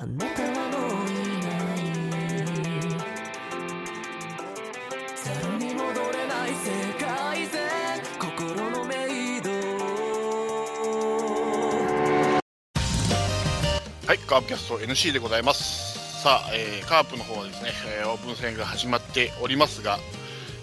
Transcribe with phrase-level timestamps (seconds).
[0.00, 1.78] あなたはもういない
[5.16, 5.82] ゼロに戻
[6.12, 6.70] れない世
[7.04, 7.58] 界線
[8.20, 8.94] 心のメ
[9.38, 9.50] イド
[14.06, 16.22] はい、カープキャスト NC でございます。
[16.22, 19.98] さあ、えーカープの方はですね、えーオープン戦が始まっておりますが、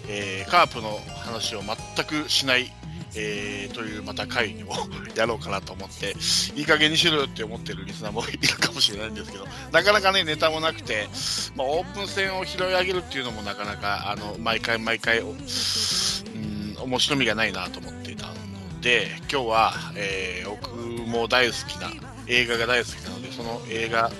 [0.08, 1.76] えーカープの話を全
[2.06, 2.72] くしない、
[3.16, 4.74] えーというまた回にも
[5.14, 6.14] やろうかなと思って、
[6.54, 11.08] いい加減にしろよって思ってるリスナーもいるかもしれないんですけど、なかなかね、ネタもなくて、
[11.56, 18.34] まあ、オープン戦を拾い上げるっていうのもなかなか、あの、毎回毎回、おうん、面白みがないなと思っていたの
[18.80, 20.76] で、今日は、えー僕
[21.10, 21.90] も大好きな、
[22.26, 24.10] 映画が大好きなので、その映画、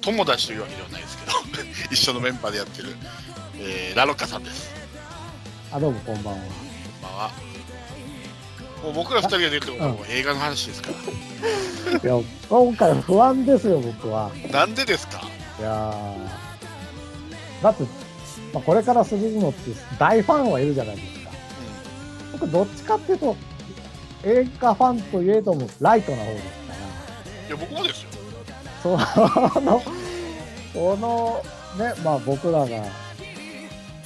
[0.00, 1.32] 友達というわけではないですけど、
[1.90, 2.96] 一緒のメンバーでやってる、
[3.58, 4.70] えーラロッカさんです。
[5.72, 6.40] あ、どうもこんばんは。
[6.40, 7.49] こんばんは。
[8.82, 10.90] もう僕ら二人が出るってことはもう映画の話ですか
[12.02, 12.14] いや、
[12.48, 14.30] 今回不安ですよ、僕は。
[14.52, 14.60] ら。
[14.60, 15.22] なんでですか？
[15.58, 17.82] いやーだって、
[18.54, 21.30] まあ、これからするのって大ファンはいるじゃないですか。
[22.32, 23.36] 僕、どっちかっていうと、
[24.24, 27.46] 映画ファンといえども、ライトな方ですから。
[27.48, 28.08] いや、僕もですよ。
[28.82, 29.82] その、
[30.72, 32.66] この、ね、まあ僕らが、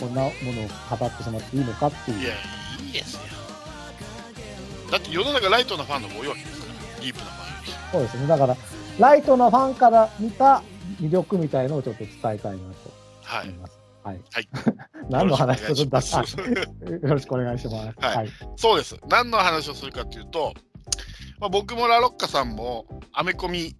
[0.00, 2.20] こんなものを語ってしまっていいのかっていう。
[2.20, 2.30] いや、
[2.84, 3.20] いいですよ。
[4.90, 7.72] だって世の中ライトなファンの方が多いわけですから、ディープなファンより。
[7.92, 8.26] そうですね。
[8.26, 8.56] だから、
[8.98, 10.62] ライトなファンから見た
[11.00, 12.54] 魅力みたいのをちょっと伝えたいなと
[13.22, 13.58] はい思い。
[13.58, 13.78] ます。
[14.04, 14.20] はい。
[14.32, 14.48] はい
[15.10, 17.74] 何の話するんだよろしくお願いしますあ よろしくお願いします。
[18.06, 18.28] はいはい。
[18.56, 18.96] そうです。
[19.08, 20.54] 何の話をするかというと、
[21.40, 23.76] まあ、僕もラロッカさんもアメコミ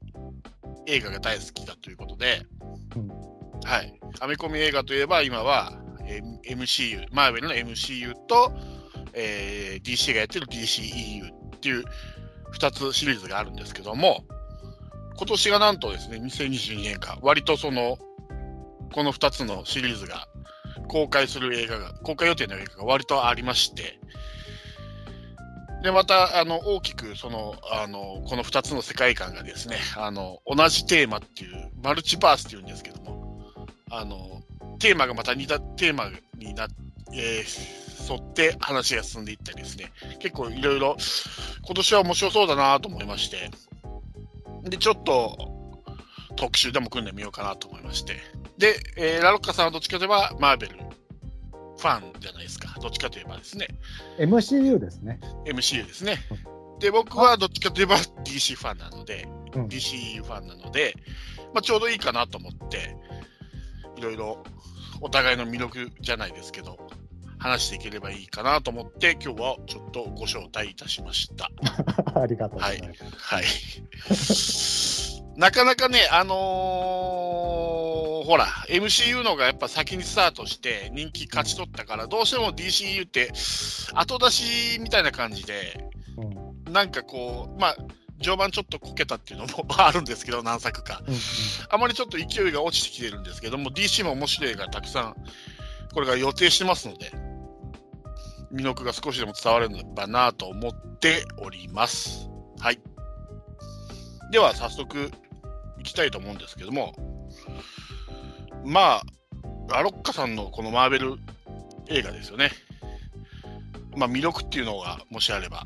[0.86, 2.42] 映画が大好きだということで、
[2.96, 3.08] うん
[3.64, 3.98] はい。
[4.20, 5.72] アメコミ映画といえば今は、
[6.04, 8.52] えー MCU、マーベルの MCU と、
[9.14, 11.84] えー DC がやってる DCEU っていう
[12.54, 14.24] 2つシリーズがあるんですけども、
[15.16, 17.98] 今年がなんとですね、2022年間、割とその、
[18.92, 20.28] この2つのシリーズが
[20.88, 23.98] 公開する映画が、公開予定の映画が割とありまして、
[25.82, 33.44] で、また、あの、大きく、その、あの、この2つの世界観がですね、あの、同じテーマっていう、マルチバースっていうんですけども、
[33.90, 34.42] あの、
[34.78, 36.68] テーマがまた似たテーマにな、
[37.12, 40.96] えー沿って話が進んでいったりですね、結構いろいろ、
[41.64, 43.50] 今年は面白そうだなと思いまして、
[44.64, 45.54] で、ちょっと、
[46.36, 48.16] 特集でも組んでみようかなと思いまして、
[48.58, 52.78] で、えーラロッカさんはどっちかといえば、マーベルファンじゃないですか。
[52.80, 53.68] どっちかといえばですね。
[54.18, 55.20] MCU ですね。
[55.46, 56.18] MCU ですね。
[56.80, 60.94] で、僕はどっちかといえば DC ファンなので、うん DCU ファンなので、
[61.52, 62.96] まあ、ちょうどいいかなと思って、
[63.96, 64.42] いろいろ
[65.00, 66.76] お互いの魅力じゃないですけど、
[67.44, 71.50] 話していければいいかなと思って、今日はちょっとご招待いたしました。
[72.18, 75.20] ありがとうございます。
[75.20, 75.38] はい。
[75.38, 76.34] なかなかね、あのー
[78.24, 83.30] ほら、MCU のがやっぱ先にスタートして人気勝ち取ったから、どうしても DCU って
[83.92, 85.84] 後出しみたいな感じで、
[86.16, 86.24] う
[86.70, 87.76] んなんかこう、まあ、
[88.22, 91.02] 序盤ちょっとこけたっていうのも あるんですけど、何作か。
[91.06, 91.20] うんうん
[91.68, 95.16] あまりちょっと勢いが落ちてきてるんですけども、DC も面白い映画たくさん、
[95.92, 97.12] これが予定してますので、
[98.54, 102.30] 魅力が少しでも伝わればなと思っております。
[102.60, 102.80] はい。
[104.30, 105.10] では、早速、
[105.80, 106.94] いきたいと思うんですけども、
[108.64, 109.02] まあ、
[109.68, 111.16] ラロッカさんのこのマーベル
[111.88, 112.50] 映画ですよね。
[113.96, 115.64] まあ、魅力っていうのが、もしあれば。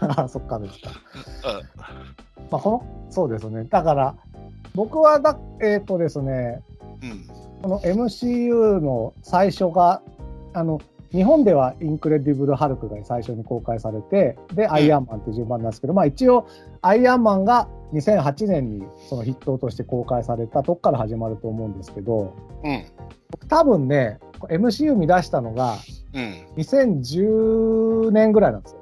[0.00, 0.90] あ そっかですか。
[2.38, 3.64] うんまあ、この、そうですね。
[3.64, 4.14] だから、
[4.74, 6.62] 僕はだ、えっ、とですね、
[7.02, 7.26] うん。
[7.62, 10.00] この MCU の最初が、
[10.54, 10.80] あの、
[11.12, 16.46] 日本ではインクレディブル・ハルクが最初に公開されて、で、アイアンマンって順番なんですけど、まあ一応、
[16.82, 22.34] アイアンマンが2008年にその筆頭として公開されたとこから始まると思うんですけど、
[22.64, 22.84] うん。
[23.48, 24.18] 多分ね、
[24.48, 25.76] MCU 見出したのが
[26.16, 26.46] うん。
[26.56, 28.80] 2010年ぐらいなんですよ。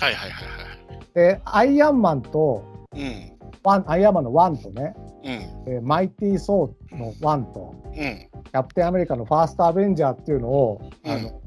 [0.00, 1.14] はいはいはいはい。
[1.14, 2.64] で、アイアンマンと、
[2.94, 3.32] うん。
[3.64, 4.94] ワンアイアンマンの1とね、
[5.24, 5.30] うん。
[5.74, 7.92] えーマイティー・ソーの1と、うん。
[7.94, 11.40] キャプテンアメリカのファーストアベンジャーっていうのを、うんあの、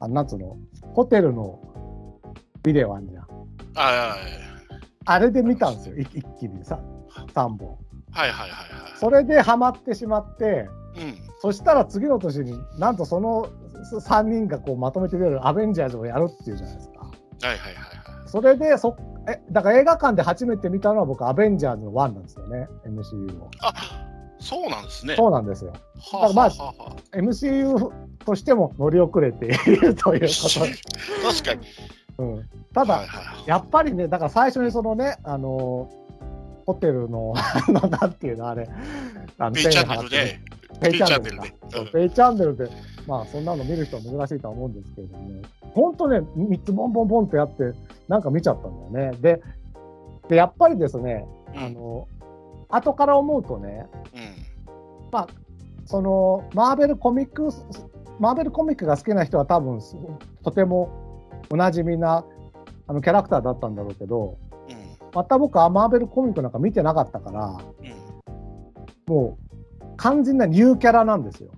[0.00, 0.56] あなんつうの、
[0.94, 1.60] ホテルの
[2.62, 3.26] ビデオあんじゃん。
[3.76, 4.16] あ
[5.06, 6.80] あれで見たんですよ、い一気にさ、
[7.34, 7.78] 3本。
[8.12, 8.98] あ、はいはいはいはい。
[8.98, 11.14] それでハマってしまって、うん。
[11.40, 13.48] そしたら次の年になんとその
[14.00, 17.00] 3人がこうまとめて出るアベンジャーズをやるっていうじゃないですか。
[17.00, 18.28] はいはいはいはい。
[18.28, 18.96] それでそ、
[19.28, 23.50] え、だから映画館で初めて見たのは僕、アベンジャーズの1なんですよね、MCU を。
[23.60, 23.72] あ
[24.40, 25.14] そうなんですね。
[25.16, 25.72] そうなんですよ。
[26.12, 27.16] はあ、まあはあはあ。
[27.16, 27.92] MCU
[28.24, 30.74] としても乗り遅れているということで。
[31.22, 31.66] 確かに。
[32.18, 33.48] うん、ただ、はいはいはい。
[33.48, 35.90] やっぱりね、だから最初にそのね、あの
[36.66, 38.68] ホテルの、 あの、なんていうの、あれ、
[39.38, 40.40] あのペイチャンネルで、
[40.80, 41.92] ペイチャンネルで。
[41.92, 42.70] ペイチャンネルで、
[43.06, 45.42] まあ、そんなの見る人は珍しいとは思うんですけれどもね、
[45.74, 47.72] 本当ね、3つボンボンボンってやって、
[48.08, 49.18] なんか見ちゃったんだよね。
[49.20, 49.42] で、
[50.28, 51.64] でやっぱりですね、うん。
[51.64, 52.06] あの、
[52.70, 55.86] 後から思うとね、うん。
[55.86, 57.66] その、マーベルコミックス、
[58.20, 59.96] マーベルコミックが好きな人は多分、す
[60.44, 60.88] とても
[61.50, 62.24] おなじみな、
[62.86, 64.38] あの、キャラクターだったんだろうけど、
[64.68, 64.76] うん。
[65.12, 69.12] また僕はマーベルコミックなんか見てなかったから、うん。
[69.12, 69.38] も
[69.82, 71.50] う完全なニューキャラなんですよ。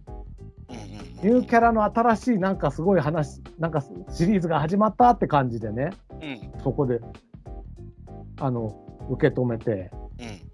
[0.70, 0.76] うん。
[0.76, 5.90] ニューキャラの新しいなんかすごい話、なんかシリーズが始まったって感じでね、
[6.22, 6.26] う
[6.58, 6.62] ん。
[6.62, 7.00] そこで、
[8.40, 8.74] あの、
[9.10, 10.51] 受け止めて、うん。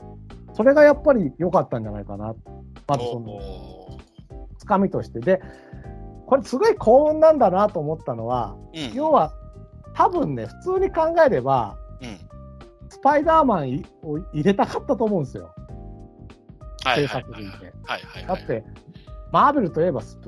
[0.59, 2.35] それがやっぱり良かったんじゃないかな。
[2.89, 3.99] まずその、お
[4.59, 5.21] つかみとして。
[5.21, 5.41] で、
[6.27, 8.97] これすごい幸運なんだなと思ったのは、ーうん。
[8.97, 9.33] 要は、
[9.95, 12.19] 多分ね、普通に考えれば、うん。
[12.89, 15.55] スパイダーマンを入れたかったと思うんですよ。
[16.85, 17.73] はい制作陣で。
[18.27, 18.65] だって、
[19.31, 20.19] マーベルといえばス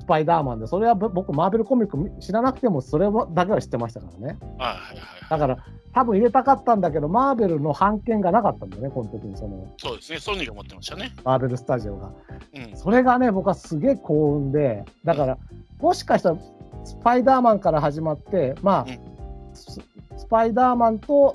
[0.00, 4.38] スパイダーマンで、それは僕、マーベルコミック知らなくても、それだけは知ってましたからね。
[4.58, 5.30] はいはいはい。
[5.30, 5.58] だから、
[5.96, 10.20] 多分入れたかったんだけど、マーベルの版権がなかったんだよね、この時に、その、そうですね。
[10.20, 11.10] ソニーが持ってましたね。
[11.24, 12.12] マーベルスタジオが。
[12.54, 12.76] うん。
[12.76, 15.38] それがね、僕はすげえ幸運で、だから、
[15.80, 16.36] もしかしたら、
[16.84, 19.80] スパイダーマンから始まって、まあ、うんス
[20.18, 21.34] スパイダーマンと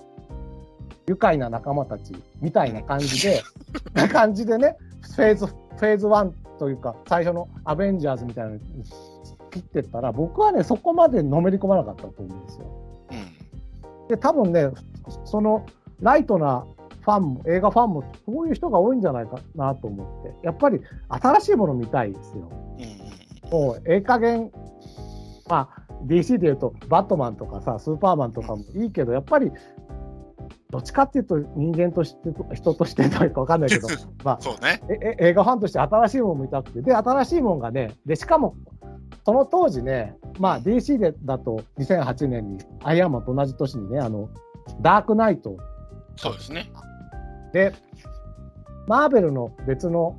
[1.08, 3.42] 愉快な仲間たちみたいな感じで、
[3.96, 4.78] な感じでね、
[5.16, 8.62] フェーズ、フェーズ1というか、最初のアベンジャーズみたいなのに
[9.50, 12.81] 切ってったら、僕はね、そこまでのめり込まなかったと思うんですよ。
[14.12, 14.16] うん。
[14.16, 14.70] で、多分ね、
[15.26, 15.66] その
[16.02, 16.66] ライトな
[17.02, 22.50] ファンも、映画ファンも、そういう人が多いんじゃないかなと思って、やっぱり新しいもの見たいですよ。
[23.44, 23.50] うん。
[23.50, 24.52] もう、ええ加減、
[25.50, 29.52] まあ、DC でいうと、バットマンとかさ、スーパーマンとかもいいけど、やっぱり、
[30.70, 33.88] どっちかっていうと、人間として、人としてというか分かんないけど、
[34.24, 34.82] まあ、そうね。
[34.90, 38.56] ええ映画ファンとして新しいものを見たくて、で、新しいものがね、で、しかも、
[39.26, 44.30] その当時ね、まあ、DC でだと2008年に、アイアンマンと同じ年にね、あの、
[44.82, 45.58] ダークナイト
[46.16, 46.72] そうですね。
[47.54, 47.74] で、
[48.88, 50.18] マーベルの別の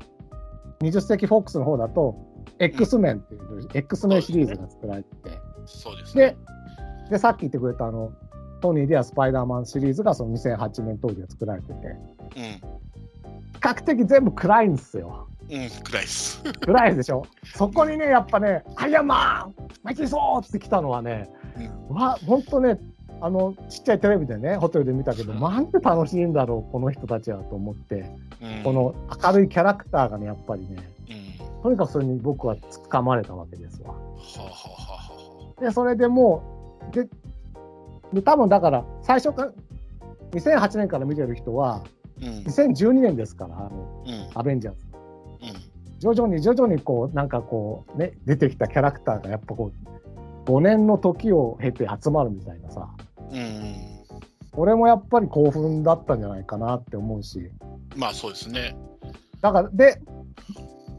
[0.81, 2.17] 20世紀フォックスの方だと、
[2.59, 6.37] X メンっていう、X メンシリーズが作られてて、そうですでね。、
[7.11, 8.13] で、さっき言ってくれたあの、
[8.61, 12.92] トニーではスパイダーマンシリーズがその2008年当時で作られてて、うん。
[13.53, 15.29] 比較的全部暗いんですよ。
[15.51, 15.69] うん。
[15.85, 16.43] 暗いっす。
[16.61, 17.25] 暗いでしょ？
[17.55, 21.31] そこにね、やっぱね、アイアンマンマイティーソーって来たのはね、
[21.89, 22.79] わ、ほんとね、
[23.21, 28.11] あの、ちっちゃいテレビでね、ホテルで見たけど、なんて楽しいんだろう、この人たちはと思って、
[28.41, 28.63] うん。
[28.65, 28.95] この
[29.25, 30.77] 明るいキャラクターがね、やっぱりね、
[31.09, 31.63] うん。
[31.63, 32.57] とにかくそれに僕は
[32.91, 33.95] 掴まれたわけですわ。
[35.61, 36.43] で、それでも
[36.91, 37.09] う、で、
[38.13, 39.53] で多分だから、最初から、
[40.33, 41.83] 2008年から見てる人は、あ、
[42.23, 42.29] うん。
[42.45, 44.31] 2012年ですから、あの、うん。
[44.35, 44.87] アベンジャーズ。
[45.43, 45.99] うん。
[45.99, 49.73] 徐々に徐々にこう、なんかこう、ね、出てきたキャラクターがやっぱこ
[50.47, 52.89] う、5年の時を経て集まるみたいなさ、
[53.31, 53.75] うん。
[54.51, 57.51] これもやっぱり興奮だったんじゃないかなって思うし、
[57.97, 58.77] まあそうですね。
[59.41, 60.01] だから、で、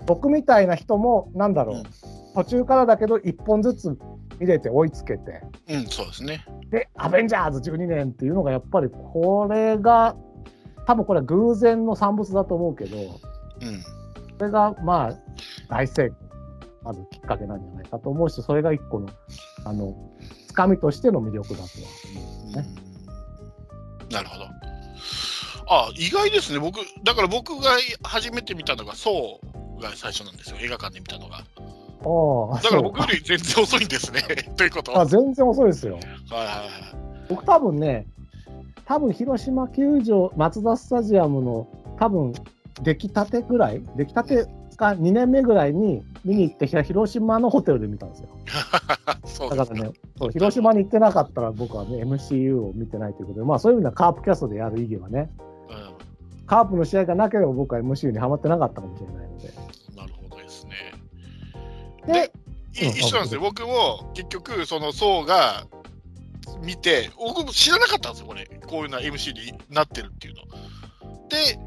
[0.05, 1.83] 僕みたいな人も、なんだろう、うん
[2.33, 3.97] 途中からだけど、1本ずつ
[4.39, 6.43] 見れて追いつけて、うん、そうですね。
[6.71, 10.15] で、アベンジャーズ12年っていうのがやっぱりこれが、
[10.85, 13.83] 多分これは偶然の産物だと思うけど、うん。
[14.37, 15.13] それがまあ
[15.69, 16.16] 大成功、
[16.83, 19.09] まずきっかけなんじゃないかと思うし、それが一個の、
[19.66, 19.95] あの、
[20.47, 21.68] つかみとしての魅力だとは
[22.16, 22.68] 思うね。
[24.11, 24.45] なるほど。
[25.66, 26.59] あ意外ですね。
[26.59, 27.71] 僕、だから僕が
[28.04, 30.57] 初めて見たのが、そうが最初なんですよ。
[30.61, 31.37] 映画館で見たのが。
[31.37, 34.21] ああ、だから僕より全然遅いんですね。
[34.57, 34.97] ということは。
[34.97, 35.95] あはい全然遅いですよ。
[35.95, 37.28] はいはい。
[37.30, 38.07] 僕多分ね、
[38.85, 41.68] 多分広島球場、マツダスタジアムの
[41.99, 42.33] 多分
[42.81, 48.30] 出来たてぐらい、出来たてか2年目ぐらいに見に行って広島のホテルで見たんですよ。
[49.25, 49.49] すね。
[49.49, 55.30] だからね、そう広島に行ってなかったら僕はね、MCU を見てないということで、まあそういう意味ではカープキャストでやる意義はね、
[55.69, 59.47] うカープの試合がなければ僕は MCU にはまってなかったかもしれないので。
[59.94, 60.71] ん、なるほどですね。
[62.06, 62.31] で、
[62.81, 63.42] いうん一緒なんですよ。
[63.42, 65.66] 僕も結局、その層が
[66.62, 68.45] 見て、僕も知らなかったんですよ、これ。
[68.68, 70.44] こういうのは MC になってるっていうの。
[71.30, 71.59] で、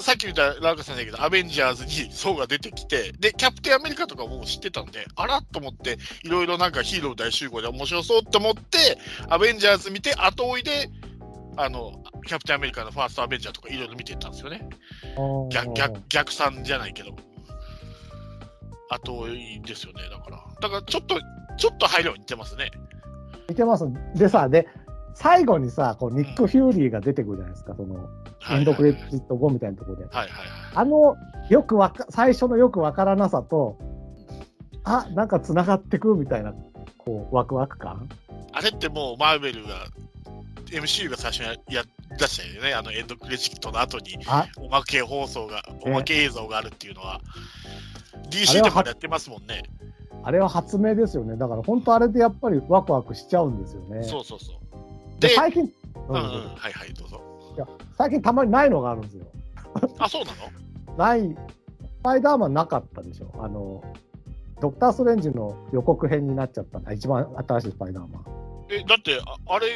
[0.00, 8.98] さっき言ったラウカさんだけど、アベンジャーズに層が出てきて、で、キャプテンアメリカとかもう知ってたんで、あらと思って、いろいろなんかヒーロー大集合で面白そうって思って、
[9.28, 10.88] アベンジャーズ見て、後追いで、
[11.56, 14.66] あの、キャプテンアメリカのファーストアベンジャーとかいろいろ見てったんですよね。
[15.50, 17.14] 逆逆逆算じゃないけど。
[18.88, 20.38] 後追いですよね、だから。
[20.60, 21.18] だからちょっと、
[21.58, 22.70] ちょっと配慮に似てますね。
[23.48, 23.84] 見てます。
[24.14, 24.68] でさ、で、
[25.14, 28.08] 最後にさ、こうニック・フューリーが出てくるじゃないですか、その、
[28.50, 30.04] エンドクレジット後みたいなところで。
[30.04, 30.48] はいはいはい。
[30.74, 31.16] あの、
[31.48, 33.78] よくわか、最初のよくわからなさと、
[34.84, 36.54] あ、なんか繋がってくみたいな、
[36.98, 38.08] こう、ワクワク感？
[38.52, 39.86] あれってもうマーベルが、
[40.66, 41.84] MCU が最初にやや
[42.18, 47.20] 出したよね、あのエンドクレジットの後にあ、おまけ放送が、おまけ映像があるっていうのは、
[48.14, 49.62] あ DC れはでもやってますもんね。
[50.24, 51.36] あれは発明ですよね。
[51.36, 54.02] だから本当あれでやっぱりワクワクしちゃうんですよね。
[54.02, 55.20] そうそうそう。
[55.20, 55.66] で、で、最近、う
[55.96, 56.22] んうん、うん
[56.54, 57.20] はいはい、どうぞ。
[57.98, 59.26] 最近たまにないのがあるんですよ。
[59.98, 60.30] あ、そうな
[60.92, 60.96] の？
[60.96, 63.32] ない、スパイダーマンなかったでしょ。
[63.38, 63.82] あの、
[64.60, 68.24] ドクター・ストレンジの予告編になっちゃった一番新しいスパイダーマン。
[68.70, 69.66] え、だって、ああれ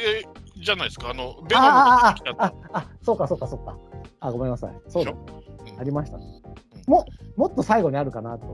[0.55, 3.77] じゃないですか、あの、ベノムがあああああ、そうかそうかそうか。
[4.19, 4.75] あ、ごめんなさい。
[4.87, 5.21] そうだでし。
[5.21, 6.23] うんありましたね。
[6.87, 8.45] うんももっと最後にあるかなと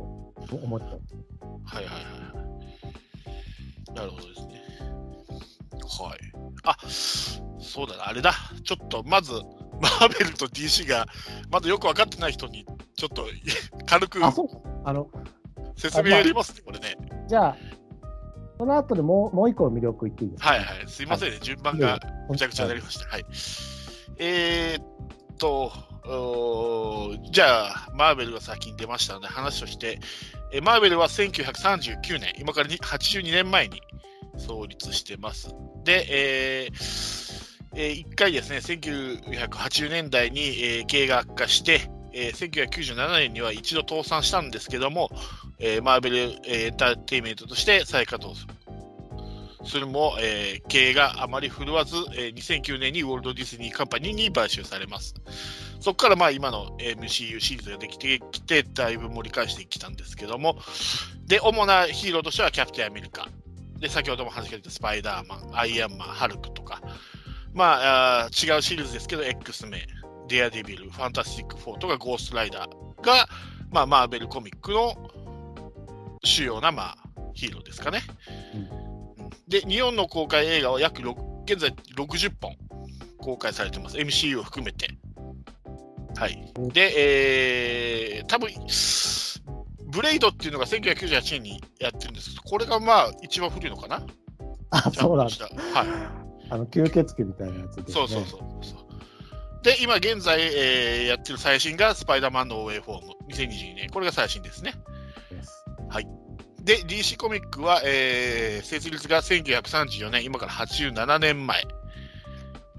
[0.51, 0.85] 思って。
[1.65, 2.03] はいはいはい
[2.37, 2.43] は
[3.91, 3.93] い。
[3.93, 4.61] なるほどですね。
[5.71, 6.19] はい。
[6.63, 8.33] あそうだな、あれだ。
[8.63, 9.33] ちょっとまず、
[9.79, 11.05] マーベルと DC が
[11.51, 13.27] まだよく分かってない人に、ちょっと
[13.85, 14.57] 軽くあ、そうか。
[14.85, 15.07] あの、
[15.75, 16.97] 説明やりますね、これね。
[17.27, 17.57] じゃあ、
[18.57, 20.49] その後でもうもう一個の魅力言っていいですか？
[20.49, 20.87] はいはい。
[20.87, 21.99] すいませんね、順番が
[22.29, 23.07] ぐちゃぐちゃになりました。
[23.09, 23.25] はい。
[24.17, 25.71] えー、っと、
[26.05, 29.99] じゃあ、マーベルが先に出ましたので、話をして、
[30.51, 33.81] えマーベルは1939年、今から82年前に
[34.37, 35.55] 創立してます。
[35.83, 37.43] で、えー
[37.75, 45.09] えー1回ですね、1980年代に、えー経営が悪化して、えー1997年には一度倒産したんですけども、
[45.59, 48.53] えーマーベル、エンターテインメントとして再稼働する。
[49.65, 55.15] するも、えー経営があまり振るわず、えー2009年にウォルト・ディズニーカンパニーに買収されます。
[55.83, 60.57] そこからまあ今の MCU シリーズができてきて、だいぶ盛り返してきたんですけども、
[61.27, 63.27] で、主なヒーローとしてはキャプテンアメリカ、
[63.79, 66.81] で、先ほども話が出たスパイダーマン、アイアンマン、ハルクとか、
[67.53, 73.27] まあ、あー違うシリーズですけど、X メン、デアデビル、ファンタスティック4とかゴーストライダーが、
[73.69, 74.95] まあ、マーベルコミックの
[76.23, 76.97] 主要な、まあ、
[77.33, 78.01] ヒーローですかね。
[78.55, 78.83] うん
[79.47, 82.55] で、日本の公開映画は約6現在60本
[83.17, 83.97] 公開されてます。
[83.97, 84.89] MCU を含めて。
[86.23, 86.53] はい。
[86.71, 88.49] で、えー、多分
[89.91, 94.05] ブレイドっていうのが1998年にやってるんですけど、これがまあ一番古いのかな？
[94.69, 95.33] あ、そうなんだ。
[95.73, 95.87] はい。
[96.49, 97.93] あの、吸血鬼みたいなやつですね。
[97.93, 99.63] そうそうそうそう。
[99.63, 103.89] で、今現在、えーやってる最新がスパイダーマンのオーウェイフォーム2022年。
[103.89, 104.73] これが最新ですね。
[105.29, 105.65] です。
[106.63, 111.63] で、DC コミックは、えー設立が1934年、今から87年前。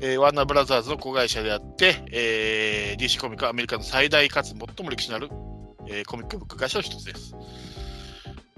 [0.00, 5.28] えーワーナーブラザーズの子会社であって、えー DC コミックはアメリカの最大かつ最も歴史のある、
[5.88, 7.34] えーコミックブック会社の一つです。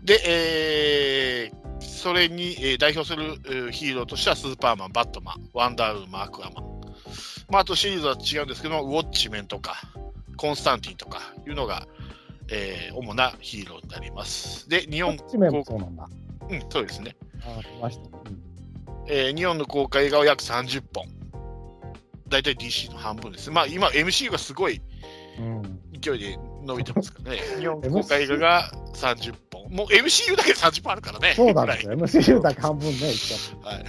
[0.03, 6.65] で、えーそれに、えー代表するえーヒーローとしてはスーパーマン、バットマン、ワンダーウーマン、アクアマン。
[7.51, 9.77] まあ、あとシリーズは違うんですけども、ウォッチメンとか、
[10.37, 11.87] コンスタンティンとかいうのが、
[12.51, 14.69] えー主なヒーローになります。
[14.69, 16.09] で、日本こっち面もそうなんだ。
[16.49, 17.17] うん、そうですね。
[17.43, 18.09] あ、来ましたね。
[18.27, 18.43] うん
[19.09, 21.07] えー日本の公開映画は約30本。
[22.29, 23.51] 大体 DC の半分です。
[23.51, 24.81] まあ今 MCU がすごい
[25.39, 25.81] うん。
[26.01, 27.39] 勢いで伸びてますからね。
[27.59, 29.71] 日本公開映画が30本。
[29.71, 31.35] もう MCU だけで30本あるからね。
[31.37, 31.97] そうなんですよ。
[31.97, 33.85] ぐ MCU だけ半分ね、言っちゃっらいはい。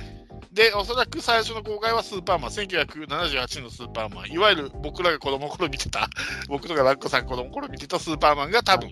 [0.52, 6.10] で、おそらく最初の公開はスーパーマン、1978年のスーパーマン、いわゆる僕らが子供の頃見てた、
[6.50, 8.90] 僕とかラッコさんが子供の頃見てたスーパーマンが多分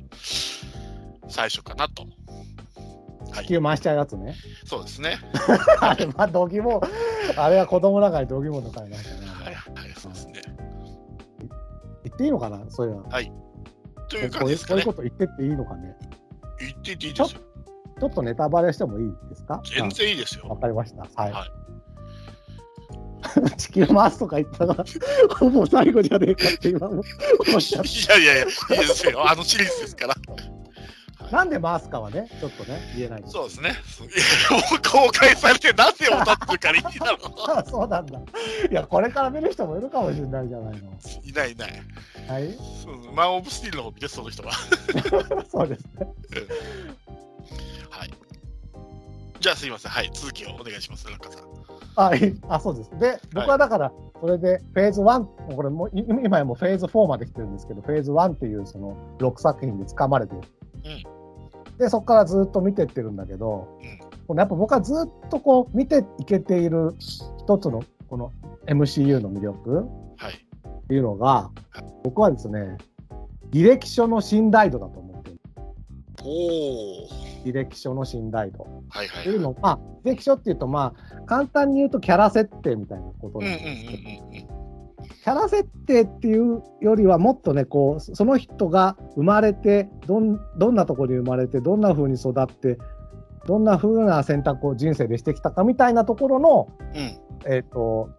[1.28, 2.06] 最初かなと。
[3.34, 3.42] た。
[3.42, 4.36] 地球回しちゃうやつね。
[4.66, 5.18] そうですね。
[5.82, 6.82] あれ、まあ、度肝、
[7.36, 9.25] あれは子供の中に度肝の会ましたね。
[9.46, 10.34] はい、はい、そうですね。
[12.04, 12.64] 言っていいのかな？
[12.70, 13.04] そういうの。
[14.08, 15.12] というこ感じですかねういうこういう。
[15.12, 15.96] こと言ってっていいのかね？
[16.60, 17.42] 言っていていいですよ。
[18.00, 19.62] ちょっとネタバレしてもいいですか？
[19.66, 20.62] 全然いいですあわよ。
[20.62, 21.02] かりました。
[21.22, 21.32] はい。
[21.32, 21.52] はい
[23.58, 24.76] 地球回すとか言ったら、
[25.40, 27.04] ほぼ最後じゃねえかって今思っ
[27.60, 28.48] ちゃっいやいやいや、い
[28.84, 29.28] いですよ。
[29.30, 30.16] あのシリーズですから。
[31.30, 31.38] た。
[31.38, 33.24] なんで回すかはね、ちょっとね、言えない。
[33.26, 33.76] そうですね。
[34.92, 37.18] 公開されてなぜを立ってるからいいだろ
[37.58, 38.20] あそうなんだ。
[38.70, 40.90] いや、これから見る人もいるかもしれないじゃないの。
[40.90, 41.28] う。
[41.28, 41.72] いないいない。
[42.28, 42.54] はい。
[42.84, 44.54] そうマン・オブ・スティールの方見て、その人は。
[45.52, 46.08] そうですね。
[47.90, 48.12] はい。
[49.40, 49.92] じゃあすいません。
[49.92, 50.10] はい。
[50.14, 51.10] 続きをお願いします。
[51.10, 51.56] 中さん。
[51.96, 52.12] あ、
[52.50, 52.92] あそうです。
[53.00, 60.42] で、僕はだから、それでフェーズ1、もうこれも今やもうフェーズ4まで来てるんですけど、フェーズ1っていうその6作品で掴まれてる。
[61.78, 68.32] で、そこからずっと見てってるんだけど、うんこのやっぱ僕はずっとこう見ていけている一つのこの
[68.66, 69.86] MCU の魅力
[70.18, 70.34] はい。
[70.34, 71.50] っていうのが、
[72.04, 72.78] 僕はですね、
[73.52, 75.40] 履歴書の信頼度だと思ってる。
[76.24, 77.10] おお。
[77.46, 79.22] 履歴書の信頼度はいはい。
[79.22, 84.65] っていうのを、まあ、履歴書っていうと、まあ、簡単に言うとキャラ設定みたいなことうんうんうんなんですけど、うん
[85.06, 92.78] キャラ設定っていうよりはもっとねこうその人が生まれてどんどんなところに生まれてどんな風に育って
[93.48, 97.02] どんな風な選択を人生でしてきたかみたいなところの、うん。
[97.02, 98.10] うんえっと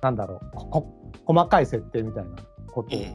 [0.00, 2.30] なんだろうここ細かい設定みたいな
[2.72, 3.12] ことをうんうん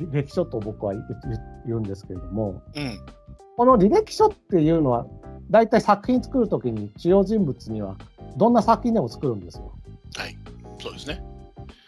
[0.00, 2.62] 履歴書と僕は言うんですけれども。
[3.60, 5.06] この履歴書っていうのは
[5.50, 7.94] 大体作品作るときに主要人物には
[8.38, 9.70] どんな作品でも作るんですよ
[10.16, 10.34] はい。
[10.78, 11.22] そうですね。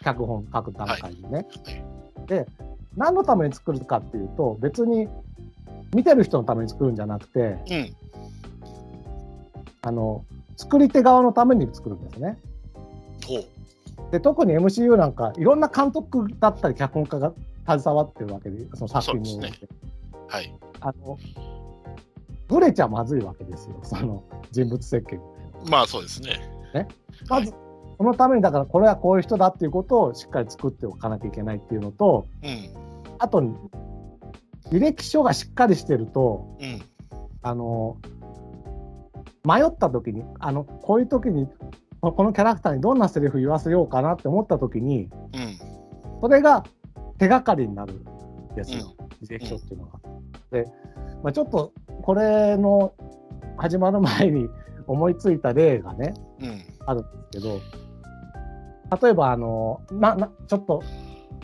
[0.03, 1.47] 脚本書く段階でね。
[1.65, 1.93] はい
[2.27, 2.47] で
[2.95, 5.07] 何のために作るかっていうと別に
[5.95, 7.95] 見てる人のために作るんじゃなくてうん。
[9.81, 10.23] あの
[10.55, 12.37] 作り手側のために作るんですね。
[14.11, 17.33] で特に MCU なんかいろんな監督だったり脚本家が
[17.67, 19.67] 携わってるわけでその作品にそうでおいて、
[20.27, 20.55] はい。
[20.81, 21.17] あの
[22.47, 25.19] ブレちゃまずいわけですよその人物設計
[25.69, 26.39] まあそうですね。
[27.29, 27.53] まず、
[28.03, 32.69] そのためにだからこれはこういう人だっていうことをしっかり作っておかなきゃいけないっていうのとうん。
[33.17, 33.41] あと
[34.71, 36.81] 履歴書がしっかりしてるとうん。
[37.43, 37.95] あの
[39.45, 41.47] 迷った時にあのこういう時に
[42.01, 45.09] ここのキャラクターにどんなセリフ言わせようかなって思った時にうん。
[46.19, 46.65] それが
[47.19, 48.03] 手がかりになるん
[48.53, 49.99] ですよ、履歴書っていうのが。
[50.51, 50.65] で、
[51.23, 52.93] まあ、ちょっとこれの
[53.55, 54.49] 始まる前に
[54.87, 56.61] 思いついた例がねうん。
[56.85, 57.61] あるんですけど
[59.01, 60.83] 例えばあのななちょっと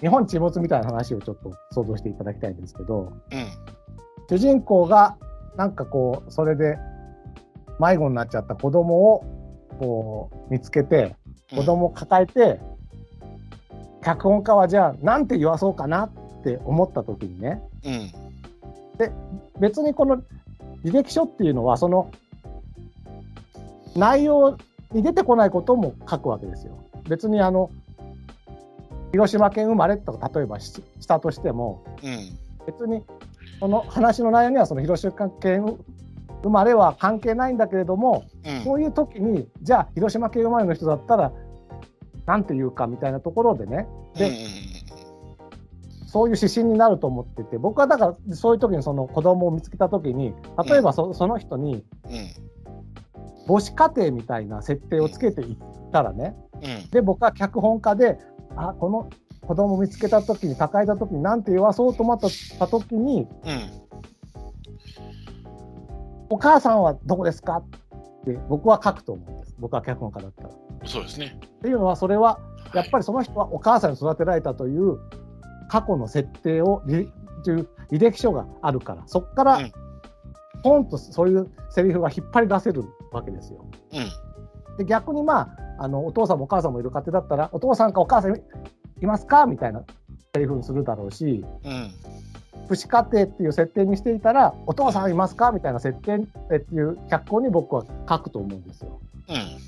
[0.02, 3.48] 日本沈没みたいな話をちょっと想像していただきたいんですけどうん。
[4.30, 5.18] 主人公が
[5.56, 6.78] なんかこうそれで
[7.80, 9.24] 迷子になっちゃった子供を
[9.80, 11.16] こう見つけて
[11.56, 12.60] 子供を抱えて、
[14.04, 18.12] 脚本家はじゃあなんて言わそうかなって思った時にねうん。
[18.98, 19.12] で
[19.60, 20.22] 別にこの
[20.84, 22.12] 履歴書っていうのはその
[23.96, 24.58] 内容
[24.92, 26.78] に出てこないことも書くわけですよ。
[27.10, 27.72] 別にあの
[29.12, 32.38] 広島県生まれとか例えばししたとしてもうん。
[32.66, 33.04] 別に
[33.60, 35.78] その話の内容にはその広島県
[36.44, 38.64] 生まれは関係ないんだけれどもうん。
[38.64, 41.34] そういう時にじゃあ広島県生まれの人だったら
[42.26, 44.38] なんて言うかみたいなところでねで
[46.06, 50.34] そういう指針になると思ってて僕はだからそういう時にその子供を見つけた時に
[50.68, 52.14] 例えばそ,、その人にうん。
[52.14, 52.28] うん。
[53.50, 55.58] 母子家庭みたいな設定をつけていっ
[55.92, 56.90] たらねうん。
[56.92, 58.20] で僕は脚本家で
[58.56, 59.10] あこの
[59.42, 63.28] 子供を見つけた時に抱えた時に何て言わそうと思った時にうん。
[66.30, 70.50] 「お母さんはどこですか?」って僕は書くと思うんです僕は脚本家だったら。
[70.50, 70.52] っ
[70.86, 71.40] そうですね。
[71.64, 72.38] ていうのはそれは
[72.76, 75.00] やっぱりその人はお母さんに育てられたという
[75.70, 77.10] 過去の設定を履
[77.90, 79.72] 歴書があるからそこからうん
[80.64, 83.66] ポンとそういうセリフが引っ張り出せるわけですよ。
[83.94, 84.78] うん。
[84.78, 88.42] で逆にまああのお父さんもお母さんもいる家庭だったらお父さんかお母さんい
[89.02, 89.46] いますか？
[89.46, 89.84] みたいな
[90.34, 91.92] セリフにするだろうしうん。
[92.68, 95.52] 父子家庭っていう設定にしていたらお父さんいますか？
[95.52, 99.00] みたいな設定っていう脚本に僕は書くと思うんですよ。
[99.30, 99.60] うん。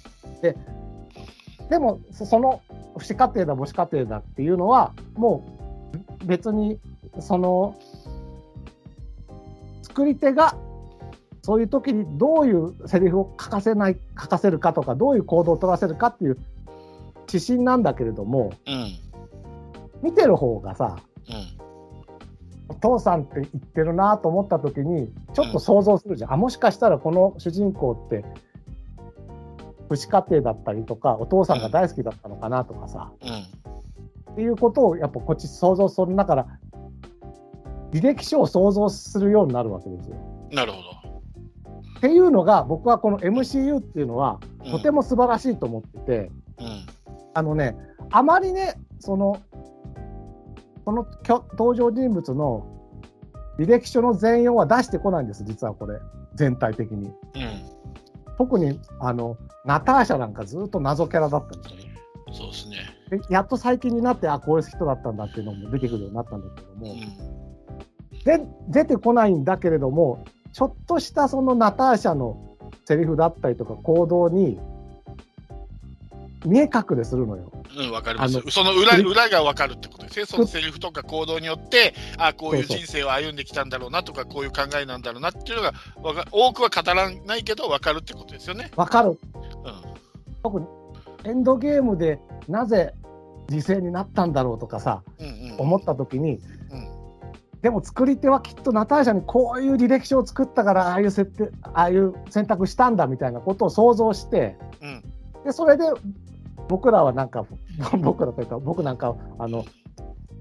[1.70, 2.62] でもそその
[3.00, 5.46] 父子家庭だ母子家庭だっていうのはも
[6.22, 6.80] う別に
[7.20, 7.76] その
[9.82, 10.56] 作り手が
[11.42, 16.38] そういう時にどういうセリフを書かせない書かせるかとかどういう行動を取らせるかっていう
[17.32, 18.94] 指針なんだけれどもうん。
[20.02, 21.62] 見てる方がさうん。
[22.70, 28.24] お父さんって言ってるなと思った時にちょっと想像するじゃん、あもしかしたらこの主人公って
[29.90, 34.32] 父子家庭だったりとかお父さんが大好きだったのかなとかさ、うん。
[34.34, 36.48] っていうことをやっぱこっち想像するだから
[37.92, 40.16] 履歴書を想像するようになるわけですよ。
[40.52, 41.01] なるほ
[42.02, 44.72] っていうのが僕はこの MCU っていうのはど。
[44.72, 46.86] とても素晴らしいと思ってて、うん。
[47.36, 47.78] あのね
[48.10, 49.40] あまりねその
[50.84, 52.66] このきょ登場人物の
[53.60, 56.00] 履歴書の全容は出してこないんです実はこれ
[56.34, 57.06] 全体的に。
[57.06, 57.14] うん。
[58.36, 61.96] 特にあのナターシャなんかずっと謎キャラだったんですよね。
[62.34, 62.78] そうですね。
[63.12, 66.94] でやっと最近になってあこういう人だったんだっていうのも出てくるようになったんだけども。
[66.94, 68.24] うん。
[68.24, 74.60] で出てこないんだけれどもちょっとしたそのナターシャのセリフだったりとか行動に
[76.46, 77.52] 見え隠れするのよ。
[77.78, 80.26] うん、わかりますその裏裏がわかるってことですね。
[80.26, 85.74] そのセリフとか行動によって、あこういう人生を歩んできたんだろうなとか、こういう考えなんだろうなっていうのが
[86.32, 88.72] 多くは語らないけど、わかるってことですよね。
[88.76, 89.18] わかるうん。
[90.44, 90.66] 特に
[91.24, 92.94] エンドゲームでなぜ
[93.48, 95.56] 犠牲になったんだろうとかさうんうん。
[95.60, 96.61] 思った時にうん。
[97.62, 105.04] でも作り手はきっとナターシャにこういう履歴書を作ったからああいう設定ああいう選択したんだみたいなことを想像してうん。
[105.46, 105.84] でそれで
[106.68, 107.46] 僕らはなんか
[108.02, 109.66] 僕らというか僕なんかあの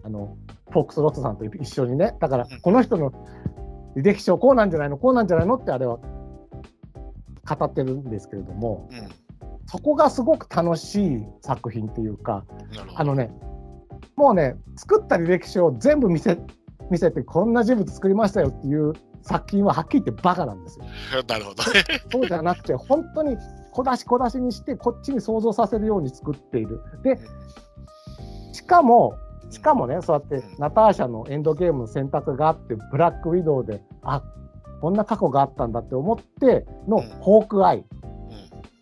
[0.03, 0.37] あの
[0.71, 3.11] フォックスロットさんと一緒にねだからうんこの人の
[3.97, 9.09] 履歴書こうなんじゃないのこうなんじゃないのってあれは語ってるんですけれどもうん。
[9.67, 12.45] そこがすごく楽しい作品っていうか。
[12.97, 13.31] あのね
[14.17, 16.39] もうね作った履歴書を全部見せ
[16.91, 20.85] 見せてこんな人物作りましたよっていう作品ははっきり言ってバカなんですよ。
[21.29, 21.63] なるほど。
[22.11, 23.37] そうじゃなくて本当に
[23.73, 26.81] 小出し小出しにしてこっちに想像させるように作っている。
[27.03, 27.19] で
[28.53, 29.15] しかも
[29.51, 34.23] しかもねそうやってナターシャのエンドゲームの選択があってブラックウィドウであ
[34.81, 37.79] こんな過去があったんだって思ってのうんホークアイ。
[37.79, 37.85] うん。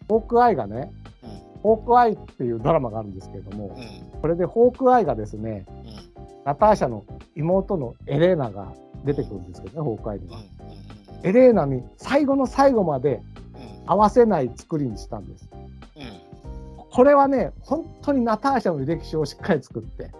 [0.08, 0.92] ホークアイがね
[1.22, 1.60] うん。
[1.62, 4.20] ホークアイっていうドラマがあるんですけれどもうん。
[4.20, 6.07] これでホークアイがですねうん。
[6.48, 7.04] ナターシャの
[7.36, 8.72] 妹のエレーナが
[9.04, 10.38] 出てくるんですけどね、ホークアイには。
[10.38, 11.28] うん。
[11.28, 13.20] エレーナに最後の最後まで
[13.54, 13.82] うん。
[13.84, 15.50] 合わせない作りにしたんです。
[15.52, 16.88] うん。
[16.90, 20.10] これはね、本当にナターシャの履歴書をしっかり作って、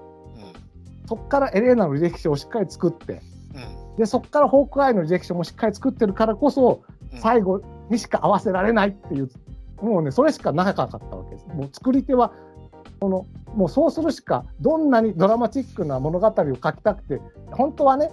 [1.07, 3.23] そこからエレーナの履歴書をしっかり作って、
[3.55, 3.97] うん。
[3.97, 7.21] でそこからホークアイの履歴書もしっかり作ってるからこそ、うん。
[7.21, 9.31] 最後にしか合わせられないっていう、
[9.81, 11.47] もうね、それしかなかったわけです。
[11.47, 12.35] もう作り手は
[13.01, 18.11] そのもうそうするしか、どんなにドラマチックな物語を書きたくて、本当はね、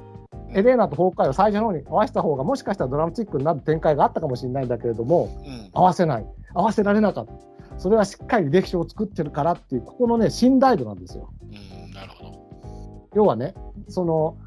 [0.54, 5.70] エレーナと崩壊を最初の方に合わせた方が、もしかしたらドラマチックになる展開があったかもしれないんだけれども、うん。
[5.74, 7.34] 合わせない、合わせられなかった、
[7.78, 11.30] それはしっかり履歴書を作ってるからっていう、ここのね、信頼度なんですよ。
[11.42, 11.46] う
[11.90, 11.94] ん。
[11.94, 13.10] なるほど。
[13.16, 13.54] 要はね、
[13.90, 14.38] その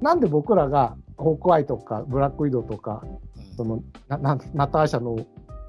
[0.00, 5.18] なんで僕らがホークアイとかブラックウィドウとか、うんそのななナターシャの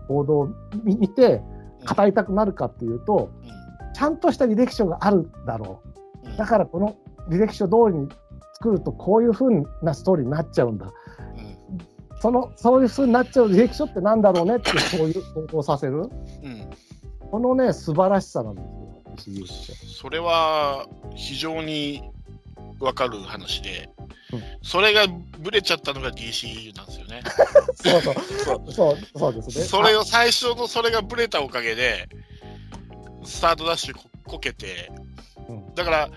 [0.07, 0.49] 報道を
[0.85, 1.41] 見見て、
[1.93, 3.29] 語りたくなるかっていうと、
[3.93, 5.81] ちゃんとした履歴書があるだろ
[6.25, 6.29] う。
[6.29, 6.37] うん。
[6.37, 6.95] だからこの
[7.29, 8.09] 履歴書通りに
[8.53, 9.45] 作るとこういう風
[9.81, 10.85] なストーリーになっちゃうんだ。
[10.85, 12.21] うん。
[12.21, 15.97] そのそういう風になっちゃう履歴書ってなんだろうねってそういう想像させる？
[15.97, 16.09] うん。
[17.31, 18.61] このね素晴らしさなんで
[19.15, 19.29] す
[19.71, 19.77] よ。
[20.01, 22.03] それは非常に
[22.79, 23.89] 分かる話で、
[24.33, 25.01] うんそれが
[25.39, 27.21] ブレちゃったのが DCU なんですよね。
[27.75, 29.65] そうそうそうそうですね。
[29.65, 32.07] それを最初のそれがブレたおかげで、
[33.23, 34.91] スタートダッシュここけて、
[35.49, 36.09] うんだから、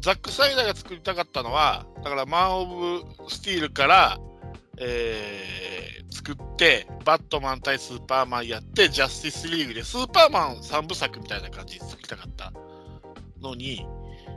[0.00, 4.18] ザック・サイダーが作りたかったのは、だから、マン・オブ・スティールから、
[4.78, 5.72] えー
[6.12, 12.52] 作って、バットマン対スーパーマンやって、ジャスティスリーグで、スーパーマン3部作みたいな感じで作りたかった
[13.40, 13.84] のに、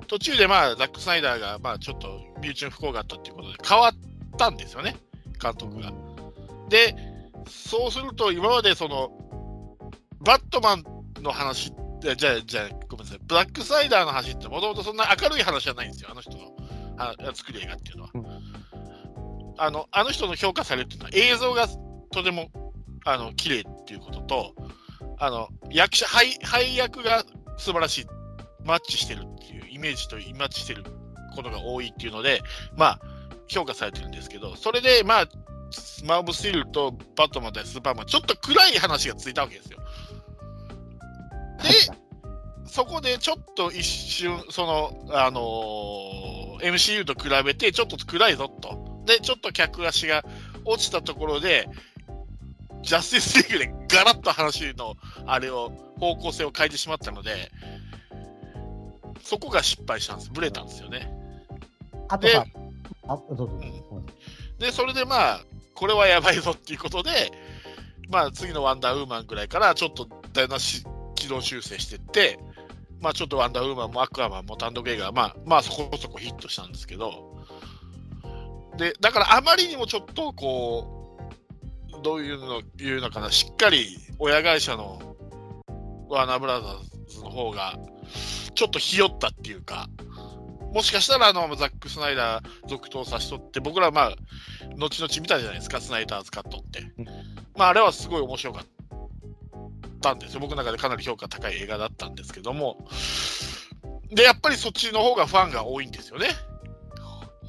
[0.08, 3.92] 途中でまあ、ザック・スナイダーが、まあ、ちょっと身内の不幸があったっていうことで変わっ
[4.38, 4.96] たんですよね、
[5.40, 5.94] 監督が。
[6.70, 6.96] で、
[7.48, 9.12] そうすると、今までその、
[10.22, 10.84] バットマン
[11.22, 16.56] の話って、じゃあ、じゃあ、ごめんなさい、ブラックサイダーの話って、もともとそんな明るい話じゃないんですよ、あの人の
[16.98, 18.10] あ作る映画っていうのは。
[18.14, 18.76] うん
[19.58, 21.68] あのあの人の評価されるっていうのは、映像が
[22.12, 22.50] とても
[23.06, 24.56] あの綺麗っていうことと、
[25.18, 27.24] あの役者配、配役が
[27.58, 28.06] 素晴らしい、
[28.66, 30.84] マッチしてるっていう、イメージとマッチしてる
[31.36, 32.42] ことが多いっていうので、
[32.76, 33.00] まあ、
[33.48, 35.28] 評価されてるんですけど、それで、まあ、
[36.04, 39.80] マン・オブ・スティールとバットマン対スーパーマン、ちょっと暗い話がついたわけですよ。
[41.70, 41.72] で、
[42.66, 49.04] そこでちょっと一瞬、その、あのー MCU と比べて、ちょっと暗いぞと。
[49.06, 50.24] で、ちょっと客足が
[50.64, 51.68] 落ちたところで、
[52.82, 57.52] ジャスティスリーグでガラッと話の、あれを、方向性を変えてしまったので、
[59.24, 60.32] そこが失敗したんです。
[60.32, 61.10] ブレたんですよね。
[62.10, 62.46] あとさ、
[63.08, 63.66] あどうぞどうぞ
[64.60, 65.42] で、それでまあ、
[65.74, 67.32] これはやばいぞっていうことで、
[68.10, 70.84] まあ、次のワンダーウーマンぐらいから、ちょっと台無し
[71.16, 72.40] 軌道修正してって、
[73.02, 77.36] まあ、ちょっとワンダーウーマンもアクアマンも単独映画、まあ、まあ、そこそこヒットしたんですけど、
[78.78, 81.18] で、だからあまりにもちょっとこ
[82.00, 85.16] う、どういうの言うのかな、しっかり親会社の
[86.10, 87.78] ワーナーブラザーズの方が、
[88.54, 89.88] ちょっとひよったっていうか、
[90.74, 94.16] もしかしたらあのザック・スナイダー続投さしとって、僕らまあ、
[94.78, 96.82] 後々見たじゃないですか、スナイダーズカットって。
[96.98, 97.06] うん。
[97.56, 98.66] まあ、あれはすごい面白かっ
[100.06, 100.40] たんですよ。
[100.40, 102.78] 僕の中でかなり評価高い映画だったんですけども。
[104.12, 106.28] で、やっぱりそっちの方がファンが多いんですよね。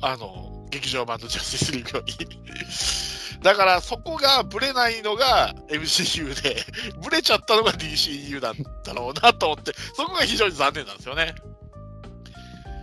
[0.00, 2.14] あの、劇場版のジャスティスリーグより。
[3.42, 6.56] だからそこがブレないのが MCU で、
[7.02, 11.34] ブレちゃったのが DCU なんだろうなと思って、そこが非常に残念なんですよね。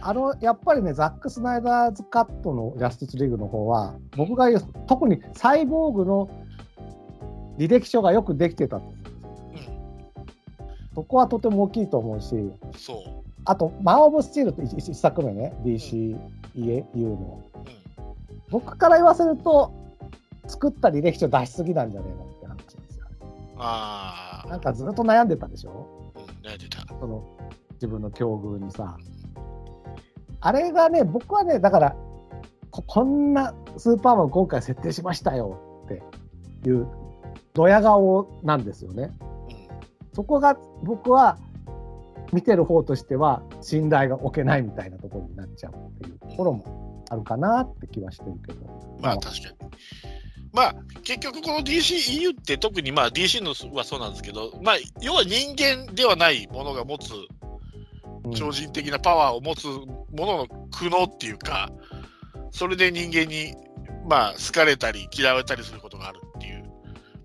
[0.05, 6.29] あのやっぱりね、ザック・スナイダーズカットのジャスティスリーグの方は、僕が言う、特にサイボーグの
[7.57, 9.02] 履歴書がよくできてたと。
[10.95, 12.97] そこはとても大きいと思うし、そう。
[13.45, 16.17] あと、マン・オブ・スチールって一一作目ね、DCEU
[16.95, 17.41] の。
[18.49, 19.71] 僕から言わせると、
[20.47, 23.05] 作った履歴書出しすぎなんじゃねえのって話ですよ。
[23.57, 26.11] ああ、なんかずっと悩んでたでしょ？
[26.15, 26.85] うん、ね、出た。
[26.99, 27.23] その
[27.73, 28.97] 自分の境遇にさ。
[30.41, 31.95] あれがね、僕はね、だから、
[32.69, 36.03] ここんなスーパーマン今回設定しましたよって
[36.67, 36.87] いう、
[37.53, 39.11] ドヤ顔なんですよね。
[40.13, 41.37] うん、そこが僕は
[42.31, 48.97] 見てる方としては信頼が置けないみたいなところになっちゃうっていうところもあるかなって気はしてるけど。
[48.99, 49.55] まあ確かに。
[50.51, 57.11] まあ結局この DCEU って特にまあ DC のはそうなんですけど、まあ要は人間ではないものが持つ
[58.25, 61.69] うん超人的なパワーを持つものの苦悩っていうか、
[62.51, 63.53] それで人間に
[64.07, 66.19] まあ好かれたり嫌われたりすることがある。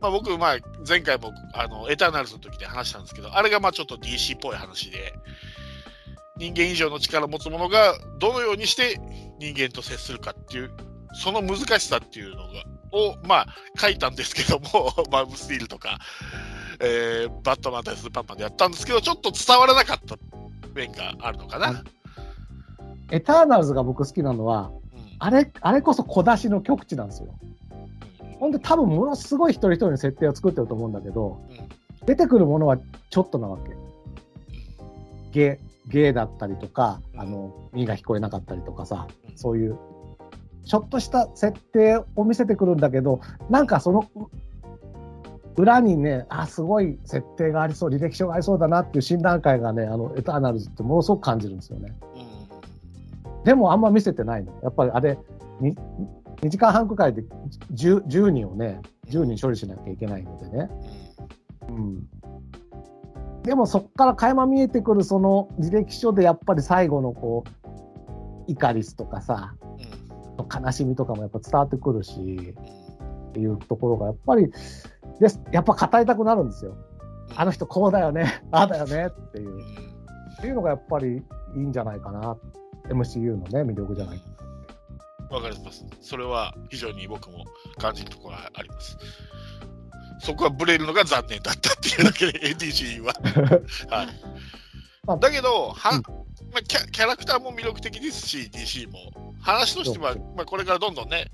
[0.00, 0.56] まあ僕、まあ
[0.86, 5.14] 前回もあのエターナルズの時で話したんですけど、あれがまあちょっと DC っぽい話で、
[6.36, 9.00] 人間以上の力を持つものがどのようにして
[9.38, 10.70] 人間と接するかっていう、
[11.14, 12.44] その難しさっていうのが、
[12.92, 15.98] を、まあ書いたんですけども、 マブ・スティールとか、
[16.80, 20.16] えーバットマン対スーパーマンでやったんですけど、ちょっと伝わらなかった
[20.74, 21.82] 面があるのかな。
[23.10, 27.34] エターナルズが僕好きなのは、うんあれ、あれこそ小出しの極致なんですよ。
[28.38, 31.68] ほんで多分ものすごい一人一人の設定を作ってると思うんだけど、うん
[32.06, 32.78] 出てくるものは
[33.10, 33.76] ちょっとなわけ。
[35.30, 39.78] ゲー、ゲーだったりとか、あの、耳が聞こえなかったりとかさ、うんそういう、
[40.64, 43.20] ちょっとした設定を見せてくるんだけど、
[43.50, 51.94] なんかその、う裏にね、あ、すごい設定がありそう、履歴書がありそうだなっていう診断会がね、あの、エターナルズってものすごく感じるんですよね。
[52.14, 52.28] うん
[53.44, 54.52] でもあんま見せてないの。
[54.62, 55.18] やっぱりあれ、
[55.60, 55.74] に
[56.40, 57.22] 2時間半くらいで
[57.74, 60.70] 10, 10人をね、10人処理しなきゃいけないのでね。
[61.68, 62.08] うん。
[63.42, 69.98] でもそこから垣間見えてくるその履歴書でやっぱり最後のこう、イカリスとかさ、うん
[70.64, 74.50] 悲しみとかもやっぱ伝わってくるし、うんっていうところがやっぱり、
[75.20, 76.76] ですやっぱ語りたくなるんですよ。
[77.36, 79.58] あの人こうだよね、ああだよねっていうう。
[79.58, 81.20] んっていうのがやっぱりい
[81.56, 82.36] いんじゃないかな。
[82.88, 84.24] MCU のね、魅力じゃないか
[85.30, 85.36] な。
[85.36, 85.84] わかります。
[86.00, 87.44] それは非常に僕も
[87.78, 88.96] 感じるところがあります。
[90.20, 93.12] そこはブレるのが残念だったっていうだけで ADC は。
[93.94, 94.06] はい
[95.06, 96.02] まあだけど、はうん
[96.52, 99.28] まあ、キャキャラクターも魅力的ですし、DC も。
[99.40, 101.30] 話としては、まあ、これからどんどんね、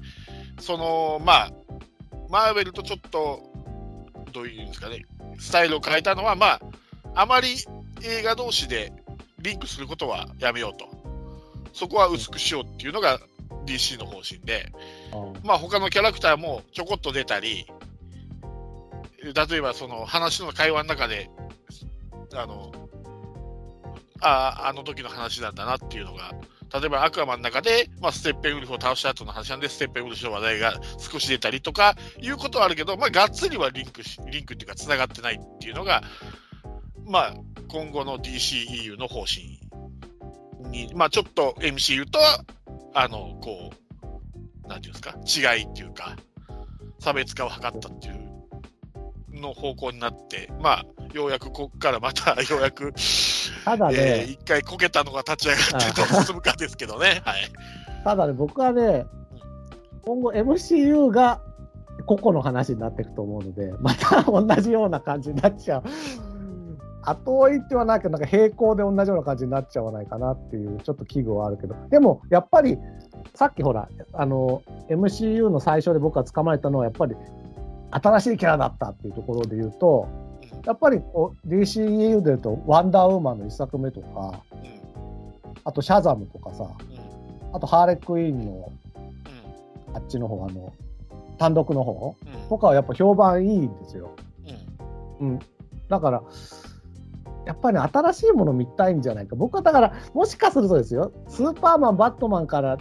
[0.60, 1.50] その、まあ、
[2.28, 3.42] マーベルとちょっと、
[4.32, 5.04] どういうんですかね、
[5.38, 6.60] スタイルを変えたのは、まあ、
[7.14, 7.56] あまり
[8.02, 8.92] 映画同士で
[9.38, 10.88] リンクすることはやめようと。
[11.72, 13.18] そこは薄くしようっていうのが
[13.64, 14.72] DC の方針で、
[15.42, 17.66] まあ他のキャラクターもちょこっと出たり、
[19.22, 21.30] 例えばその話の会話の中で、
[22.34, 22.72] あの、
[24.20, 26.32] ああ、あの時の話なんだなっていうのが、
[26.72, 36.02] 例えばアクアマンの中で、まあ、ステッペンウルフを倒した後の話なんで、ステッペンウルフの話題が少し出たりとかいうことはあるけど、まあ、がっつりはリンクし、リンクっていうか、つながってないっていうのが、
[37.06, 37.34] まあ、
[37.68, 39.60] 今後の DCEU の方針
[40.70, 42.44] に、まあ、ちょっと MCU とは、
[42.94, 43.70] あの、こ
[44.64, 46.16] う、なんていうんですか、違いっていうか、
[47.00, 52.92] 差別化を図ったっていうの方向になって、まあ、ようやくここからまた、 ようやく、
[53.64, 57.22] ただね、えー一回こけたのが立ち上がってどう進むかですけどね。
[57.26, 57.50] はい。
[58.04, 59.06] ただね、僕はね、
[60.02, 61.40] 今後 MCU が
[62.06, 65.82] 個々の話になっていくと思うので、また同じような感じになっちゃう。
[67.10, 72.78] 後追いってはないけど、なんか並行で同じような感じになっちゃわないかなっていう、ちょっと危惧はあるけど、でもやっぱり、
[73.34, 77.14] さっきほら、あの、MCU の最初で僕が捕まえたのは、やっぱり、
[77.90, 80.08] 新しいキャラだったっていうところで言うと、
[80.66, 80.98] やっぱり
[81.46, 84.42] DCEU で言うと、ワンダーウーマンの一作目とか、
[85.64, 87.04] あとシャザムとかさ、うん
[87.52, 90.72] あとハーレクイーンのうんあっちの方、あの、
[91.38, 94.10] 単独の方うんとかはやっぱ評判いいんですよ。
[95.20, 95.38] うんうん。
[95.88, 96.22] だから、
[97.46, 99.36] やっぱりね、新しいもの見たいんじゃないか。
[99.36, 102.78] 僕はだから、もしかするとですよ、スーパーマン、バットマンから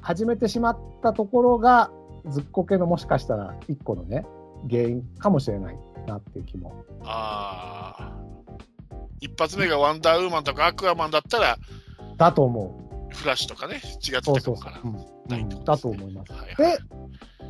[0.00, 1.90] 始めてしまったところが、
[2.28, 4.26] ずっこけのもしかしたら一個のね、
[4.70, 6.84] 原因かもしれないなっていう気も。
[7.04, 8.24] ああ。
[9.20, 11.56] 一発目がワンダーウーマンとかアクアマンだったら、
[12.16, 14.22] だと思フラッシュとかね、違ってう。
[14.22, 14.80] そうそうそうたから。。
[14.84, 16.32] うんないだと思います。
[16.32, 16.78] はいはい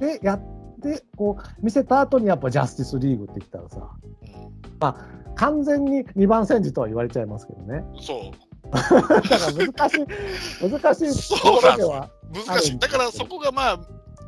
[0.00, 0.42] で、で、やっ
[0.84, 3.90] て、こう、見せた後にやっぱジャスティスリーグってきたらさ、
[4.22, 7.84] うん完全に2番戦時とは言われちゃいますけどね。
[8.00, 8.70] そう。
[8.70, 12.10] だから難しい、難しいところでは。
[12.32, 12.78] 難しい。
[12.78, 13.80] だからそこがまあ、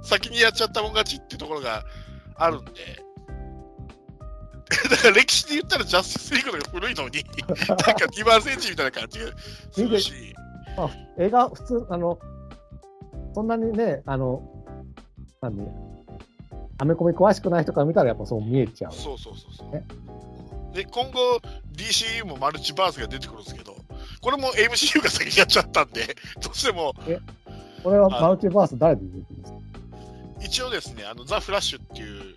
[0.03, 1.85] 先にやっちゃったもん勝ちっていうところが
[2.37, 2.73] あるんで、
[4.91, 7.25] だから歴史で言ったらジャスティスリーグの方が古いのに、
[7.69, 9.27] なんか2番センチみたいな感じが
[9.71, 10.13] するし、
[10.77, 12.19] まあ、映画、普通、あの、
[13.35, 14.43] そんなにね、あの、
[15.41, 15.69] 何、
[16.79, 18.93] アメコミ詳しくない人から見たらやっぱそう見えちゃう。
[18.93, 19.85] そうそうそうそうね。
[20.75, 21.41] で、今後
[21.75, 23.75] DCU もマルチバースが出てくるんですけど、
[24.21, 26.95] これも MCU が先にやっちゃったんで、 どうしても
[27.83, 29.59] これはマルチバース誰で出てるんですか？
[30.45, 32.37] 一応ですね、あのザ・フラッシュっていう、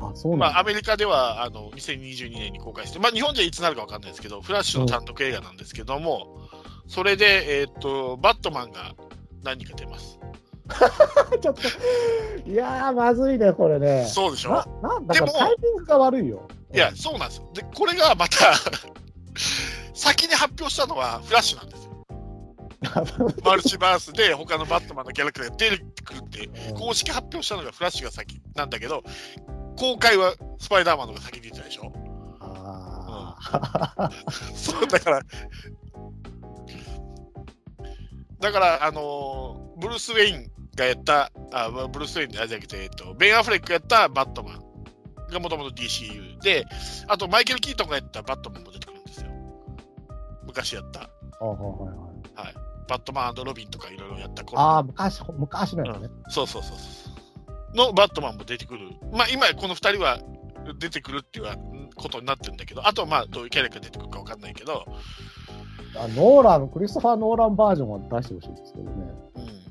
[0.00, 0.58] あ、そうまあ。
[0.60, 6.38] アメリカではあの2022年に公開して、まあ、日本じゃいつなるか分かんないですけど、フラッシュの単独映画なんですけども、
[6.86, 8.94] それで、えーっと、バットマンが
[9.42, 10.20] 何人か出ます。
[11.40, 11.60] ちょっと、
[12.48, 14.06] いやー、まずいね、これね。
[14.06, 14.50] そうでしょ
[14.82, 16.48] な、なんだかでもタイミングが悪いよ。
[16.74, 17.50] いや、そうなんですよ。
[17.54, 18.54] で、これがまた
[19.94, 21.92] 先に発表したのはフラッシュなんですよ。
[23.44, 29.02] マルチバースで他のバットマンのキャラクターが出てくるって、うん公式発表したのがフラッシュが先なんだけど、
[29.78, 31.92] 公開はスパイダーマンの方が先に出てたでしょ。
[32.40, 33.36] あ
[34.00, 34.10] あ。
[34.54, 35.20] そう、だから、
[38.40, 44.62] だから、あのーブルース・ウェインがやった、あブルース・ウェインじゃなくて、えっと、ベン・アフレックがやったバットマン
[45.30, 46.64] がもともと DCU で、
[47.08, 49.30] あとマイケル・キートンがやったバットマンも出てくるんですよ。
[50.44, 52.54] 昔やった、あはいはいはい
[52.88, 56.08] バットマンロビンとかいろいろやった頃ああ、昔、昔のやつね。
[56.28, 57.10] そうそうそうそ
[57.72, 57.76] う。
[57.76, 58.90] のバットマンも出てくる。
[59.12, 60.18] まあ今この2人は
[60.78, 61.46] 出てくるっていう
[61.94, 64.84] ことになってるんだけど、あとはまあどういうキャラが出てくるかわかんないけど、
[65.96, 68.90] あノーラン、クリストファー・ノーランバージョンは出してほしいですけどね。
[69.36, 69.61] うん。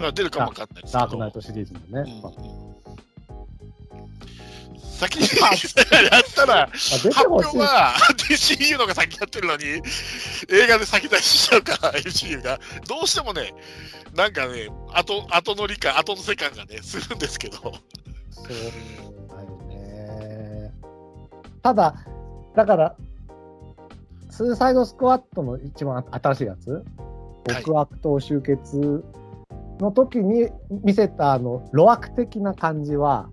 [0.00, 0.94] まあ出るかもわかんないです。
[0.94, 2.22] ダークナイトシリーズのね。
[5.00, 5.22] 先に
[6.12, 7.10] やったら、発。
[7.26, 7.94] 表は
[8.28, 12.58] DCU のが先やってるのに、映画で先出ししちゃうから MCU が。
[12.86, 13.54] どうしてもね、
[14.14, 17.56] なんかね、後後乗り感、後乗せ感がね、するんですけど。
[17.56, 17.72] そう
[19.28, 20.72] だよね。
[21.62, 21.94] ただ、
[22.54, 22.96] だから、
[24.30, 26.84] スーサイドスクワットの一番新しいやつ、はい
[27.64, 29.02] 極悪党集結
[29.80, 30.48] の時に
[30.84, 33.30] 見せたあの、路悪的な感じは、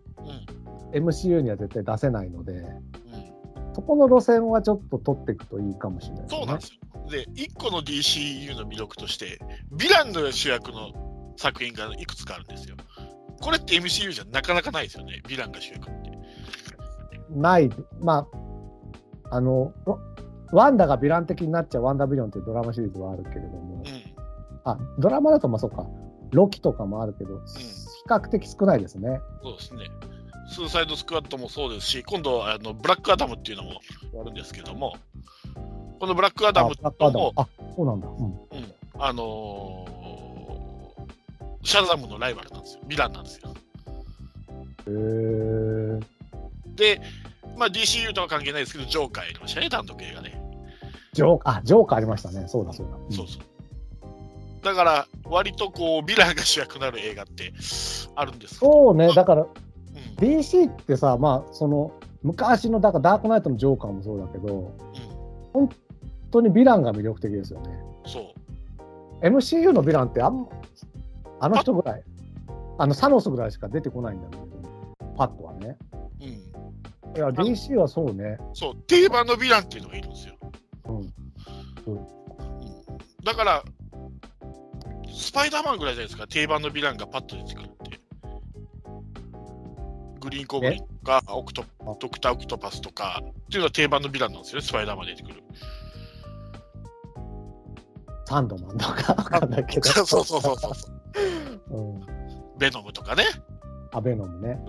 [0.94, 1.08] うん。
[1.08, 2.98] MCU には絶対出せないので、うん
[3.78, 6.30] そこの路線はちょっと取っていくといいかもしれないね。
[6.32, 6.80] そうなんですよ。
[7.12, 9.40] で、一個の DCU の魅力として、
[9.72, 12.76] ヴィランの主役の作品がいくつかあるんですよ。
[13.40, 16.12] これって MCU じゃなかなかないですよね、ヴィランが主役って。
[17.36, 18.28] ない、ま
[19.30, 24.64] あ、あの、ワワンダがヴィラン的になっちゃうワンダービリオンっていうドラマシリーズはあるけれども、うん。
[24.64, 25.86] あ、ドラマだとまあそうか、
[26.32, 27.44] ロキとかもあるけど、比
[28.08, 29.20] 較的少ないですね。
[29.44, 29.86] そうですね。
[30.50, 33.82] スーサイドスクワットもそうですし、今度あのブラックアダムっていうのも
[34.14, 34.96] やるんですけども、
[36.00, 38.08] このブラックアダムも、あ、そうなんだ。
[38.08, 38.26] うん。
[38.26, 38.38] うん、
[39.00, 39.98] あのー
[41.68, 42.82] シャザムのライバルなんですよ。
[42.88, 43.54] ヴィランなんですよ。
[44.88, 46.00] へー
[46.76, 47.02] で、
[47.58, 50.42] まあ DCU とは関係ないですけど、ジョーカーやりましたね、単独映画ね。
[51.12, 52.48] ジョーカー、あ、ジョーカーありましたね。
[52.48, 52.96] そうだそうだ。
[52.96, 53.42] んそうそう。
[54.64, 57.54] だから、割とこう、ヴィランが主役になる映画って
[58.16, 59.50] あるんですそうね、だからうん、
[60.18, 61.92] DC ってさ、まあ、その、
[62.24, 64.76] 昔の、だからダークナイトのジョーカーもそうだけど、
[65.56, 65.70] うん、本
[66.32, 67.70] 当にヴィランが魅力的ですよね。
[68.06, 68.34] そ
[69.22, 69.26] う。
[69.26, 70.48] MCU のヴィランってあんま、
[71.40, 72.04] あの人ぐらい、
[72.78, 74.48] あの、サノスぐらいしか出てこないんだけど、
[75.16, 75.78] パッとはね。
[76.22, 76.28] うん。
[76.28, 78.38] いや、DC はそうね。
[78.54, 80.36] そう、定番のヴィランっていうのがいるんですよ。
[80.86, 81.98] うん。
[83.24, 83.64] だから、
[85.14, 88.00] スパイダーマンぐらいじゃないですか、定番のヴィランがパッと出てくるって。
[90.20, 95.44] グリーンコブリンとか、オクトあドクター・オクトパスとかっていうのは定番のヴィランなんですよね、スパイダーマンで出てくる。
[98.26, 99.14] サンドマンとか？
[99.14, 99.88] わかんないけど。
[99.90, 100.90] そうそうそうそうそ
[101.70, 101.78] う。
[101.78, 102.02] うん。
[102.58, 103.24] ベノムとかね。
[103.94, 104.60] アベノムね。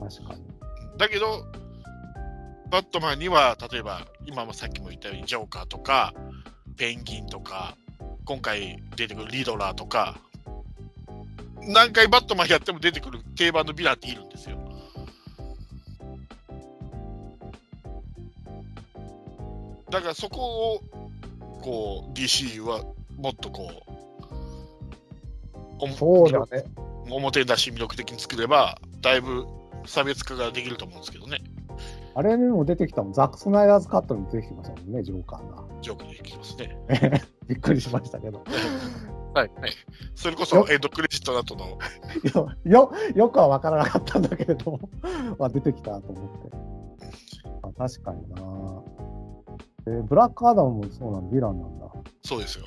[0.00, 0.42] うん、確かに。
[0.96, 1.44] だけど、
[2.70, 6.14] バットマンには、例えば、今もさっきも言ったように、ジョーカーとか、
[6.76, 7.76] ペンギンとか、
[8.24, 10.18] 今回出てくるリドラーとか、
[11.62, 14.58] 何回バットマンやっても出てくる定番のヴィランっているんですよ。
[19.90, 20.80] だからそこを、
[21.62, 22.84] こう、DCU は
[23.16, 23.96] もっとこう、
[25.92, 26.64] そうだね。
[27.10, 29.46] 表に出し魅力的に作れば、だいぶ
[29.86, 31.40] 差別化ができると思うんですけどね、
[32.18, 33.12] あれにも出てきたもん。
[33.12, 35.64] ザック・スナイダーズカットにも出てきましたもんね、ジョーカーが。
[35.82, 36.78] ジョークできますね。
[37.46, 38.42] びっくりしましたけど。
[39.34, 39.50] はい。
[40.14, 41.66] それこそエンドクレジットの後の、
[42.34, 44.80] よよよくは分からなかったんだけれども、
[45.38, 46.56] まあ、出てきたと思って。
[47.62, 48.42] あ確かにな、
[49.88, 51.86] えーブラックアダムもそうなんだ、ヴィランなんだ。
[52.22, 52.66] そうですよ。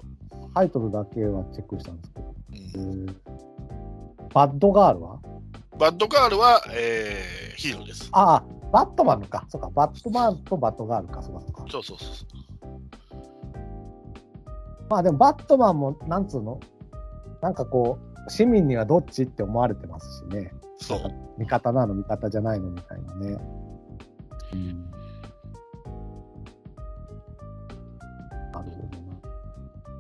[0.54, 2.36] タイトルだけはチェックしたんですけど。
[2.76, 3.16] うんえー
[4.32, 5.20] バッドガールは？
[5.80, 8.10] バッドガールは、えーヒーローです。
[8.12, 9.46] ああ、バットマンか。
[9.50, 11.66] そうか、バットマンとバットガールか、そうかそうか。
[11.70, 12.28] そうそうそう。
[14.90, 16.60] まあでも、バットマンも、なんつうの、
[17.42, 17.98] なんかこ
[18.28, 20.54] う、市民にはどっちって思われてますしね。
[20.78, 21.00] そう
[21.38, 23.38] 味方なの、味方じゃないのみたいなね。
[24.54, 24.92] うん。
[28.52, 29.14] なるほどな。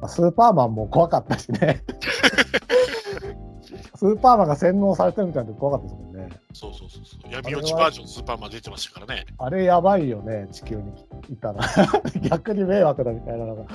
[0.01, 1.83] まあ、スーパーマンも怖かったしね。
[3.95, 6.39] スーパーマンが洗脳されてるみたいなの怖かったですもんね。
[6.53, 7.31] そうそうそうそう。
[7.31, 9.25] 闇落ちバージョンスーパーマン出てましたからね。
[9.37, 10.91] あれやばいよね、地球に
[11.31, 11.63] いたら。
[12.29, 13.65] 逆に迷惑だみたいなのが、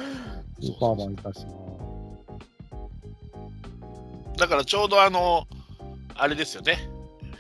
[0.60, 1.52] スーパーマンいたしな。
[4.36, 5.46] だからちょうどあの、
[6.14, 6.88] あれですよね。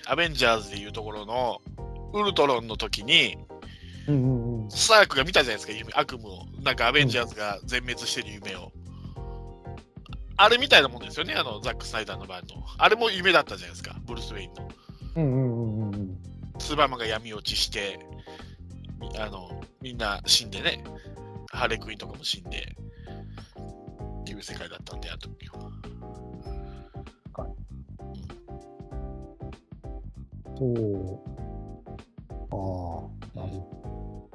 [0.06, 1.60] アベンジャーズでいうところの
[2.12, 3.36] ウルトロンの時に、
[4.06, 4.70] うんうんうん。
[4.70, 6.46] スタークが見たじゃないですか、夢悪夢を。
[6.62, 8.72] なんかアベンジャーズが全滅してる夢を。
[10.36, 12.46] あれみたいなもんですよね、あのザック・スナイダーの場合の。
[12.78, 14.68] あれも夢だったじゃないですか、ブルース・ウェインの。
[15.16, 16.18] うんうんうんうんうん。
[16.58, 17.98] スーパーマンが闇落ちして、
[19.00, 20.82] みあのみんな死んでね、
[21.50, 22.76] ハーレークイーンとかも死んで、
[24.20, 25.70] っていう世界だったんで、あの時は。
[30.56, 31.34] そう。
[32.50, 32.60] あ
[33.36, 34.30] あ、なるほ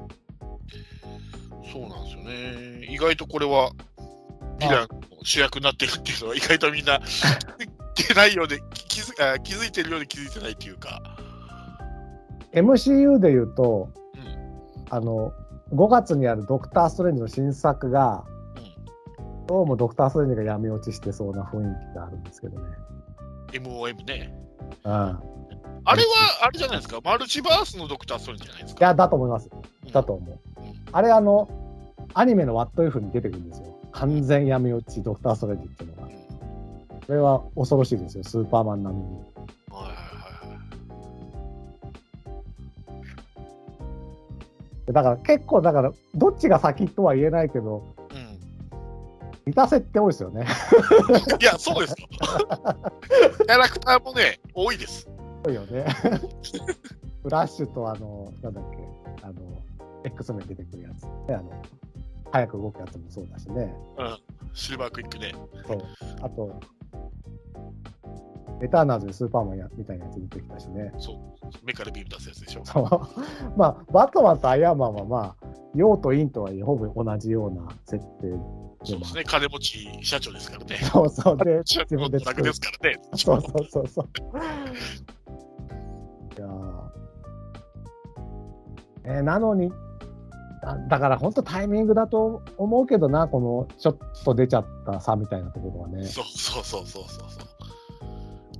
[1.71, 2.85] そうなんですよね。
[2.89, 3.71] 意外とこれは、
[4.59, 6.95] ヴィランの主役になってるっていうのは、意外とみんな
[7.97, 8.68] いてないようで、気づ
[9.21, 11.01] あ気づいてるようで気づいてないっていうか。
[12.53, 12.61] ど。
[12.61, 14.85] MCU で言うと、うん。
[14.89, 15.31] あの、
[15.73, 18.23] 5月にあるドクター・ストレンジの新作が、
[19.17, 19.45] うん。
[19.47, 22.65] どうもドクター・ストレンジが闇落ちしてそうな雰囲気があるんですけどね。
[23.51, 24.33] MOM ね。
[24.83, 24.91] うん。
[24.91, 26.07] あれは、
[26.43, 28.85] あれじゃないですか、マルチバースのドクター・ストレンジじゃないですか？
[28.85, 29.49] いや、だと思います。
[29.51, 30.39] うんだと思う。
[30.61, 31.47] うんあれ、あの、
[32.15, 33.75] アニメの What If に出てくるんですよ。
[33.91, 35.98] 完全闇落ちドクター・ストレンジっていうの
[37.09, 39.09] それは恐ろしいですよ、スーパーマン並みに。
[39.09, 39.23] はい
[39.73, 40.59] はいはいは
[44.87, 44.93] い。
[44.93, 48.39] だから結構、だから、どっちが先とは言えないけど、うん
[49.47, 50.45] 似た設定多いですよね。
[51.41, 52.07] いや、そうですよ。
[52.11, 55.09] キャラクターもね、多いです。
[55.43, 55.87] 多いよね。
[57.23, 58.77] フラッシュと、あの、なんだっけ、
[59.23, 59.63] あの、
[60.03, 61.05] X メン出てくるやつ。
[61.05, 61.51] ね、あの、
[62.31, 63.73] 早く動くやつもそうだしね。
[63.97, 64.17] うん。
[64.53, 65.33] シルバークイックね。
[65.65, 65.83] そう。
[66.21, 66.59] あと、
[68.61, 70.91] エターナーズでスーパーマンやみたいなやつ出てきたしね。
[70.97, 71.17] そう。
[71.63, 72.65] 目からビーム出すやつでしょ。
[72.65, 72.83] そう。
[73.57, 78.31] まあ、バットマンとアイアンマンはまあ、陽と陰とはほぼ同じような設定。
[78.83, 79.23] そうですね。
[79.23, 80.77] 金持ち社長ですからね。
[80.77, 81.37] そうそう。
[81.37, 82.97] で、自分で作るですからね。
[83.15, 84.07] そう そうそうそう。
[86.37, 86.89] いやー
[89.05, 89.88] えーなのに、あ
[90.61, 96.05] だから本当タイミングだと思うけどな、このちょっと出ちゃった差みたいなところはね。
[96.05, 97.59] そうそうそうそうそうそう。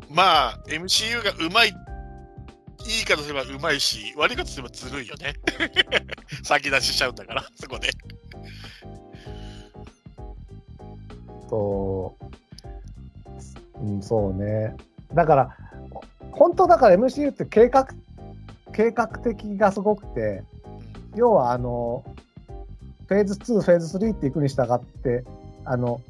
[0.10, 1.72] まあ、MCU がうまい、い
[3.02, 5.34] い方すればうまいし、悪い方すればずるいよね。
[6.43, 7.89] 先出ししちゃうんだから、そこで。
[11.50, 12.16] そ
[13.78, 14.76] う、うん、そうね。
[15.14, 15.58] だから、
[16.32, 17.88] 本当だから MCU って計画、
[18.74, 20.43] 計画的がすごくて、
[21.16, 22.03] 要はあの、
[23.07, 25.24] フェーズ2、フェーズ3っていくに従って、
[25.66, 26.01] あの、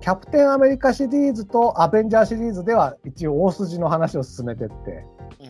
[0.00, 5.04] キャプテンアメリカシリーズとアベンジャーシリーズでは一応大筋の話を進めてって、
[5.40, 5.46] うん。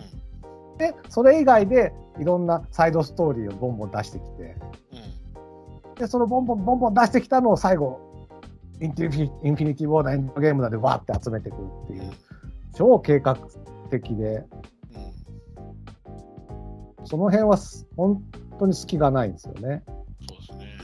[0.72, 0.78] うん。
[0.78, 4.56] で、それ以外でいろんなサイドストーリーをボンボン出してきて、
[5.86, 5.94] うん。
[5.94, 8.00] で、そのボンボンボンボン出してきたのを最後、
[8.80, 12.12] インティフィインフィニティ・ウォーのエンドゲームなんでわーって集めてくるっていう、
[12.74, 13.36] 超計画
[13.90, 14.44] 的で、
[16.98, 17.06] うん。
[17.06, 18.22] その辺はす本
[18.58, 19.82] 当に隙がないんですよね。
[20.28, 20.78] そうですね。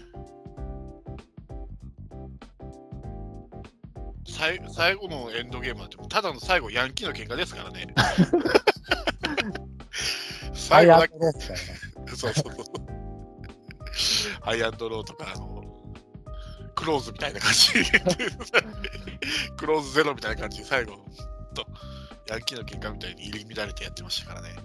[4.27, 7.87] 最最後のエンドゲームなんて、ただの最後、ヤンキーの喧嘩ですからね。
[10.53, 12.17] 最後だけ、アイアンドローみたいな。
[12.17, 12.65] そうそうそう。
[14.41, 15.65] ハイアンドローとか、あの、
[16.75, 17.73] クローズみたいな感じ。
[19.57, 20.93] クローズゼロみたいな感じで、最後、
[21.55, 21.67] と、
[22.29, 24.57] ヤンキーの喧嘩みたいに入り乱れてやってましたからね。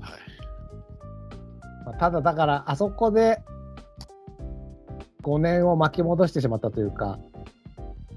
[0.00, 0.41] はい。
[1.84, 3.42] まあただだから、あそこで
[5.22, 7.18] 5年を巻き戻してしまったというか、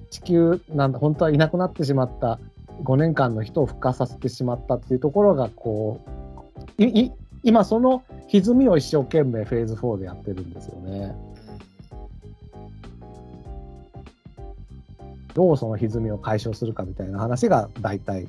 [0.09, 2.39] 地球なん、本当はいなくなってしまった
[2.83, 6.01] 5年間の人を復活させてしまったっていうところが、こ
[6.77, 7.11] う、いい
[7.43, 11.15] 今その歪みを一生懸命フェーズ4でやってるんですよね。
[15.35, 18.27] どうその歪みを解消するかみたいな話が大体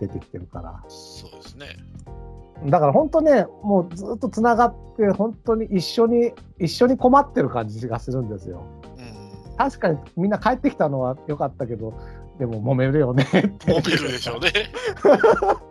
[0.00, 0.84] 出てきてるから。
[0.88, 1.66] そうですね。
[2.66, 8.64] だから本当ね、もうずっとつながって、本当に一緒に、一緒に困ってる感じがするんですよ。
[8.96, 9.56] うん。
[9.56, 11.94] 確かにみんな帰ってきたのは良かったけど、
[12.38, 13.72] でも揉めるよねって。
[13.72, 14.50] モビルでしょうね。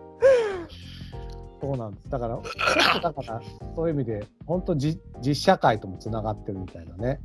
[1.59, 2.09] そうなんです。
[2.09, 2.39] だから、
[3.01, 3.41] だから
[3.75, 7.19] そういう意味で、本当じ実社会ともつながってるみたいなね、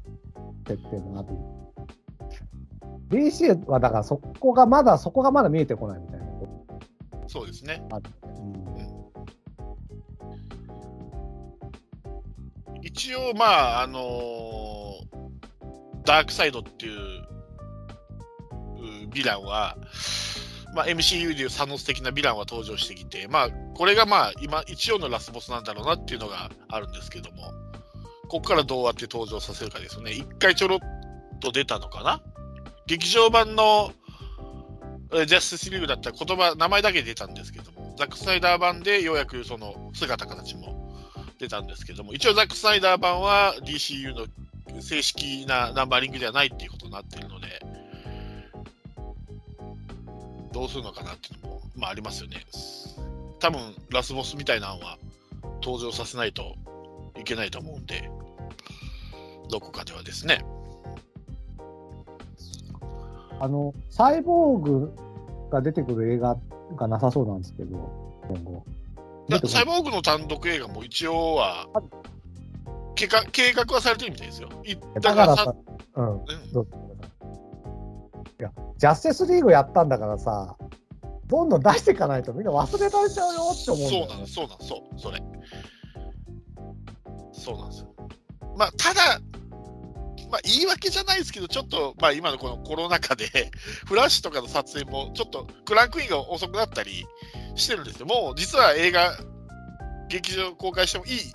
[0.67, 1.29] 設定もある。
[3.11, 6.49] DC はだからそこがまだ、そこがまだ見えてこないみたいなこ
[7.29, 7.85] そうですね。
[7.89, 8.11] とある。
[8.25, 8.63] うん
[12.83, 13.45] 一応、ま
[13.79, 15.23] あ、あのー
[16.05, 17.23] ダークサイドっていう
[19.13, 19.77] ヴィランは、
[20.75, 27.53] まあ、MCU でいうサノス的なヴィランは登場してきて、まあ、これがまあ、今、一応のラスボスなんだろうなっていうのがあるんですけども、
[28.23, 30.11] ここからどうやって登場させるかですね。
[30.11, 30.79] 一回ちょろっ
[31.41, 32.21] と出たのかな？
[32.87, 33.93] 劇場版の
[35.13, 40.82] ジャスティスリーグだったら言葉、名前だけ出たんですけども、ザック・スナイダー版でようやくその姿形も
[41.43, 44.27] 出たんですけども、一応ザック・スナイダー版は DCU の
[44.81, 47.61] 正式なナンバリングではないっていうことになっているので、
[50.53, 52.47] どうするのかなっていうのも、まあありますよね。
[53.41, 54.99] 多分、ラスボスみたいなのは
[55.63, 56.55] 登場させないと
[57.19, 58.09] いけないと思うんで、
[59.51, 60.45] どこかではですね。
[63.41, 64.97] あの、サイボーグ
[65.51, 66.37] が出てくる映画
[66.77, 67.77] がなさそうなんですけど、
[68.29, 68.65] 今後。
[69.29, 71.67] だ出てこサイボーグの単独映画も一応は
[72.95, 74.49] 計画計画はされてるみたいですよ。
[74.65, 75.55] いだだからさ
[75.95, 76.83] うん、うんどうぞ
[78.41, 80.57] いや、ジャスティスリーグやったんだからさ、
[81.27, 84.07] どんどん出していかないとみんな忘れられちゃうよって思うんだよ、ね。
[84.07, 85.23] そうなんです、そうなんです、そう、それ。
[87.33, 87.95] そうなんですよ。
[88.57, 89.21] まあ、ただ、
[90.33, 93.27] まあ、言い訳じゃないですけど、ちょっと、まあ、今のこのコロナ禍で、
[93.87, 97.05] フラッシュとかの撮影も、ちょっとクランクインが遅くなったり
[97.55, 98.07] してるんですよ。
[98.07, 99.15] もう、実は映画、
[100.09, 101.33] 劇場公開してもいい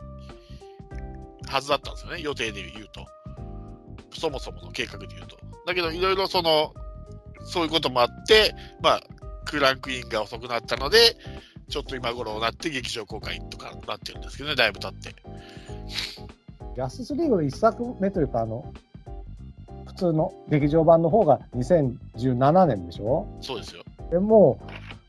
[1.47, 3.05] はずだったんですよね、予定で言うと。
[4.19, 5.37] そもそもの計画で言うと。
[5.67, 6.73] だけど、いろいろその、
[7.45, 9.01] そういうこともあって、まあ、
[9.45, 11.15] クランクインが遅くなったので、
[11.69, 15.13] ちょっと今頃なって劇場公開とかなってるんですけどね、だいぶ経って。
[16.77, 18.71] ジャスティスリーグの一作目というか、あの、
[19.97, 23.27] 通の劇場版の方が2017年でしょ？
[23.41, 23.83] そうですよ。
[24.11, 24.59] でも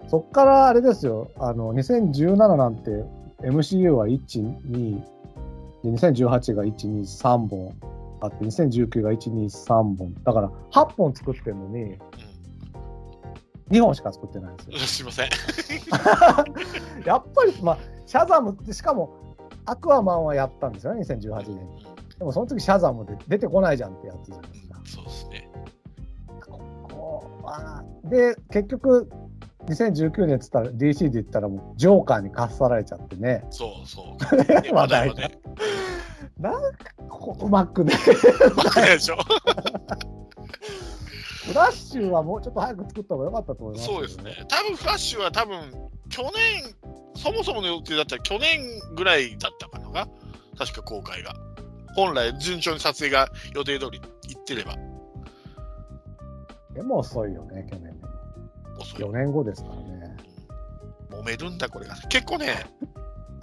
[0.07, 3.05] う、そっからあれですよ、あの、2017なんて
[3.43, 4.19] MCU は1、
[4.67, 5.01] 2、
[5.85, 7.75] で2018が1、2、3本
[8.21, 10.15] あって、2019が1、2、3本。
[10.25, 11.99] だから8本作ってるのに、う
[13.71, 14.81] 2本しか作ってないんですよん。
[14.87, 15.29] すいません。
[17.07, 19.11] やっぱり、まあ、シャザムって、しかも、
[19.67, 21.87] アクアマンはやったんですよね、2018年に。
[22.19, 24.68] でも、その時シャザムで出てこないじゃんってやつじゃないですか。
[24.95, 25.51] そうですね。
[26.41, 29.09] こうまあで、結局、
[29.67, 33.45] 2019年っつったら、DC で言ったら、もう、ジョーカーにかっさられちゃってね。
[33.51, 34.37] そうそう。
[34.37, 35.39] ね 話題ね。
[36.39, 36.69] なんか、
[37.09, 37.93] こううまくね、
[38.57, 39.17] まあでしょ？
[41.49, 44.45] フラッシュはもうちょっと早く作った方が良かったと思います、そうですね。。
[44.49, 45.59] 多分フラッシュは多分、
[46.11, 46.31] 去年、
[47.17, 48.61] そもそもの予定だったら去年
[48.95, 50.07] ぐらいだったかな
[50.57, 51.35] 確か公開が。
[51.99, 54.77] 本来、順調に撮影が予定通り行ってれば
[56.73, 58.13] でも遅いよね、去年でも。
[58.79, 59.01] 遅い。
[59.01, 60.17] 4年後ですからね。
[61.11, 61.97] 揉めるんだ、これが。
[62.09, 62.67] 結構ね、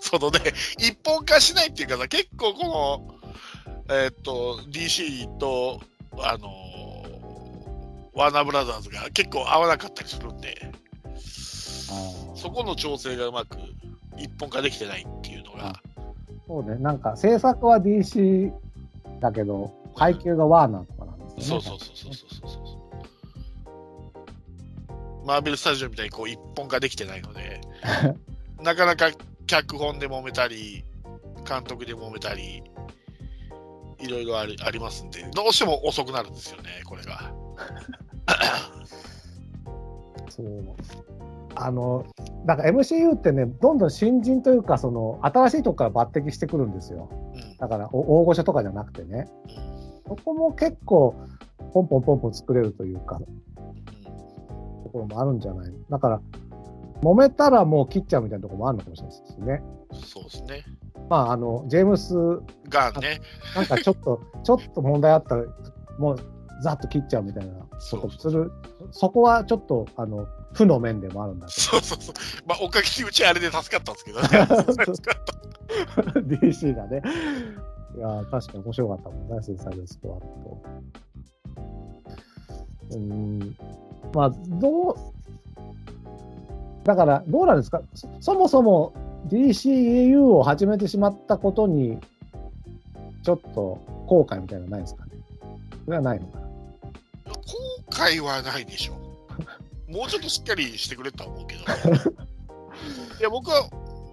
[0.00, 0.40] そのね、
[0.78, 3.18] 一本化しないっていうかさ、結構こ
[3.88, 5.80] の、えーっと、DC と、
[6.18, 6.86] あのー
[8.16, 10.72] ワーナーブラザーズが結構合わなかったりするんで、
[12.34, 13.58] そこの調整がうまく
[14.16, 15.74] 一本化できてないっていうのが、
[16.46, 18.52] そうね、なんか制作は DC
[19.20, 21.62] だけど、配給がワーナーとかなんですよね。
[21.64, 22.72] そうそうそうそうそうそ
[25.24, 25.26] う。
[25.26, 27.60] マーベルスタジオみたいにこう一本化できてないので、
[28.62, 29.10] なかなか
[29.48, 30.84] 脚本で揉めたり、
[31.48, 32.62] 監督で揉めたり、
[33.98, 37.32] いろいろありありますんで、どうしても遅くなるんですよね、これが。
[40.28, 40.46] そう。
[41.56, 42.04] あの、
[42.44, 47.08] なんか MCU ってね、どんどん新人というか、その、新しいとこから抜擢してくるんですよ。
[47.10, 49.28] うんだから、お大御所とかじゃなくてね。
[50.06, 51.14] そこも結構、
[51.72, 53.18] ポンポンポンポン作れるというか、
[54.84, 56.20] ところもあるんじゃないだから、
[57.02, 59.62] 揉めたらもう切っちゃうみたいなところもあるのかもしれないですしね。
[59.62, 60.64] うんそうですね。
[61.08, 62.14] まあ、あの、ジェームス、
[62.68, 63.20] がんね、
[63.54, 65.44] なんかちょっと、ちょっと問題あったら、
[65.98, 66.16] もう、
[66.62, 67.68] ざっと切っちゃうみたいなこ
[68.08, 68.50] とする。
[68.90, 72.14] そこはちょっと、あの、負の面でもあるんだけそうそうそう。
[72.46, 74.28] まあ、おかげでうちあれで助かったんですけどね。
[76.14, 77.02] ど、DC がね。
[77.96, 80.62] いやー、確かに面白かったもんね、スーサイドスクワット。
[82.90, 83.56] うーん、
[84.14, 84.96] まあ、どう、
[86.84, 87.82] だから、どうなんですか？
[87.94, 88.92] そそもそも
[89.28, 91.98] DCEU を始めてしまったことに、
[93.24, 95.10] ちょっと後悔みたいなのないですかね？
[95.84, 96.45] それはないのかな？
[96.45, 96.45] 後
[97.96, 98.94] 悔はないでしょ
[99.88, 99.92] う。
[99.92, 101.62] もうちょっとしっかりしてくれとは思うけど。
[103.20, 103.68] いや、僕は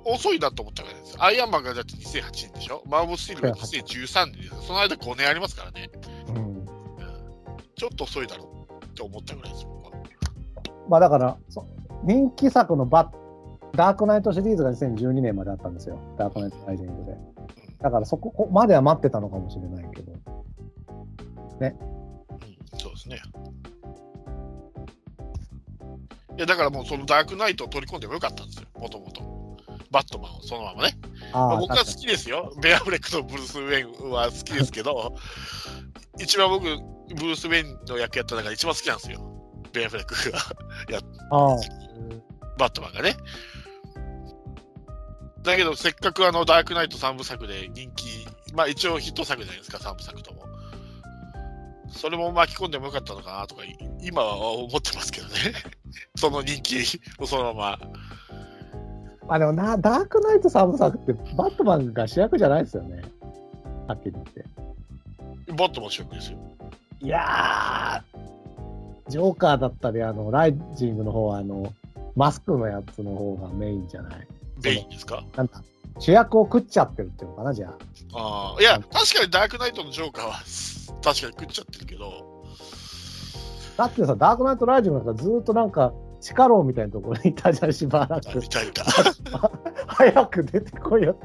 [0.05, 1.15] 遅いなと思ったからです。
[1.19, 2.83] アイアンマンがだって2008年でしょ？
[2.87, 4.67] マン・オブ・スティールが2013年です。
[4.67, 5.89] その間5年ありますからね。
[6.27, 6.65] うん。
[7.75, 9.91] ちょっと遅いだろうって思ったぐらいです、僕は。
[10.87, 11.65] まあだから、そ
[12.03, 13.23] 人気作のバッ
[13.75, 15.99] ダークナイトシリーズが2012年まであったんですよ。
[16.17, 17.17] ダークナイトライジングで。
[17.81, 20.11] だからそここまでは待ってたのかもしれないけど。
[20.11, 20.19] うん、
[22.77, 23.21] そうですね。
[26.37, 29.33] いや、だからもうそのダークナイトを取り込んでもよかったんですよ、もともと。
[29.91, 30.97] バットマンをそのままね。
[31.31, 32.51] まあ僕は好きですよ。
[32.61, 35.15] ベアフレックとブルース・ウェインは好きですけど、
[36.19, 39.21] 一番僕、ブルース・ウェインの役やった中で一番好きなんですよ。
[39.71, 40.39] ベアフレックが、
[41.31, 41.57] ああ
[42.57, 43.15] バットマンがね。
[45.43, 50.42] だけど、せっかくあのダークナイト3部作で人気、まあ一応ヒット作じゃないですか、3部作とも。
[51.93, 55.33] それも巻き込んでもよかったのかなとか、い今は思ってますけどね。
[56.15, 56.77] その人気
[57.19, 57.79] をそのまま。
[59.27, 63.01] まあでもな、ダークナイト3部作ってバットマンが主役じゃないですよね。
[63.87, 64.43] はっきり言って。
[65.53, 66.37] バットマン主役ですよ。
[66.99, 71.73] いやー、ジョーカーだったり、あの、ライジングの方は、あの、
[72.15, 74.27] マスクのやつの方がメインじゃない？
[74.63, 75.23] メインですか？
[75.35, 75.61] なんだ、
[75.99, 78.17] 主役を食っちゃってるっていうのかな、じゃあ。
[78.17, 80.33] ああ、いや、確かにダークナイトのジョーカーは
[81.03, 82.43] 確かに食っちゃってるけど、
[83.77, 88.47] だってさ、ダークナイトライジングなんかずーっとなんか、地下牢みたいなところにいたじゃん、しばらくみ。
[88.47, 88.71] たいな。
[89.87, 91.17] 早く出てこいよ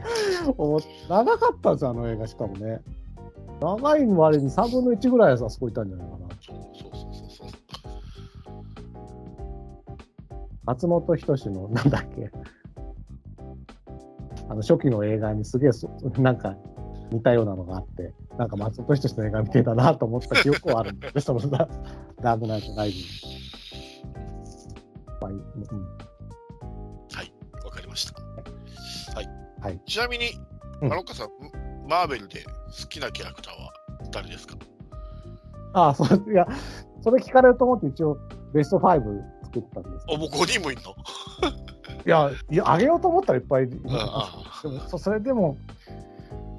[1.09, 2.81] 長かったんですよ、あの映画、しかもね。
[3.61, 6.29] 長い割に3分の1ぐらいはあそこいたんじゃないかな。
[6.41, 7.49] そうそうそうそう。
[10.65, 12.31] 松本人志の、なんだっけ、
[14.49, 15.89] あの初期の映画にすげえそ、
[16.19, 16.57] なんか
[17.11, 21.69] 似たようなのがあって、なんか松本人志の映画見てたなと思った記憶はあるんで、 そのダ
[22.21, 23.07] ダークナイトライジン
[25.11, 25.19] グ。
[25.21, 25.39] まあうん
[27.65, 28.21] わかりました。
[29.15, 29.29] はい。
[29.61, 30.31] はいちなみに、
[30.81, 31.29] うんマロッカさん、
[31.89, 33.73] マーベルで好きなキャラクターは
[34.13, 34.57] 誰ですか？
[35.75, 36.47] ああ、そう、いや、
[37.03, 38.17] それ聞かれると思って一応
[38.55, 39.03] ベスト5
[39.45, 40.83] 作ったんですけあ、もう5人もいんの？
[40.85, 40.95] ど。
[42.07, 43.81] いや、いや、あげようと思ったらいっぱいいる。
[43.89, 45.57] あでもそそれでも、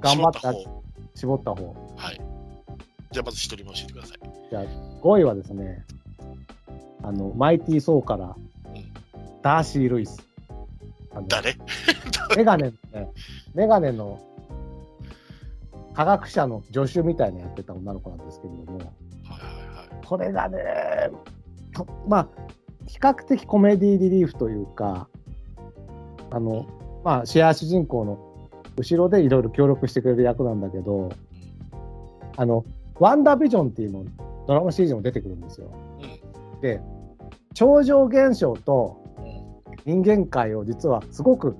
[0.00, 0.80] 頑張って絞った方
[1.14, 1.74] 絞った方。
[1.96, 2.20] はい。
[3.12, 4.18] じゃあまず一人も教えてください。
[5.02, 5.84] 5位はですね、
[7.02, 8.36] あの、マイティー・ソーから、
[9.42, 10.18] ダーシー・ルイス。
[11.28, 11.56] 誰？
[12.36, 13.10] メガネのね、
[13.54, 14.20] メガネの
[15.94, 18.90] 科学者の助手みたいなやってた女の子なんですけれども、はいはい
[19.90, 20.06] はい。
[20.06, 21.10] これがね、
[21.74, 22.28] とまあ、
[22.86, 25.08] 比較的コメディリリーフというか、
[26.30, 26.66] あの、
[27.04, 28.30] まあ、シェア主人公の
[28.76, 31.10] 後ろでいろいろ協力してくれる役なんだけど、
[32.36, 32.64] あの、
[32.98, 34.04] ワンダービジョンっていうの、
[34.46, 35.70] ドラマシリーズにも出てくるんですよ。
[36.54, 36.60] うん。
[36.60, 36.80] で、
[37.54, 40.02] 超常現象とうん。
[40.02, 41.56] 人間界を実はすごく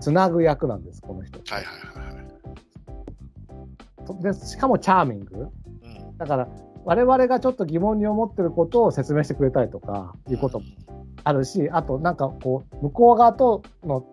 [0.00, 1.38] つなぐ役なんです、この人。
[1.38, 2.26] はいはいはい
[4.20, 5.48] でしかもチャーミング。
[5.82, 6.16] うん。
[6.16, 6.48] だから、
[6.84, 10.64] 我々がちょっと疑問に思ってることを説明してくれたりとかいうことも
[11.26, 14.06] あるし、あとなんかこう、向こう側との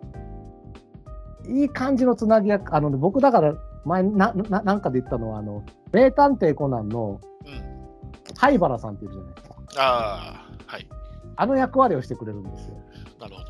[1.48, 3.54] いい感じのつなぎ役、あの、僕だから
[3.84, 5.62] 前なななんかで言ったのは、あの、
[5.92, 7.74] 名探偵コナンのうん。
[8.36, 9.54] 灰原さんっているじゃないですか。
[9.76, 10.88] ああ、はい。
[11.36, 12.74] あの役割をしてくれるんですよ。
[13.20, 13.46] なるほど。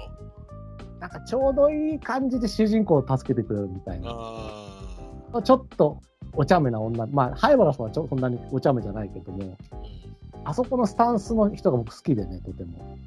[1.01, 4.11] なんかちょうどいい感じで主人公を助けてくれるみたいな。
[4.11, 6.03] あちょっと
[6.35, 9.57] お茶目な女、まあ、灰原さんはちょそんなにお茶目じゃないけども。
[10.45, 12.99] あそこのスタンスの人が僕好きでね、とても。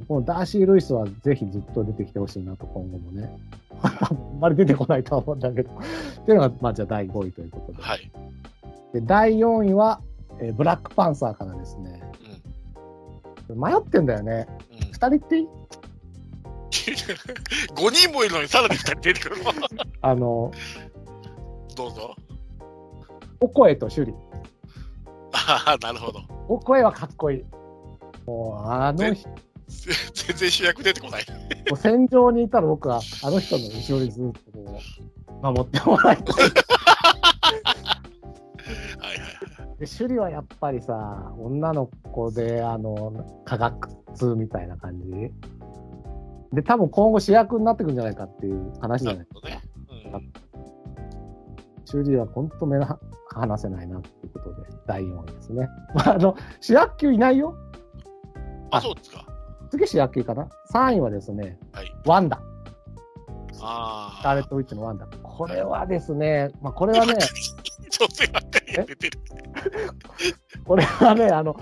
[0.00, 3.36] このダーシー・ルイスはぜひずっと出てきてほしいなと、今後もね。
[3.82, 5.70] あんまり出てこないとは思うんだけど。
[5.70, 7.82] っていうのが、まあ、じゃあ第5位ということで。
[7.82, 8.10] はい。
[8.92, 10.00] で第4位は、
[10.40, 12.00] えーブラックパンサーからですね。
[13.54, 14.46] 迷ってんだよね。
[14.72, 14.78] うん。
[14.78, 15.48] 2人っていい？
[17.74, 19.50] 5人もいるのにさらに2人出てくるの？
[20.02, 20.50] あの、
[21.76, 22.14] どうぞ。
[23.40, 24.14] オコエとシュリ。
[25.32, 26.20] ああ、なるほど。
[26.48, 27.44] オコエはかっこいい。
[28.26, 29.28] もう、あの人、
[29.68, 31.26] 全然主役出てこない。
[31.70, 34.80] もう戦場にいたら僕は、あの人の後ろにずっとこ
[35.28, 36.36] う、守ってもらいたい。
[36.36, 36.52] はい
[39.00, 39.24] はいはい。
[39.78, 45.10] で、趣里はやっぱりさ、女の子で、あの、科学通みたいな感じ。
[46.52, 49.60] で、多分今後主役になってくるんじゃないかっていう話じゃないなるほどね。
[49.88, 50.44] うん
[51.86, 52.98] 趣里は本当目が
[53.34, 55.68] 離せないなっていうことで、第4位ですね。
[55.94, 57.56] まあ、あの、主役級いないよ。
[58.70, 59.26] あ、そうですか。
[59.74, 61.92] 次主役級かな？3位はですね、はい。
[62.06, 62.40] ワンダ。
[63.60, 65.06] あスカーレット・ウィッチのワンダ。
[65.06, 67.14] これはですね、まあ、これはね。
[70.64, 71.56] これはね、あの、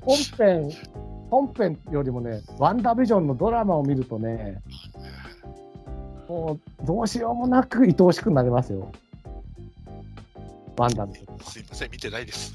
[0.00, 0.70] 本編、
[1.30, 4.60] 本編よりもね、ワンダービジョンのドラマを見るとね、
[6.28, 8.90] もうどうしようもなく愛おしくなりますよ。
[10.76, 11.38] ワンダービジョン。
[11.38, 12.52] すいません、見てないです。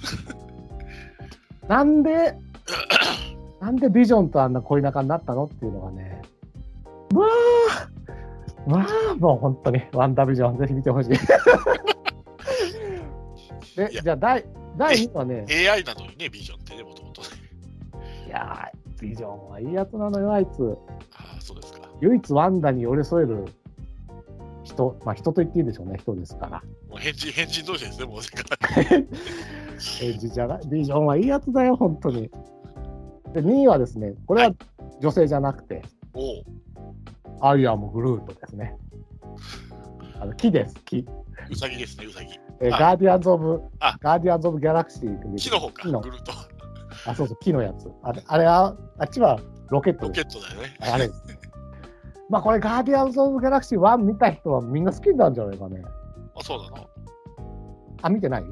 [1.68, 2.36] なんで、
[3.62, 6.24] なんでビジョンとあんな恋仲になったのっていうのがね、
[7.14, 7.28] まあ、
[8.68, 11.10] まあ、もう本当に、ワンダービジョン、ぜひ見てほしい。
[13.78, 14.44] で、じゃあ第、
[14.78, 17.28] 第2はね、AI なのにね、ビジョンってね、もともとね。
[18.28, 20.78] いやー、ビジョンはいいやつなのよ、あいつ。
[21.14, 21.82] ああ、そうですか。
[22.02, 23.46] 唯一ワンダに寄り添える
[24.64, 26.64] 人、まあ人と言っていいでしょうね、人ですから。
[26.90, 28.58] もう変人、変人同士ですね、もう世界。
[30.02, 32.32] エッジじゃない、ビジョンはいいやつだよ、本当に。
[33.34, 34.54] で、2位はですね、これは
[35.00, 35.82] 女性じゃなくて、
[37.42, 38.78] アイアム・グルートですね。
[40.20, 41.06] あの木です、木。
[41.50, 42.40] うさぎですね、うさぎ。
[42.60, 45.36] えーあガーディアンズ・オブ、あガーディアンズ・オブ・ギャラクシー。
[45.36, 46.32] 木の方か、木のグルート。
[47.08, 47.90] あ、そうそう、木のやつ。
[48.04, 50.12] あれ、あれああっちはロケットロ。
[50.12, 50.78] ケットだよね。
[50.80, 51.24] あれです。
[52.30, 55.82] まあこれ、ガーディアンズ・オブ・ギャラクシー1見た人はみんな好きなんじゃないかね。
[56.36, 56.78] あ、そうだな。
[56.82, 56.88] い
[58.04, 58.48] あ、見てないや、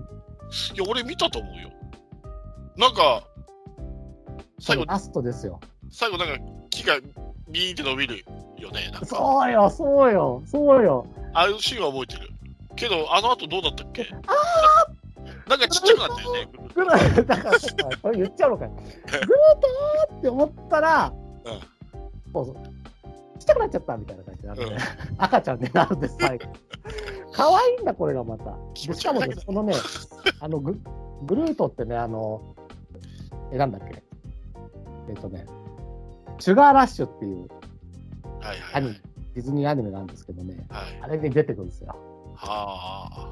[0.89, 1.69] 俺見たと思うよ。
[2.77, 3.23] なんか、
[4.59, 5.59] 最後、ラストですよ。
[5.91, 6.99] 最後なんか木が
[7.49, 8.25] ビーンって伸びる
[8.57, 8.89] よね。
[8.91, 11.05] なんかそうよ、そうよ、そうよ。
[11.33, 12.29] ああいうシーンは覚えてる。
[12.75, 14.07] けど、あの後どうだったっけ？
[15.47, 16.47] なんかちっちゃくなったよね。
[16.75, 17.67] ぐらい、だから、そ
[18.11, 18.71] れ言っちゃうのかよ。
[18.71, 19.17] グー
[20.07, 21.11] トーって思ったら、
[22.33, 22.55] そうそう。
[23.39, 24.77] ちっちゃくなっちゃったみたいな感じになるね。
[25.17, 26.45] 赤ちゃんになるんです、最後。
[27.33, 28.55] 可愛いんだ、これがまた。
[28.87, 29.73] でしかもね、このね、
[30.39, 30.79] あのグ、
[31.23, 32.55] グルートってね、あの、
[33.51, 34.03] え、なんだっけ？
[35.09, 35.45] えっ、とね、
[36.39, 37.47] シュガーラッシュっていう
[38.41, 39.01] はいアニメ
[39.35, 40.99] ディズニーアニメなんですけどね、はい。
[41.01, 41.95] あれに出てくるんですよ。
[42.35, 43.29] はあ。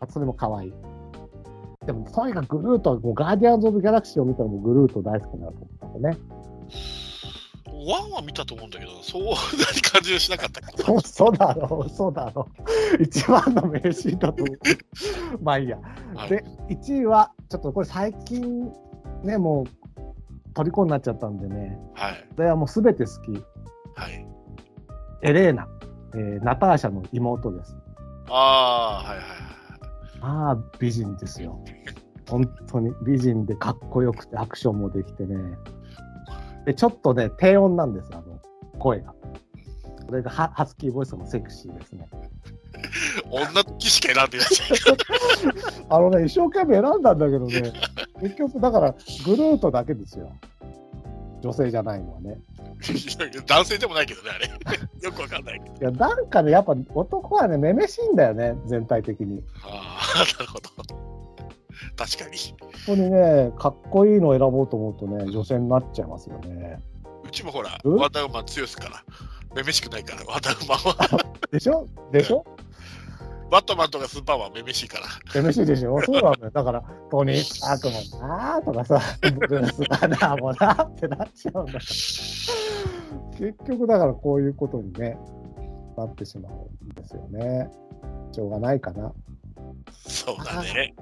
[0.00, 0.72] あそれも可愛い。
[1.86, 6.18] でも、とにかくグルート、もうガーディアンズ・オブ・ギャラクシーを見たらもうグルート大好きになると思ったんでね。
[7.84, 9.30] ワンは見たと思うんだけど、そうな
[9.90, 10.94] 感じはしなかったけど。
[10.94, 12.48] 嘘だろ、嘘だろ。
[13.00, 14.58] 一番の名シーンだと思う。
[15.42, 15.78] まあいいや。
[16.14, 18.72] はいで、1位は、ちょっとこれ最近、
[19.24, 19.81] ね、もう、
[20.54, 22.26] 虜になっちゃったんでね、はい。
[22.36, 23.32] これはもうすべて好き。
[23.94, 24.26] はい。
[25.22, 25.68] エレーナ、
[26.14, 27.76] えーナターシャの妹です。
[28.28, 29.52] ああ、はいはいはい。
[30.20, 31.62] まあ、美人ですよ。
[32.28, 35.36] 本当に美人でかっこよくてアクションもできてね。
[36.64, 38.40] で、ちょっとね、低音なんです、あの、
[38.78, 39.14] 声が。
[40.06, 42.08] それがハハスキーボイスもセクシーですね。
[43.30, 44.96] 女の騎士か選んでらっしゃる。
[45.88, 47.72] あのね、一生懸命選んだんだけどね、
[48.22, 50.32] 結局、だから、グルートだけですよ。
[51.42, 52.38] 女性じゃないのはね。
[53.46, 54.48] 男性でもないけどね、あれ。
[55.02, 55.76] よくわかんないけど。
[55.76, 59.42] いや、なんかね、やっぱ男はね、めめしいんだよね、全体的に。
[59.64, 60.70] ああ、 なるほど。
[61.96, 62.36] 確かに。
[62.86, 66.80] 本当にね、かっこいいのを選ぼうと思うとね、女性になっちゃいますよね。
[67.24, 67.96] うちもほら、うん？
[67.96, 69.04] ワンダーウーマン強いですから。
[69.54, 71.34] めめしくないから、ワンダーウーマンは。
[71.50, 71.88] でしょ？
[72.12, 72.44] でしょ？
[73.52, 75.04] バットマンとかスーパーマンはめめしいから。
[75.34, 76.00] めめしいでしょ？
[76.00, 76.50] そうなんだよ。
[76.50, 81.72] だから、トニー・スタークもなーとかさ、ブルース・バナーもなーってなっちゃうんだ。
[81.78, 85.18] 結局、だからこういうことにね、
[85.98, 87.70] なってしまうんですよね。
[88.32, 89.12] しょうがないかな。
[90.06, 90.94] そうだね。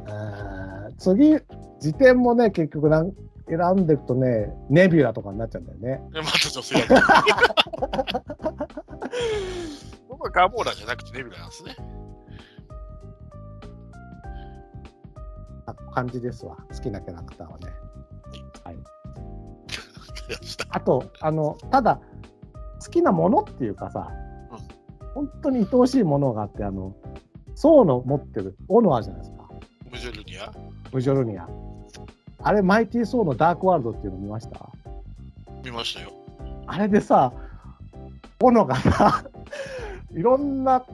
[0.99, 1.39] 次、
[1.79, 3.13] 時点もね、結局なん
[3.49, 6.03] 選んでいくとね、ネビュラとかになっちゃうんだよね。
[6.15, 7.01] また女性だ
[10.09, 11.77] 僕はガモーラじゃなくてネビュラなんですね。
[15.75, 16.57] 感じですわ。
[16.73, 17.67] 好きなキャラクターはね。
[20.71, 22.01] あと、あの、ただ、
[22.83, 24.11] 好きなものっていうかさ、
[25.15, 26.95] 本当に愛おしいものがあって、あの、
[27.55, 29.49] ソウの持ってる斧あるじゃないですか。
[29.91, 30.53] ムジュルニア？
[30.93, 31.49] ムジョルニア。
[32.43, 34.71] あれ、マイティー・ソウのダークワールドっていうの見ました？
[35.65, 36.13] 見ましたよ。
[36.67, 37.33] あれでさ、
[38.41, 39.25] 斧がさ、
[40.15, 40.85] いろんな、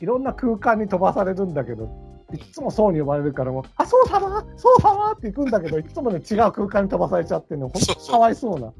[0.00, 1.88] いろんな空間に飛ばされるんだけど、
[2.32, 8.72] いっつもそうに呼ばれるからもう、あ、そう様そう様って行くんだけど、いつもね、違う空間に飛ばされちゃってね、 ほんかわいそうな。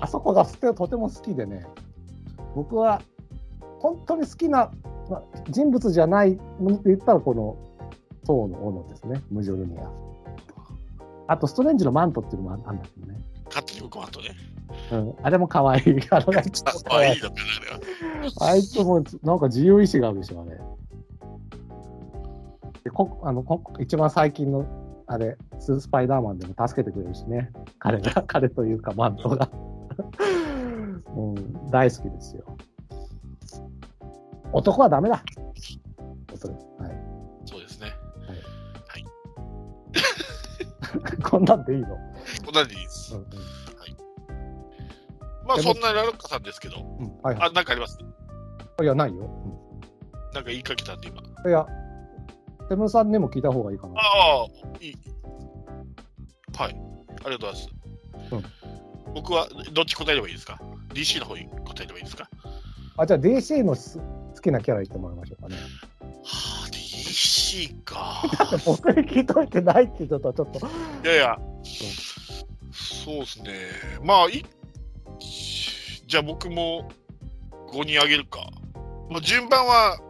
[0.00, 1.66] あそこがととても好きでね、
[2.54, 3.02] 僕は
[3.80, 4.70] 本当に好きな、
[5.08, 7.56] まあ、人物じゃないのって言ったら、この、
[8.24, 9.90] ソウの斧ですね、ムジョルニア。
[11.28, 13.20] あと、ストレンジのマントっていうのもあるんだけどね。
[13.46, 14.30] 勝手に僕マントね。
[14.92, 15.82] うん、あれも可愛い。
[15.86, 16.42] あい あれは。
[18.40, 20.60] あいつもなんか自由意志があるでしょ、あれ。
[22.86, 24.64] でこあのこ一番最近の
[25.08, 29.48] あれ、ススパイダーマンでも助けてくれるしね、彼が、 彼というか、マントが。
[31.16, 32.44] うん、大好きですよ。
[34.52, 35.20] 男はダメだ。
[36.32, 36.92] 男はい、
[37.44, 37.88] そうですね。
[41.28, 43.20] こんなんでいいの、こんなにいいですうん。
[43.22, 43.28] うん
[45.44, 47.18] まあ、でもそんなラロッカさんですけど、うん。
[47.22, 47.98] はいはあ、なんかあります？
[48.80, 48.84] い。
[48.84, 49.28] いや、ないよ。
[50.32, 51.22] なんか言いかけたんで、今。
[51.44, 51.66] うん、いや、
[52.68, 53.94] セムさんにも聞いた方がいいかな。
[54.00, 54.46] ああ、
[54.80, 54.96] いい。
[56.56, 56.76] はい。
[57.24, 57.68] ありがとうございます。
[59.14, 60.60] 僕は、どっち答えればいいですか
[60.92, 62.28] ?DC の方に答えればいいですか？
[62.98, 65.56] あ、じゃあ DC のす好きなキャラ言ってもらいましょうかね。
[66.24, 68.22] はあ、DC か。
[68.66, 70.58] 僕に聞いといてないってちょっと、ちょっと。
[71.04, 71.38] いやいや、
[72.72, 73.50] そうですね。
[74.02, 74.44] まあ、い
[76.06, 76.88] じゃあ僕も
[77.72, 78.40] 5にあげるか。
[79.10, 80.05] まあ、順番はい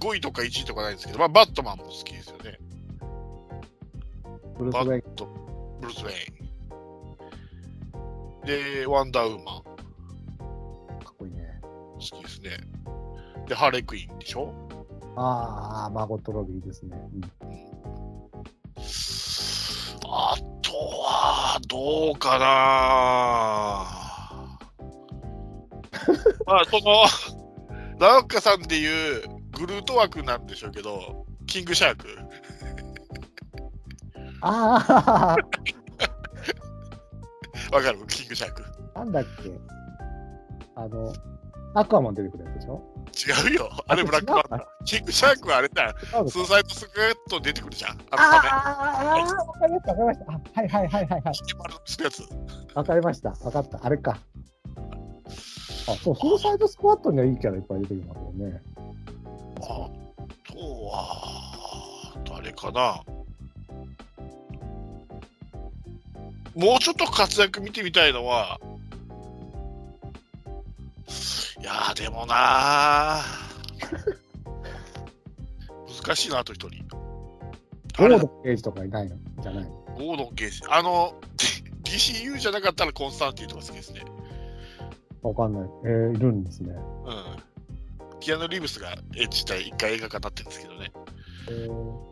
[0.00, 2.58] 5位とか1位とかないんですけど、まあ、バットマンも好きですよね。
[4.58, 5.00] ブルース・ウェイン。
[5.02, 5.26] バット、
[5.80, 6.14] ブルース・ウェイ
[8.44, 8.80] ン。
[8.82, 9.62] で、ワンダーウーマン
[11.04, 11.60] かっこいいね。
[11.62, 12.50] 好きですね。
[13.46, 14.54] で、ハーレクイーンでしょ？
[15.16, 16.96] ああ、マーゴット・ロビーですね。
[17.14, 17.20] うん
[20.12, 22.46] あとは、どうかな
[26.46, 27.04] まあ、その、
[27.98, 32.06] ラロッカさんでいうグルート枠なんでしょうけど、キングシャーク。
[34.42, 35.36] あ
[37.72, 37.98] わかる？
[38.08, 38.64] キングシャーク。
[38.94, 39.50] あ、なんだっけ？
[40.76, 41.12] あの、
[41.74, 42.82] アクアマン出てくるやつでしょ？
[43.46, 43.70] 違うよ。
[43.86, 44.64] あれブラックバンダー。
[44.86, 45.94] キングシャークはあれだ。
[46.00, 47.90] スーサイドスクエット出てくるじゃん。
[48.10, 50.32] あのあわかりました、わかりました。
[50.32, 51.34] あはいはいはいはいはい。
[52.74, 53.30] わかりました。
[53.30, 53.84] わかった。
[53.84, 54.18] あれか。
[55.88, 58.62] あ、そう、スーサイドスクワットにはいいキャラいっぱい出てきますよね。
[62.56, 63.04] は、誰かな。
[66.56, 68.60] もうちょっと活躍見てみたいのは、
[71.60, 74.20] いやー、でもなー
[76.04, 76.84] 難しいな、あと一人。
[77.98, 79.16] ゴードンゲージとかいないの？
[79.42, 80.62] じゃないのゴードン・ゲージ。
[80.70, 81.14] あの、
[81.84, 84.02] DCU じゃなかったらコンスタンティンとか好きですね。
[85.22, 85.62] わかんない。
[85.84, 86.72] えー、いるんですね。
[86.72, 88.18] うん。
[88.20, 90.92] キアヌ・リーブスが演じた一回映画化になってるんですけどね。
[91.48, 92.09] えー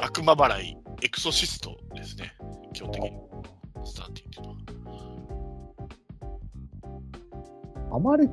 [0.00, 2.32] 悪魔払い、エクソシストですね。
[2.72, 3.10] 基本的に、
[3.84, 4.96] スタンティンっていうのは。
[7.96, 8.28] あまり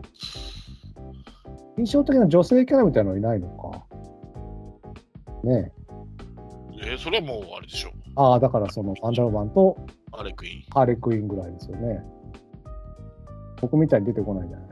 [1.77, 3.85] 印象的な女性キャラみたいなのいないのか。
[5.43, 5.73] ねえ。
[6.85, 7.91] えーそれはもうあれでしょ。
[8.15, 9.77] ああ、だからそのワンダーマンと
[10.11, 10.63] アレクイーン。
[10.73, 12.03] ハーレクイーンぐらいですよね。
[13.61, 14.69] 僕みたいに出てこないんじゃない？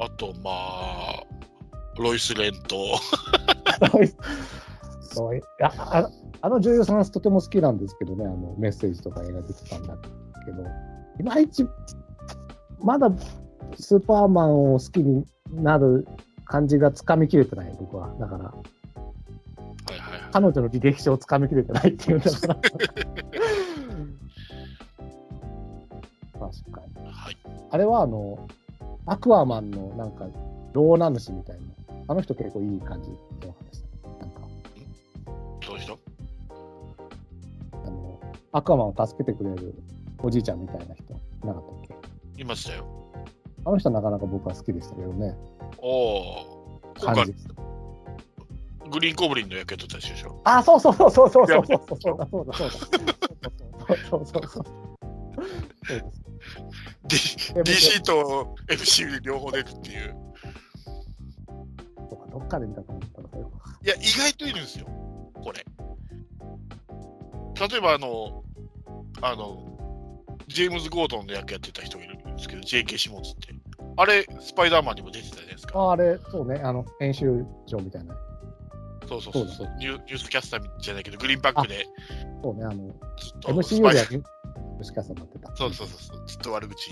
[0.00, 1.22] あと、まあ、
[1.96, 2.76] ロイス・レント。
[5.18, 6.08] そういやあ
[6.40, 9.96] あの女優さんとても好きなんですけどね、あのメッセージとか映画出てたんだ
[10.44, 10.62] けど、
[11.18, 11.66] いまいち、
[12.80, 13.10] まだ
[13.76, 16.06] スーパーマンを好きになる
[16.44, 18.14] 感じがつかみきれてない、僕は。
[18.20, 20.30] だから、はいはいはい。
[20.32, 22.54] 彼女の履歴書をつかみきれてないっていうんだから。
[26.38, 27.10] 確かに。
[27.10, 27.36] はい、
[27.70, 28.46] あれはあの、
[29.06, 30.28] アクアマンのなんか、
[30.72, 31.62] 老名主みたいな、
[32.06, 33.10] あの人結構いい感じ
[35.68, 35.98] どういう人
[37.72, 38.18] あの、
[38.52, 39.74] アクアマンを助けてくれる
[40.22, 41.12] おじいちゃんみたいな人、
[41.46, 41.98] なかったっ
[42.34, 42.42] け？
[42.42, 42.86] いましたよ。
[43.66, 45.36] あの人はなかなか僕は好きでしたけどね。
[45.76, 46.80] おお。
[46.98, 47.34] 感じ。
[48.90, 50.40] グリーンコブリンの役やってた人でしょ？
[50.44, 52.74] あ、そうそうそうそうそうそうそうそうだそうだそうだ。
[52.74, 52.78] そう
[54.06, 54.64] そうそうそう。
[57.62, 60.16] DC と FC 両方出るっていう。
[62.08, 64.86] とかどっかで見たと思ったいや、意外といるんですよ、
[65.42, 65.64] これ。
[67.68, 68.42] 例えば、あの、
[69.22, 69.64] あの、
[70.46, 72.96] ジェームズ・ゴードンの役やってた人がいるんですけど、J.K.
[72.98, 73.48] シモンズって。
[73.96, 75.78] あれ、スパイダーマンにも出てたじゃないですか。
[75.78, 78.16] ああれ、そうね、あの、編集長みたいな。
[79.08, 80.04] そうそうそうそうだニュー。
[80.04, 81.86] ニュースキャスターじゃないけど、グリーンバックで
[82.42, 82.90] そうね、あの、ず
[83.34, 84.22] っと MCU スパイでは
[84.76, 85.56] もしかしたらなってた。
[85.56, 86.90] そうそうそうそう、ずっと悪口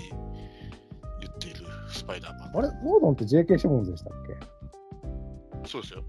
[1.21, 2.57] 言っているスパイダーマン。
[2.57, 5.67] あれ、ゴードンって JK シモンズでしたっけ？
[5.69, 6.03] そうですよ。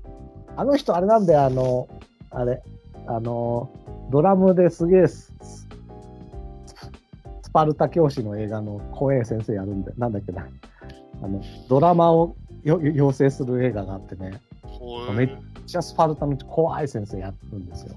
[0.57, 1.89] あの人、あれなんだよ、あの、
[2.31, 2.63] あれ、
[3.07, 3.71] あの、
[4.11, 5.33] ドラムですげえス、
[7.53, 10.47] パルタ教師の映画の怖え先生やるんで、なんだっけな。
[11.23, 17.97] あの、ドラマをよ養成する映画があってね、ほめっめっちゃスパルタの怖い先生やるんですよ。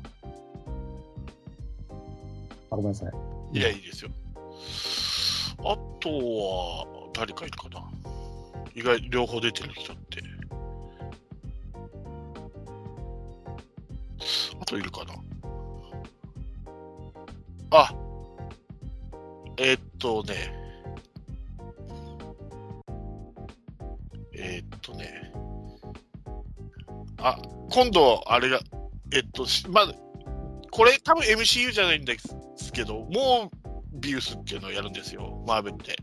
[2.71, 3.05] あ、ごめんなさ
[3.53, 3.57] い。
[3.57, 4.11] いや、いいですよ。
[5.59, 7.83] あとは、誰かいるかな。
[8.73, 10.23] 意外、両方出てる人って。
[14.59, 15.13] あといるかな。
[17.71, 17.93] あ
[19.57, 20.53] えーっとね。
[24.33, 25.31] えーっとね。
[27.19, 27.37] あ、
[27.69, 28.59] 今度、あれが、
[29.13, 29.93] えっと、しまだ、
[30.71, 35.95] これ多分 MCU じゃないんですけど、もうビウスっていうのをやるんですよ、マーベルって。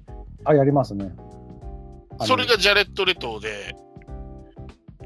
[0.45, 1.11] あ、やりますね。
[2.27, 3.75] それがジャレット・レトーで、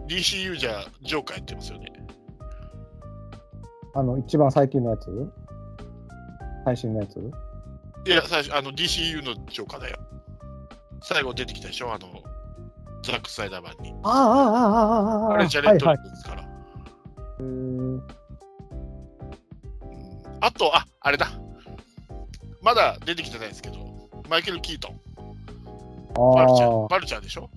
[0.08, 1.91] DCU じゃジョーカーやってますよね。
[3.94, 5.32] あの、一番最近のやつ？
[6.64, 7.18] 最新のやつ？
[8.06, 9.98] いや、最初、あの DCU のジョーカーだよ。
[11.02, 12.08] 最後出てきたでしょ、あの、
[13.02, 13.92] ザック・スナイダー版に。
[14.02, 16.42] ああ、ああ、ああ、ああ、あれ、ジャレット・はいはいレトーですから。
[17.38, 18.02] うーんうん
[20.44, 21.28] あと、あ、あれだ。
[22.62, 23.76] まだ出てきてないですけど、
[24.28, 25.00] マイケル・キートン。
[26.34, 27.48] マルチャー、あマルチャーでしょ？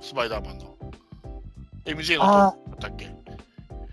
[0.00, 0.76] スパイダーマンの。
[1.84, 3.06] MJ のだったっけ？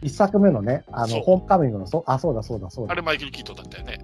[0.06, 2.92] 一作目のね、あの、ホームカミングの、そあ、そうだそうだそうだ。
[2.92, 3.98] あれマイケル・キートンだったよね。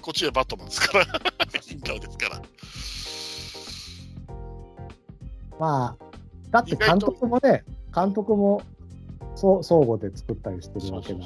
[0.00, 1.04] こっちはバットマンですから。
[1.60, 2.42] ヒンカーですから。
[5.58, 6.04] まあ、
[6.50, 8.62] だって監督もね、監督も、
[9.34, 11.18] そう、相互で作ったりしてるわけだ。
[11.18, 11.24] い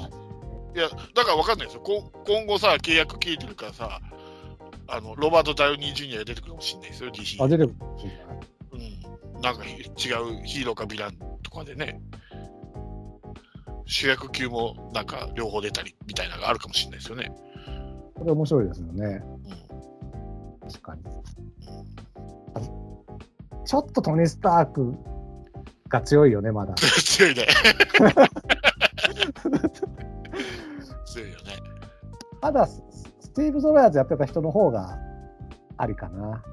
[0.75, 1.81] や、だから分かんないですよ。
[1.81, 4.01] こ今後さ、契約切れてるからさ、
[4.87, 7.43] あのロバート・ダウニー・ジュニアが出てくるかもしれないですよ、DC。
[7.43, 7.75] あ、出てくる。
[8.71, 12.01] うん、なんか違うヒーローかヴィランとかでね、
[13.85, 17.31] 主役級もなんか両方出たりみたいなのがあるかもしれないですよね。
[18.15, 19.23] これ面白いですよね。
[19.47, 19.83] うん
[20.63, 21.03] 確かに。
[23.65, 24.93] ちょっとトニー・スターク
[25.89, 26.73] が強いよね、まだ。
[26.75, 27.45] 強いね。
[31.05, 31.43] 強いよね。
[32.41, 32.81] まだス
[33.21, 34.97] スティーブ・ゾロヤーズやってた人の方が
[35.77, 36.43] ありかな。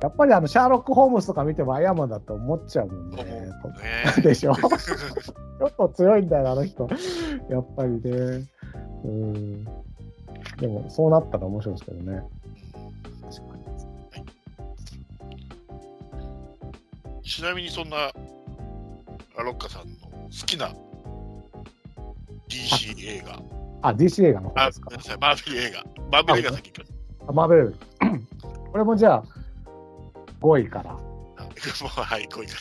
[0.00, 3.22] やっぱりあのシャーロック・ホームズとか見てもアイアンマンだと思っちゃうもんね。
[3.24, 3.50] ね。
[4.22, 4.54] でしょ？
[4.56, 6.88] ちょっと強いんだよな、あの人。
[7.50, 8.44] やっぱりね。
[9.04, 9.64] うん。
[10.58, 12.22] でも、そうなったら面白いですけどね。
[17.22, 17.96] ちなみにそんな
[19.36, 20.72] アロッカさんの好きな
[22.48, 23.40] DC 映画、
[23.82, 24.90] あ、DC 映画の方あですか？
[25.20, 26.88] マーベル映画、マーベル映画先行き
[27.28, 27.74] あマーベル。
[28.72, 29.24] これもじゃあ、
[30.40, 30.92] 5位から。
[30.94, 32.56] はい、こういうか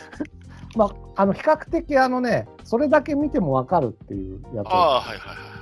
[0.75, 4.67] まあ、あの、比較的あのね、それだけ見てもわかるっていうやつ。
[4.67, 5.59] ああ、はいはいはい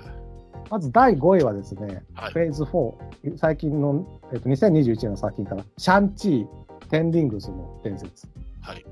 [0.70, 8.28] まず第5位はですね、はいフェーズ4、最近の、えっと、2021年の作品から、シャンチー、テンリングスの伝説。
[8.62, 8.86] はい。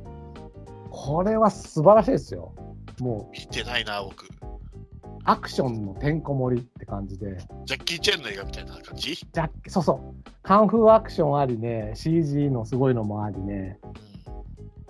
[0.90, 2.54] これは素晴らしいですよ。
[3.00, 4.30] もう、見てないな、僕。
[5.28, 13.80] アクションのてんこ盛りって感じで、ジャッキー・チェンの映画みたいな感じ、じゃそうそう、カンフーアクションありね、CG のすごいのもありね、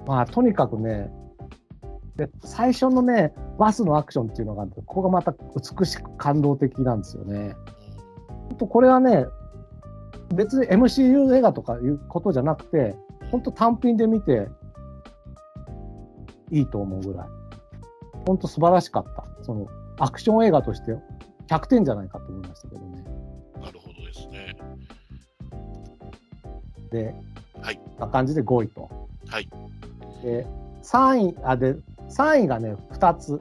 [0.06, 1.10] まあ、とにかくね、
[2.18, 7.56] で最初のね、バスのアクションっていうのがあって、ここがまた美しく感動的なんですよね。
[8.50, 9.26] 本当これはね、
[10.36, 12.96] 別に MCU 映画とかいうことじゃなくて、
[13.32, 14.50] 本当単品で見て
[16.52, 17.28] いいと思うぐらい。
[18.28, 19.26] 本当素晴らしかった。
[19.44, 19.68] その
[20.00, 20.98] アクション映画として
[21.48, 23.04] 100点じゃないかと思いましたけどね。
[23.08, 24.56] うんなるほどですね。
[26.91, 27.16] で、
[27.62, 28.89] はいな感じで5位と。
[29.28, 29.50] はい。
[30.22, 30.46] で、
[30.84, 31.76] 3位、あ、で、
[32.10, 33.39] 3位がね、2つ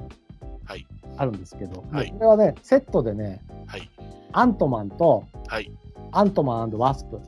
[0.64, 0.86] はい。
[1.16, 3.90] あるんですけど、はいこれはね、セットでね、はい。
[4.32, 5.70] アントマンとはい。
[6.12, 7.20] アントマンワスプ。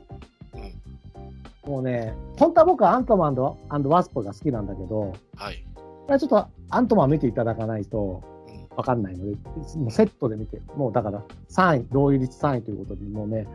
[1.65, 1.71] うん。
[1.71, 5.63] もうね、本当は僕はアントマンワスプが好きなんだけど、はい。
[6.07, 8.23] これちょっとアントマン見ていただかないと
[8.77, 8.79] うん。
[8.79, 9.31] わかんないので、
[9.77, 13.47] もうセットで見て、もうだから3位、同意率3位ということで、もうね、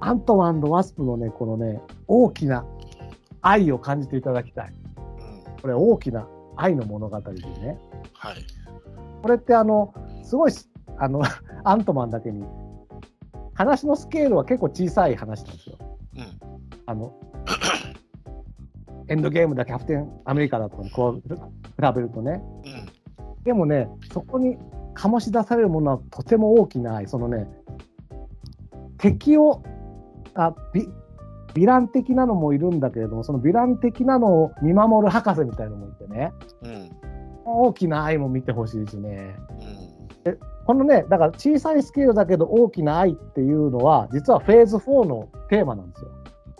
[0.00, 2.64] アントマンワスプのね、このね、大きな
[3.42, 4.72] 愛を感じていただきたい。
[4.96, 5.62] うん。
[5.62, 7.78] これ大きな愛の物語でね。
[8.12, 8.36] はい。
[9.22, 10.68] これってあの、すごいす、
[10.98, 11.22] あの、
[11.64, 12.44] アントマンだけに、
[13.54, 15.76] 話のスケールは結構小さい話なんですよ。
[16.16, 16.24] うん。
[16.86, 17.12] あの、
[19.08, 20.90] エンドゲームだキャプテンアメリカだと比
[21.94, 22.42] べるとね。
[22.64, 22.93] うん。
[23.44, 24.56] でもね、そこに
[24.94, 27.46] 醸し出されるものはとても大きな愛、そのね、
[28.98, 29.62] 敵を、
[30.34, 30.88] あ、ビ、
[31.54, 36.32] ヴィラン的なのもいるんだけれども、そのヴィラン的なのを見守る博士みたいなのもいてね、
[36.62, 36.90] うん。
[37.44, 39.36] 大きな愛も見てほしいしね。
[40.24, 40.38] うん。
[40.66, 46.10] このね、だから小さいスケールだけど大きな愛っていうのは、実はフェーズ4のテーマなんですよ。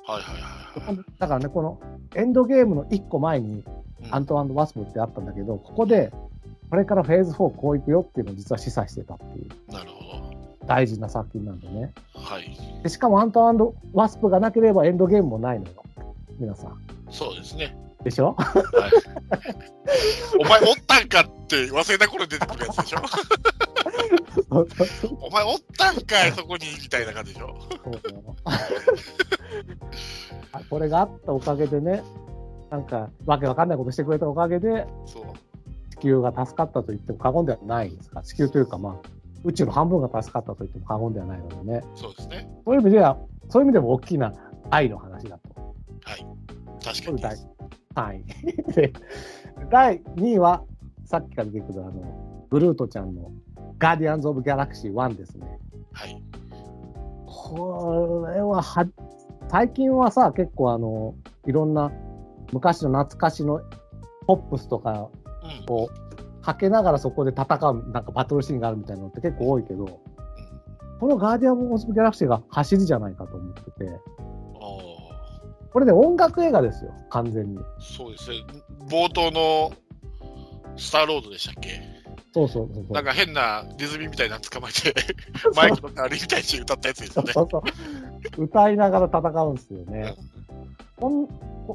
[0.07, 1.05] はいはいはいはい。
[1.19, 1.81] だからね、この
[2.15, 3.65] エンドゲームの1個前に
[4.03, 6.13] うんアントワスプってあったんだけど、ここで
[6.71, 10.33] これからフェーズ4こういくよっていうのを実は示唆してたっていうなるほ
[10.67, 11.93] 大事な作品なんでね。
[12.15, 12.21] ど。
[12.21, 12.57] はい。
[12.83, 15.85] でしかもアントワスプがなければエンドゲームもないのよ。
[16.39, 16.81] 皆さん。
[17.11, 17.77] そうですね。
[18.03, 18.35] でしょ？
[18.35, 18.47] はい。
[20.41, 22.99] お前おったんかって忘れた頃出てくるやつでしょ？
[25.21, 27.55] お前おったんかいそこにみたいな感じでしょ？
[30.53, 32.03] あこれがあったおかげでね、
[32.71, 35.25] なんかわけわかんないことしてくれたおかげで、そう。
[36.05, 38.23] 地球が助かったと言っても過言ではないですか。
[38.23, 39.09] 地球というか、まあ、
[39.43, 41.83] 宇宙の半分が助かったと言っても過言ではないのでね。
[41.95, 42.47] そうですね。
[42.67, 43.17] そういう意味では、
[43.49, 44.35] そういう意味でも大きな
[44.71, 45.75] 愛の話だと。
[46.03, 46.27] はい。
[46.85, 47.23] 確かに。
[47.23, 47.37] 第
[47.95, 48.15] 3
[48.69, 48.73] 位。
[48.75, 48.93] で、
[49.71, 50.63] 第2位は、
[51.07, 53.33] さっきから出てくるあの、グルートちゃんの
[53.79, 55.59] ガーディアンズ・オブ・ギャラクシー1ですね。
[55.93, 56.23] はい。
[57.25, 58.87] これはは、
[59.49, 61.15] 最近はさ、結構あの、
[61.47, 61.91] いろんな
[62.53, 63.63] 昔の懐かしの
[64.27, 65.09] ポップスとか
[65.61, 65.75] うん。
[65.75, 65.89] を
[66.43, 70.01] かけながらそこで戦う、なんかバトルシーンがあるみたいなのって結構多いけど、
[71.01, 73.71] このガーディアンズ・オブ・ギャラクシーが走りじゃないかと思ってて、
[74.57, 74.61] あ
[75.73, 77.59] これで音楽映画ですよ、完全に。
[77.59, 78.37] あ、そうですね。
[78.89, 79.73] 冒頭の
[80.77, 81.81] スターロードでしたっけ？
[82.35, 82.93] そうそうそうそう。
[82.93, 84.95] なんか変なディズニーみたいなの捕まえて、
[85.57, 87.33] マイクとかあれみたいに歌ったやつですよね。
[87.33, 87.63] そうそ
[88.39, 88.43] う。
[88.43, 90.15] 歌いながら戦うんですよね。
[90.97, 91.29] ほん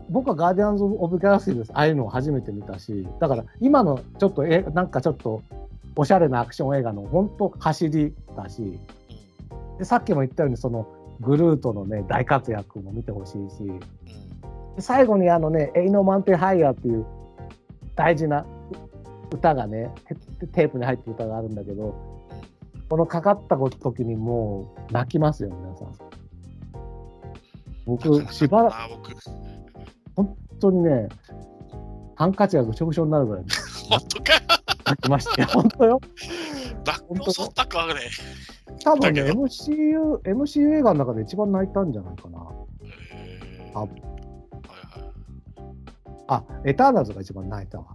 [0.09, 1.71] 僕はガーディアンズ・オブ・ギャラクシーです。
[1.73, 5.41] ああいうのを初めて見たし、だから今のちょっとえ、なんかちょっと
[5.95, 8.79] おしゃれなアクション映画の本当走りだし、
[9.79, 10.87] でさっきも言ったようにその
[11.19, 13.65] グルートのね、大活躍も見てほしいし、
[14.75, 17.05] で最後にあのね、 Ain't No Mountain High っていう
[17.95, 18.45] 大事な
[19.31, 19.91] 歌がね、
[20.53, 21.95] テープに入ってる歌があるんだけど、
[22.89, 26.18] このかかった時にもう泣きますよ、皆さん。
[27.89, 29.15] 僕、しばらく、
[30.15, 31.09] 本当にね、
[32.15, 33.45] ハンカチがぐしょぐしょになるぐらい
[33.89, 34.33] 本当か
[34.85, 35.47] 泣きましたよ。
[35.51, 35.99] 本当よ。
[36.85, 37.93] 泣くのそったかね。
[38.83, 42.39] 多分ね、MCU、MCU 映画の中で一番泣いたんじゃないかな。
[42.83, 44.01] へーあはいはい。
[46.27, 47.85] あ、エターナルズが一番泣いたわ。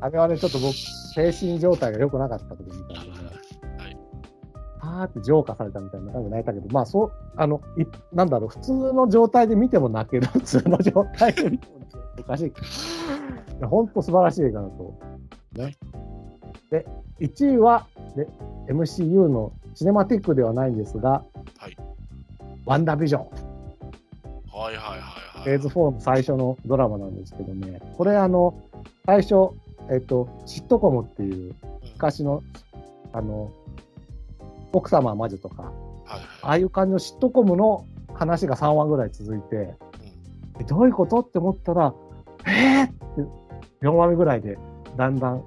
[0.00, 0.74] あれはね、ちょっと僕、
[1.14, 12.04] 精神状態が良くなかった時みたいなーって浄化されたみたいな感じで泣いたけど、まあそう、あの、いなんだろう、普通の状態で見ても泣ける、 普通の状態で見ても泣ける。
[12.20, 12.52] おかしい
[13.64, 14.94] 本当素晴らしい映画だと。
[15.54, 15.76] ね。
[16.70, 16.86] で、
[17.20, 17.86] 1位は、
[18.16, 18.28] で、
[18.68, 21.24] MCU のシネマティックではないんですが、
[21.58, 21.76] はい
[22.68, 23.22] ワンダービジョン。
[23.22, 23.32] はい
[24.52, 25.44] はいはいはい。
[25.44, 28.60] フェーズ4の最初のドラマなんですけどね、これあの、
[29.06, 29.56] 最初、
[29.90, 31.54] えっと、シットコムっていう
[31.94, 32.42] 昔の、
[33.14, 33.50] あの、
[34.72, 35.72] 奥様は魔女とか、はい
[36.42, 39.76] ああいう感じのシットコムの話が3話ぐらい続いて、うん。
[40.60, 41.18] えどういうこと？
[41.18, 41.94] って思ったら、
[42.46, 42.86] えー？
[42.86, 42.94] って
[43.86, 44.58] 4話目ぐらいで
[44.96, 45.44] だんだん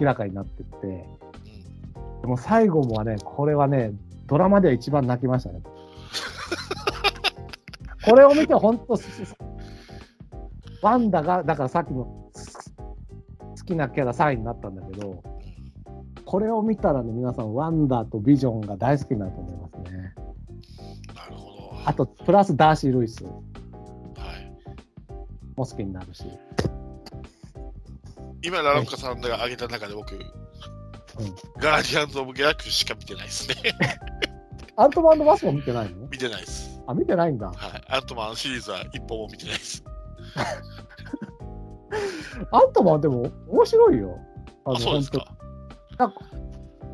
[0.00, 2.20] 明らかになってって、うん。
[2.22, 3.92] でも最後もはね、これはね、
[4.26, 5.62] ドラマでは一番泣きましたね。
[8.04, 8.96] これを見て本当、
[10.82, 12.30] ワンダが、だからさっきの好
[13.64, 15.22] きなキャラ3位になったんだけど、
[16.30, 20.14] これを見たらね、皆さん、ワンダとビジョンが大好きになると思いますね。
[21.12, 21.82] なるほど。
[21.84, 23.32] あと、プラスダーシー・ルイスはい。
[25.56, 26.22] も好きになるし。
[28.42, 30.16] 今、ラロッカさんが挙げた中で僕、
[31.58, 33.56] ガーディアンズ・オブ・ギャラクシーしか見てないですね。
[34.76, 36.06] アントマンバスも見てないの？
[36.06, 36.80] 見てないです。
[36.86, 37.48] あ、見てないんだ。
[37.48, 37.56] はい。
[37.88, 39.82] アントマンシリーズは一本も見てないです。
[42.52, 44.16] アントマンでも面白いよ。
[44.64, 45.26] ああ、そうですか。
[46.00, 46.20] なんか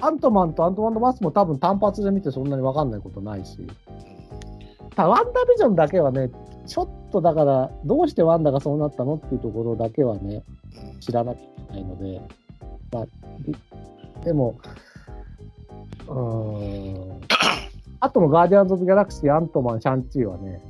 [0.00, 3.57] アントマンとアントマンバスも多分単発で見てそんなに分かんないことないし。
[4.96, 6.30] ただワンダービジョンだけはね、
[6.66, 10.42] ちょっとだから、どうしてワンダがそうなったのっていうところだけはね、
[10.74, 12.20] うんうん知らなきゃいけないので、
[12.90, 13.07] まあ、
[13.40, 13.52] で
[14.24, 14.59] でも、
[16.09, 17.20] うーん、
[18.00, 20.61] あとのガーディアンズ・オブ・ギャラクシー、アントマン、シャンチーはね、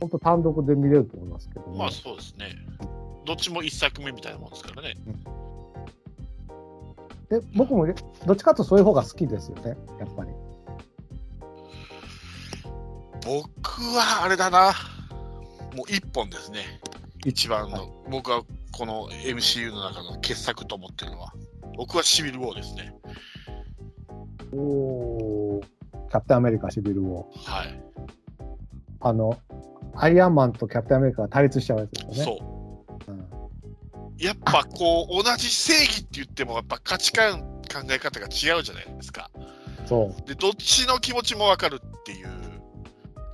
[0.00, 1.78] 本当単独で見れると思いますけどね。
[1.78, 2.56] まあそうですね。
[3.26, 4.94] どっちも一作目みたいなもんですからね。
[7.28, 7.86] で僕も
[8.26, 10.30] どっちかとそういう方が好きですよね、やっぱり。
[13.24, 14.72] 僕はあれだな。
[15.76, 16.80] もう一本ですね。
[17.24, 21.32] 一番の、僕はこの MCU の中の傑作と思ってるのは。
[21.76, 22.94] 僕はシビル・ウォーですね。
[24.52, 25.60] お
[26.08, 27.28] キャプテンアメリカ、シビルを。
[27.44, 27.80] はい。
[29.00, 29.36] あの、
[29.94, 32.38] アイアンマンとキャプテンアメリカが対立しちゃうやつですよね。
[32.38, 32.55] そう。
[34.18, 39.30] うんやっぱこう、同じ正義って言っても、やっぱ価値観、考え方が違うじゃないですか。
[39.86, 40.22] そう。
[40.28, 42.28] で、どっちの気持ちもわかるっていう、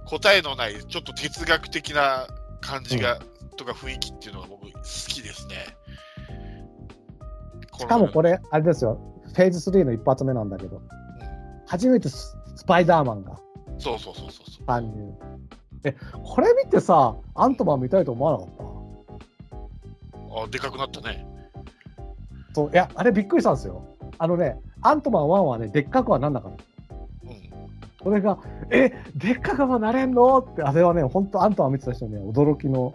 [0.06, 2.26] 答えのない、ちょっと哲学的な
[2.60, 3.20] 感じが、
[3.56, 4.78] とか雰囲気っていうのが僕、好
[5.09, 5.54] きですね。
[7.78, 10.82] しかもこれ、れ、あれですよ、フェーズ3の一発目なんだけど、
[11.66, 13.38] 初めてススパイダーマンが
[13.68, 14.66] うんそうそうそうそうそう。
[14.66, 15.14] 参入。
[15.84, 18.72] え、これ見てさ、アントマン見たいと思わなかった？
[20.34, 21.26] あ、でかくなったね。
[22.54, 23.84] そう、いや、あれびっくりしたんですよ。
[24.18, 26.64] あのね、アントマン1はね、でっかくはなんなかった。
[27.24, 27.40] うん。
[28.02, 28.38] それが、
[28.70, 30.38] え、でっかくはなれんの？
[30.38, 32.94] って、あれはね、本当アントマン見てた人には驚きの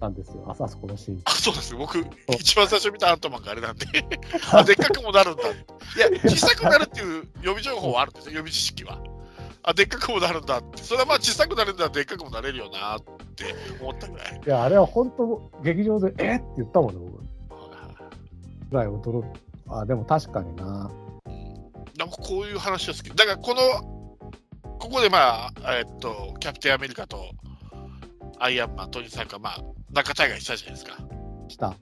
[0.00, 1.20] なんですよ、あそこのシーン。
[1.24, 1.98] あそうです僕、
[2.38, 3.86] 一番最初見たアントマンがあれなんで、
[4.52, 5.42] あでっかくもなるんだ。
[5.42, 5.46] い
[5.98, 8.98] や、小さくなるっていう予備情報はあるんですよ、予備知識は。
[9.62, 13.00] あでっかくもなるんだって、それはまあ小さくなるんだらでっかくもなれるよなっ
[13.40, 14.40] て思ったぐらい。
[14.46, 17.30] いや、あれは本当、劇場で、えって言ったもんね、僕。
[18.70, 19.40] ぐらい驚く。
[19.68, 20.90] あ、でも確かにな。
[21.98, 23.10] なんかこういう話は好き。
[23.10, 24.20] だからこの、
[24.78, 27.18] ここでまあ、えっと、キャプテンアメリカと
[28.38, 29.62] アイアンマン、トニーさんがまあ、
[29.92, 30.98] 仲違いしたじゃないですか。
[31.48, 31.74] した。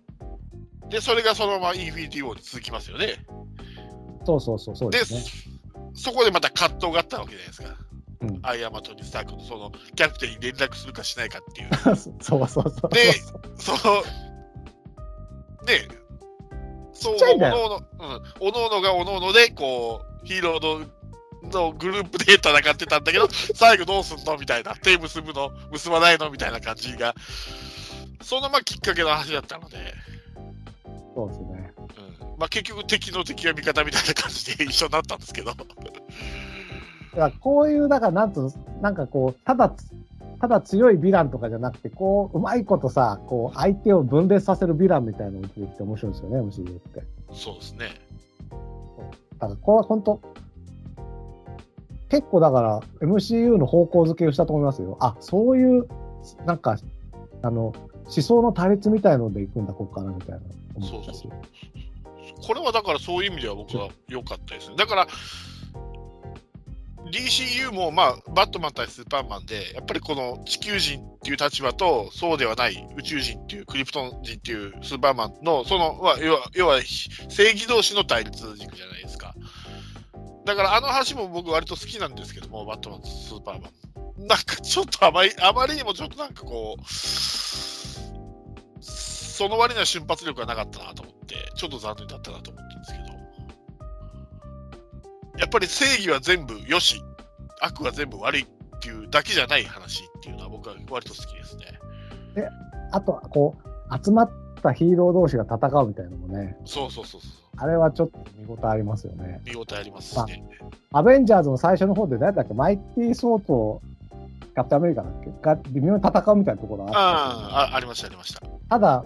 [0.89, 3.25] で、それがそのままインフィニティ・ウォーに続きますよね。
[4.25, 5.21] そうそうそう、そうで、ですね。
[5.95, 7.88] そこでまた葛藤があったわけじゃないですか。
[8.21, 8.41] うん。
[8.43, 11.69] アイアンマン、トニー・スタークのそのキャプテンに連絡するかしないかっていう。
[11.97, 12.91] そうそうそう。
[12.91, 13.13] で
[13.57, 14.03] その、
[15.67, 15.89] ね、
[16.93, 20.87] そう、おのおの、うん、おのおのがおのおので、こう、ヒーローの、
[21.51, 27.15] のグループで戦ってたんだけど、 最後どうすんのみたいな、手結ぶの、結ばないのみたいな感じが、
[28.23, 29.95] そのまあきっかけの話だったので、
[31.15, 31.73] そうですね。
[32.21, 32.39] うん。
[32.39, 35.55] まあ、結局敵の敵は味方みたいな感じで一緒になったんですけど、
[37.13, 39.75] だからこういう、だからなんと、なんかこう、ただ、
[40.41, 47.03] ただ強いヴィランとかじゃなくて、こう、うまいことさ、こう、相手を分裂させるヴィランみたいなのが出てきて面白いですよね、MCU って。
[47.33, 47.87] そうですね。
[49.39, 50.21] だから、これは本当、
[52.09, 54.97] 結構だから、MCU の方向づけをしたと思いますよ。
[55.01, 55.89] あ、そういう、
[56.47, 56.77] なんか、
[57.43, 57.75] あの、
[58.05, 60.41] 思想の対立みたいので行くんだ、ここからみたいな
[60.77, 61.23] 思ったし。
[61.23, 61.33] そう
[62.47, 64.77] これはだからそういう意味では僕は良かったですね。
[64.77, 65.07] だから、
[67.11, 79.35] DCU も、まあ、バットマン対スーパーマンで、やっぱりこの地球人っていう立場と、そうではない宇宙人っていう、クリプトン人っていうスーパーマンの、その、まあ、要は、要は正義同士の対立軸じゃないですか。
[80.45, 84.27] だから、あの話も僕割と好きなんですけども、バットマンとスーパーマン。
[84.27, 86.85] なんかちょっとあまり、あまりにもちょっとなんかこう、
[89.39, 93.18] その割には瞬発力がなかったなと思って、ちょっと残念だったなと思ってるんですけど、
[95.39, 97.03] やっぱり正義は全部よし、
[97.61, 98.47] 悪は全部悪いっ
[98.81, 101.65] ていうだけじゃない話っていうのは僕は割と好きですね。
[102.93, 104.31] あと、こう、集まっ
[104.63, 107.31] たヒーロー同士が戦うみたいなのもね、そうそうそうそう。
[107.57, 109.41] あれはちょっと見応えありますよね。
[109.45, 110.45] 見応えありますしね。
[110.93, 113.81] アベンジャーズの最初の方で何だっけ、マイティー・ソーと
[114.55, 115.31] キャプテンアメリカだっけ？
[115.43, 118.41] が微妙に戦うみたいなところがあああ、あありました、ありました。
[118.69, 119.05] ただ、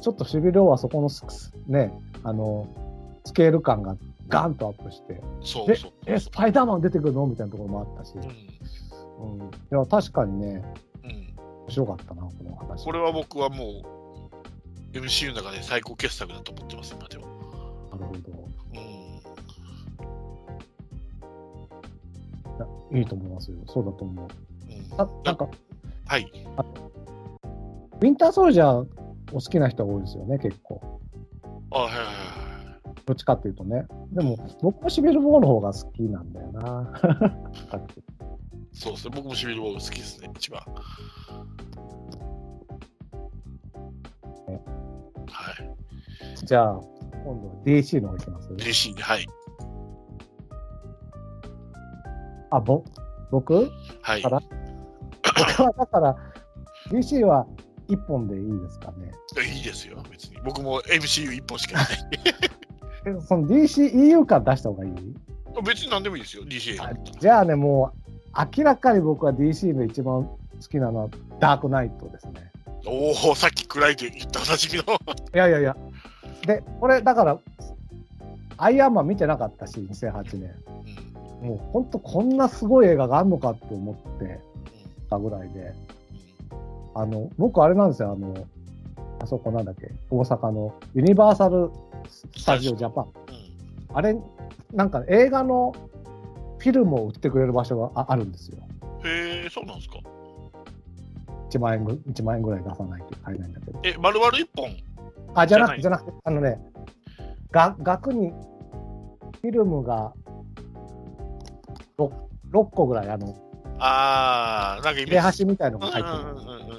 [0.00, 1.92] ちょっとシビル王はそこのスね、
[2.24, 2.66] あの、
[3.24, 3.96] スケール感が
[4.32, 5.92] ガンとアップして、そうそう。
[6.06, 7.26] え、スパイダーマン出てくるの？
[7.26, 8.18] みたいなところもあったし、う
[9.26, 9.38] ん。
[9.40, 10.64] うん、いや、確かにね、
[11.04, 11.10] うん。
[11.10, 12.84] 面白かったな、この話。
[12.86, 13.82] これは僕はも
[14.94, 17.24] う、MCU の中で最高傑作だと思ってます、今では。
[17.92, 18.20] なるほど。
[22.90, 22.98] うん。
[22.98, 23.56] いいと思いますよ。
[23.66, 24.26] そうだと思う。
[24.26, 25.48] うん、あなんか、
[26.06, 26.30] はい。
[28.00, 28.86] ウィンターソルジャー
[29.32, 30.80] お好きな人が多いですよね、結構。
[31.70, 32.41] あはいはいはい。
[33.06, 33.86] どっちかっていうとね。
[34.12, 36.92] でも、僕もシビル・ボーの方が好きなんだよな。
[38.72, 39.12] そうですね。
[39.16, 40.60] 僕もシビルボール好きですね、一番。
[44.48, 44.62] ね
[45.28, 46.46] はい。
[46.46, 46.80] じゃあ、
[47.24, 48.52] 今度は DC の方行きます？
[48.52, 49.02] ね。
[49.02, 49.26] はい。
[52.50, 52.84] あ、ぼ、
[53.30, 53.70] 僕？
[54.02, 54.28] はいあ。
[54.28, 54.40] ら？
[54.40, 56.16] 僕はだから、
[56.90, 57.46] DC は
[57.88, 59.12] 一本でいいですかね。
[59.54, 60.36] いいですよ、別に。
[60.44, 61.86] 僕も MCU 一本しかない。
[63.06, 64.92] えその DCEU から出した方がいい？
[65.64, 66.76] 別に何でもいいですよ、DC。
[67.20, 67.92] じゃあね、も
[68.34, 70.38] う、明らかに僕は DC の一番好
[70.70, 71.08] きなのは
[71.38, 72.50] ダークナイトですね。
[72.86, 74.84] おお、さっき暗いと言ったおなじみの。
[75.34, 75.76] いやいやいや。
[76.46, 77.38] で、これ、だから、
[78.56, 80.54] アイアンマン見てなかったし、2008年。
[80.66, 81.12] うん
[81.42, 84.40] もう本当こんなすごい映画があるのかって思って
[85.10, 85.74] たぐらいで、
[86.94, 88.32] あの、僕あれなんですよ、あの、
[89.20, 91.70] あそこなんだっけ、大阪のユニバーサル・
[92.08, 93.04] スタジオ・ジャパン。
[93.04, 93.12] うん
[93.94, 94.16] あれ、
[94.72, 95.74] なんか映画の
[96.58, 98.56] フィルムを売ってくれる場所がああるんですよ。
[99.04, 99.98] へえ、そうなんですか
[101.50, 103.78] ？1万円ぐ1万円ぐらい出さないと買えないんだけど。
[103.84, 104.74] え、丸々一本？
[105.34, 106.58] あ、じゃなくて、じじゃなくて、あのね、
[107.50, 110.14] が額にフィルムが
[111.98, 112.10] 6,
[112.50, 113.34] 6個ぐらい、あの、
[113.78, 115.20] あー、なんかイメ切れ。
[115.20, 116.78] 端みたいのうんが入ってる。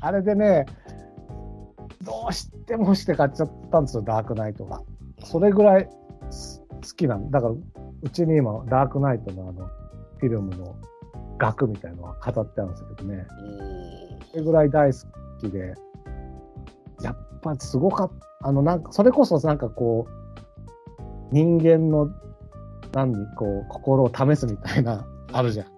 [0.00, 0.64] あれでね、
[2.04, 4.82] どうしてもして買っちゃったんですよ、ダークナイトが。
[5.24, 5.88] それぐらい
[6.30, 7.54] す好きなんだから、
[8.02, 9.66] うちに今、ダークナイトのあの、
[10.18, 10.76] フィルムの
[11.38, 13.26] 額みたいのが飾ってあるんですけどね。
[14.28, 14.98] おそれぐらい大好
[15.40, 15.74] きで、
[17.02, 18.10] やっぱすごかっ
[18.40, 18.48] た。
[18.48, 20.12] あの、なんか、それこそなんかこう、
[21.32, 22.10] 人間の、
[22.92, 25.66] 何、こう、心を試すみたいな、あるじゃん。
[25.66, 25.70] ー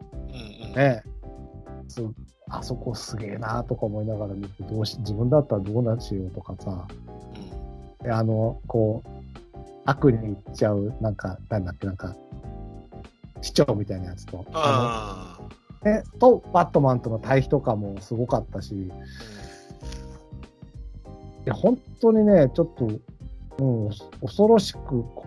[2.01, 6.87] うんうんあそこすげえなとか思いながら見て、どうし、自分だったらどうなしようとかさ、
[8.01, 8.05] うん。
[8.05, 9.09] であの、こう、
[9.85, 12.15] 悪に行っちゃう、なんか、なんだっけ、なんか、
[13.43, 18.91] 市長みたいなやつと、ああと、バットマンとの対比とかもすごかったし、い
[21.45, 22.89] や、本当にね、ちょっと、
[23.59, 23.91] うん、
[24.21, 25.27] 恐ろしくこ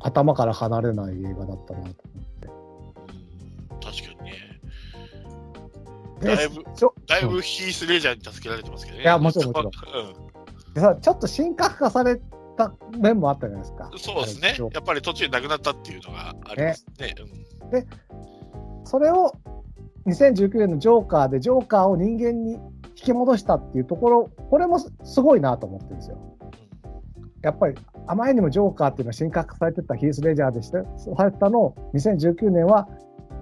[0.00, 1.94] 頭から離れない映画だったなと思っ
[2.40, 2.48] て。
[3.74, 3.80] うん。
[3.80, 4.19] 確かに
[6.20, 6.64] だいぶ、
[7.06, 9.04] だいぶヒース・レジャーに助けられてますけどね。
[9.04, 10.30] いやもちろんもちろんうん
[10.74, 12.20] でさちょっと神格化され
[12.56, 13.90] た面もあったじゃないですか。
[13.96, 14.56] そうですね。
[14.72, 17.14] やっぱり途中で亡くなったっていうのがありますね。
[18.84, 19.32] それを
[20.06, 22.60] 2019年のジョーカーで、ジョーカーを人間に引
[22.94, 26.18] き戻したっていうところ、これもすすごいなと思ってるんですよ。
[27.42, 27.74] やっぱり、
[28.06, 30.78] あまりにもジョーカーっていうのは神格化されてたヒース・レジャーでして、
[31.16, 32.88] されたのを2019年は、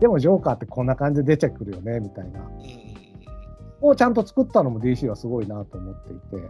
[0.01, 2.41] でもジョーカーってこんな感じで出てくるよね、みたいな。
[3.81, 6.43] をちゃんと作ったのも DC はすごいなと思っていて、うん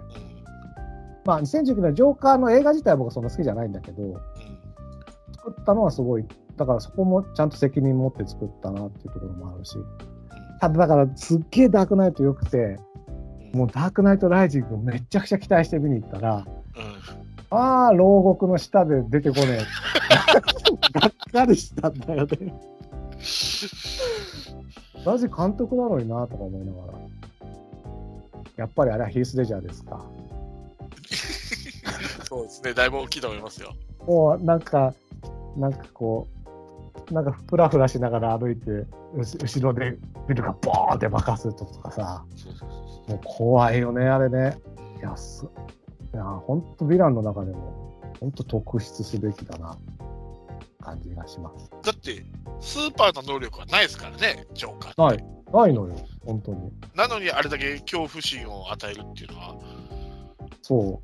[1.25, 4.15] まあ2019年のジョーカーの映画自体は僕はそんな好きじゃないんだけど、うん
[5.33, 6.25] 作ったのはすごい、
[6.57, 9.77] だからそこもちゃんと責任持って作ったなっていうところもあるし、
[10.61, 12.79] ただだからすっげえダークナイト良くて、
[13.53, 19.65] もうダークナイトライジングめっちゃくちゃ期待して見に行ったら、うんああ、牢獄の下で出てこねえ。
[21.01, 22.53] がっかりしたんだよね。
[25.05, 26.99] マジ監督なのになとか思いながら。
[28.57, 30.05] やっぱりあれはヒース・レジャーですか。
[32.24, 32.74] そうですね。
[32.74, 33.74] だいぶ大きいと思いますよ。
[34.07, 34.93] もうなんか、
[35.57, 36.27] なんかこ
[37.11, 38.85] う、なんかふらふらしながら歩いて、
[39.15, 39.97] 後ろで
[40.28, 42.24] ビルがボーンって爆発するとかさ、
[43.09, 44.59] もう怖いよね、あれね。
[44.99, 45.47] いや、す、
[46.12, 49.78] いや、ほんとヴィランの中でも、ほんと特筆すべきだな、
[50.83, 51.71] 感じがします。
[51.83, 52.25] だって、
[52.61, 55.09] スーパーの能力はないですからね、ジョーカー。
[55.09, 56.73] ない、ないのよ、本当に。
[56.95, 59.57] なのにあれだけ恐怖心を与えるっていうのは、
[60.63, 61.01] そ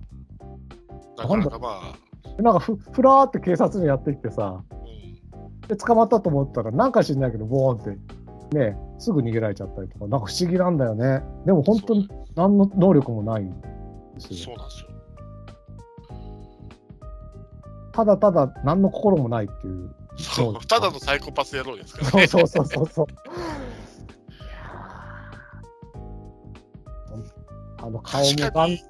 [1.16, 1.94] なかなかま
[2.38, 7.84] あ、なんかふ、ふらーって警察にやってきてさ、うん、で、捕まったと思ったら、なんか知んないけど、ボーンっ
[8.50, 11.22] て、ね、すぐ逃げられちゃったりとか、なんか不思議なんだよね。
[11.46, 14.38] でも本当に何の能力もないんですよ。
[14.38, 14.93] そうなんですよ。
[17.94, 19.94] ただただ何の心もないっていう。
[20.16, 22.26] そうただのサイコパス野郎ですからね。
[22.26, 23.06] そうそうそうそう。
[27.78, 28.82] あの顔もがん、確かに、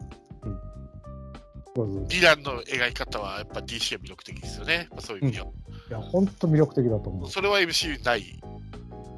[1.74, 4.86] どうぞヴィランの描き方はやっぱ DC は魅力的ですよね。
[4.90, 5.46] まあ、そういう意味では。
[5.46, 5.50] い
[5.90, 7.30] や、本当魅力的だと思う。
[7.30, 8.40] それは MCU にない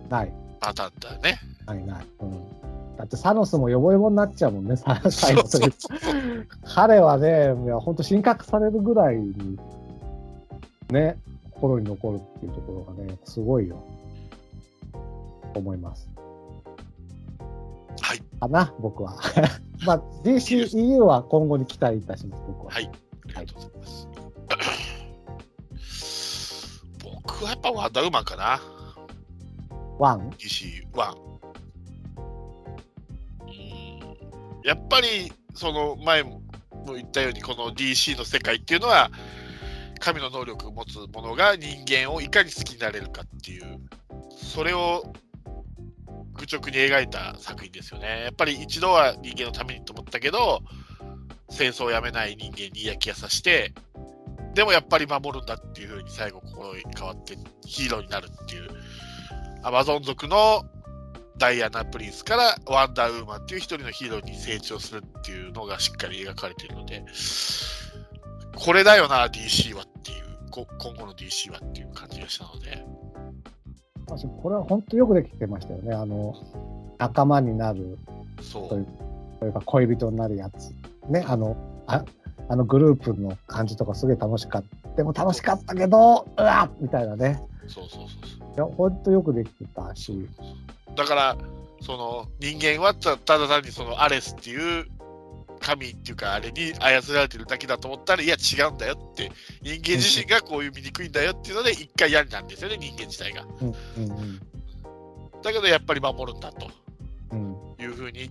[0.09, 1.39] ない、パターンだね。
[1.67, 2.07] ない、ない。
[2.21, 2.56] うん、
[2.97, 9.59] だってサノスもヨボヨボになっちゃうもんね、さ 最後そうでそうそう彼はね、いや本当神格されるぐらいに、
[10.91, 11.19] ね、
[11.51, 13.77] 心に残るっていうところがね、すごいよ。
[15.55, 16.09] 思います。
[18.01, 18.23] はい。
[18.41, 19.19] かな、僕は。
[19.87, 22.73] まあ、DCEU は今後に期待いたします、僕は。
[22.73, 22.91] はい。
[23.35, 24.09] ありがとうございます。
[27.05, 28.61] 僕はやっぱワンダーウーマンかな。
[29.99, 31.31] ワン？DC1。
[31.31, 31.36] うん
[34.67, 36.43] やっぱり、その前も
[36.87, 39.13] 言ったように、この DC の世界っていうのは、
[40.01, 43.79] 神の能力を持つ者が人間をいかに好きになれるかっていう、
[44.37, 45.15] それを
[46.35, 48.25] 愚直に描いた作品ですよね。
[48.25, 50.61] やっぱり一度は人間のためにと思ったけど、
[51.49, 53.73] 戦争をやめない人間に嫌気がさして、
[54.55, 58.69] でもやっぱり守るんだっていうふうに最後心変わってヒーローになるっていう、
[59.63, 60.65] アマゾン族の
[61.39, 67.05] ダイアナ・プリンスからワンダーウーマンっていう一人のヒーローに成長するっていうのがしっかり描かれているので、
[68.55, 72.85] これだよな、DC はっていう、こ今後の DC はっていう感じがしたので、
[74.07, 75.95] 私これは本当よくできてましたよね。
[75.95, 76.35] あの、
[76.99, 77.99] 仲間になる、
[78.41, 78.87] そうそういう、
[79.39, 80.71] それから恋人になるやつ。
[81.11, 81.57] ね、あの、
[81.87, 82.05] あ
[82.49, 84.89] あのグループの感じとかすげえ楽しかった。
[84.97, 87.43] でも楽しかったけど、うわっみたいなね。
[87.67, 88.09] そうそうそう
[88.39, 88.49] そう。
[88.55, 90.29] いや、本当よくできてたし。
[90.97, 91.37] だから、
[91.83, 94.87] その人間はただ単にそのアレスっていう
[95.61, 99.31] 神っていうか、あれに操られてるだけだと思ったら、いや、違うんだよって、
[99.63, 103.45] 人間自身がこういう醜いんだよっていうので、一回嫌になるんですよね、人間自体が。
[103.61, 104.41] うん、うん、
[105.43, 106.71] だけど、やっぱり守るんだと。
[107.79, 108.31] いうふうに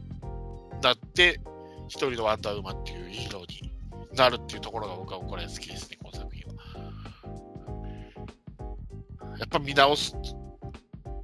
[0.81, 1.39] なって、
[1.87, 3.71] 一人のワンダーウーマンっていうヒーローに
[4.15, 6.53] なるっていうところが僕はこれ好きですね、この作品は。
[9.37, 10.15] やっぱ見直す、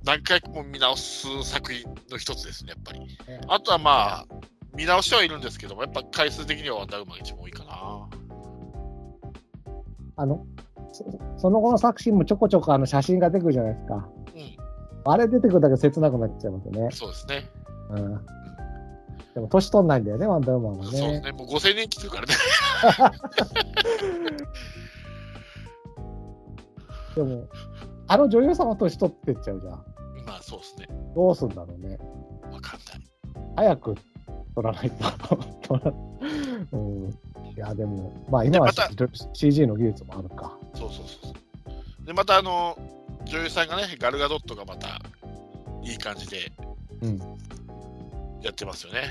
[0.03, 3.17] 何回も見直す作品の一つですね、やっぱり。
[3.47, 3.91] あとはま
[4.21, 4.25] あ、
[4.75, 8.09] 見直してはいるんですけども、やっぱ回数的にはワンダーウーマンが一番多いかな。
[10.17, 10.45] あの、
[10.91, 11.05] そ
[11.37, 14.09] その後の作品もちょこちょこあの写真が出てくるじゃないですか。
[14.35, 16.89] うん、あれ出てくるだけ切なくなっちゃいますよね。
[16.91, 17.49] そうですね。
[17.91, 18.25] うん。
[19.35, 20.97] でも、年取んないんだよね、ワンダーウーマンはね。
[20.97, 21.31] そうですね。
[21.31, 22.33] もう5000年来てるからね。
[27.15, 27.47] でも、
[28.07, 29.90] あの女優さんは年取ってっちゃうじゃん。
[30.31, 30.87] まあそうですね。
[31.13, 31.97] どうすんだろうね。
[32.53, 33.01] わかんない。
[33.57, 33.95] 早く
[34.55, 34.91] 撮らない
[35.67, 35.85] と。
[36.71, 40.57] うん、いや、でも、まあ今はでまた CG の技術もあるか。
[40.73, 42.05] そうそうそうそう。
[42.05, 42.77] で、またあの、
[43.25, 45.01] 女優さんがね、ガルガドットがまた
[45.83, 46.53] いい感じで
[47.01, 47.19] うん。
[48.41, 49.01] やってますよね。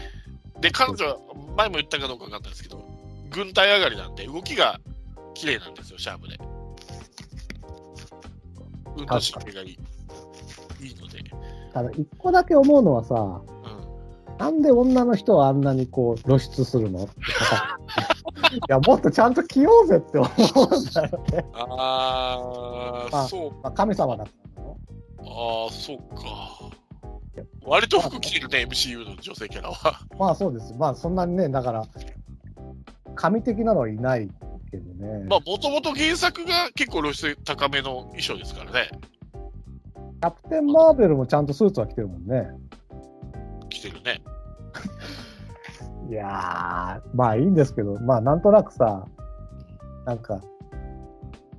[0.61, 1.19] で、彼女は
[1.57, 2.83] 前も言ったかどうかわかんないですけど、
[3.29, 4.81] 軍隊上がりなんで、動きが
[5.35, 6.39] 綺麗なんですよ、シャープで。
[8.97, 9.79] 運動神経がいい
[10.86, 11.19] いいので。
[11.73, 17.09] ただ、一個だけ思うのはさ、うん、なんで女の人はあんなにこう露出するの？
[18.52, 21.44] いや、もっとちゃんと着ようぜって思うんだよね。
[21.55, 24.77] あー、まあそう、まあ、神様だったの
[25.19, 26.70] あー、そうか。
[27.62, 30.01] 割と服着てるね、MCU の女性キャラは。
[30.19, 30.74] まあそうです。
[30.74, 31.86] まあそんなにね、だから、
[33.15, 34.28] 神的なのはいない
[34.70, 35.27] けどね。
[35.28, 38.90] まあ、もともと原作が結構露出高めの衣装ですからね。
[40.21, 42.47] キャプテン・マーベルもちゃんとスーツは着てるもんね。
[43.71, 44.23] 着てるね。
[46.11, 49.07] いやー、まあいいんですけど、まあなんとなくさ、
[50.05, 50.43] なんか、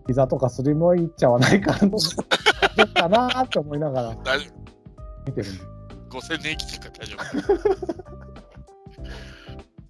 [0.05, 4.09] 膝とかすりむいちゃわないかかなって思いながら
[5.25, 5.63] 見てるんで。
[6.09, 6.19] 夫。
[6.19, 7.57] 5000年生きてるから大丈夫。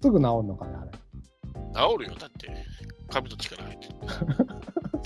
[0.02, 0.90] すぐ治るのかね、あれ。
[1.74, 2.48] 治るよ、だって。
[3.10, 3.94] 神の力入ってる。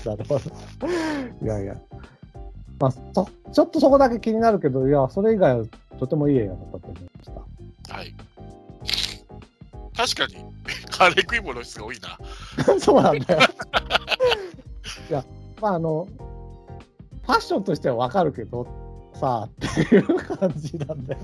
[0.05, 1.45] なるほど。
[1.45, 1.75] いやいや。
[2.79, 5.65] まあ、そちょっとそこだけ気になるけど、いや、それ以外は
[5.99, 7.31] とてもいい映画だったと思いまし
[7.87, 7.93] た。
[7.95, 8.15] はい。
[9.95, 10.45] 確かに、
[10.91, 12.77] カレー食い物露出が多いな。
[12.79, 13.41] そうなんだよ。
[15.09, 15.25] いや、
[15.59, 16.07] まああの、
[17.23, 18.67] ファッションとしてはわかるけど、
[19.13, 19.49] さあっ
[19.87, 20.05] ていう
[20.37, 21.17] 感じなんで、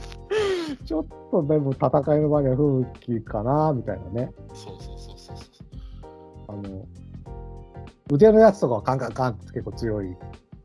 [0.85, 4.33] ちょっとでも戦いの場には不向きかな、みたいなね。
[4.53, 5.45] そうそうそうそうそう。
[6.47, 6.85] あの、
[8.11, 10.15] 腕のやつとかはカンカンカンって結構強い。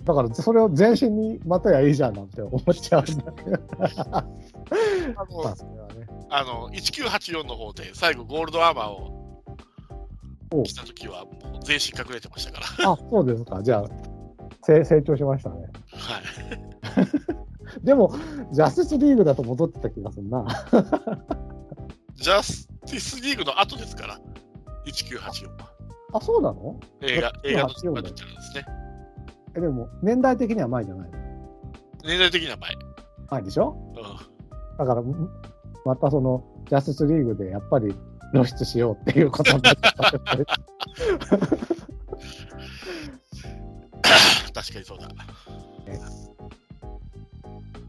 [0.08, 3.58] だからそれを全身にまとやいいじゃんなんて思っちゃうんだけど。
[3.76, 4.24] あ
[5.30, 6.06] の、まあそれはね。
[6.30, 9.44] あの1984の方で最後ゴールドアーマーを
[10.50, 12.90] お着た時はもう全身隠れてましたから。
[12.92, 13.62] あ、そうですか。
[13.62, 13.84] じゃあ、
[14.62, 15.56] 成成長しましたね。
[15.92, 16.20] は
[17.02, 17.84] い。
[17.84, 18.14] でも、
[18.50, 20.46] ジャスティスリーグだと戻ってた気がするな。
[22.14, 24.18] ジャスティスリーグの後ですから、
[24.86, 25.70] 1984は。
[26.14, 26.80] あ、そうなの？
[27.02, 28.87] 映画、映画の1984中ですね。
[29.54, 31.18] え、でも、年代的には前じゃないの？
[32.04, 32.70] 年代的には前。
[33.30, 33.76] 前でしょ？
[33.96, 34.02] うん。
[34.78, 35.30] だから、ん
[35.84, 37.94] またその、ジャスティスリーグでやっぱり
[38.32, 39.92] 露出しようっていうことになった。
[44.54, 45.08] 確かにそうだ。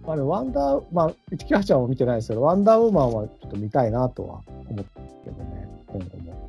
[0.06, 6.48] まあね、ワンダー、まあ、198は見てないですけど、ワンダーウーマンはちょっと見たいなとは思ったけどね、今後も。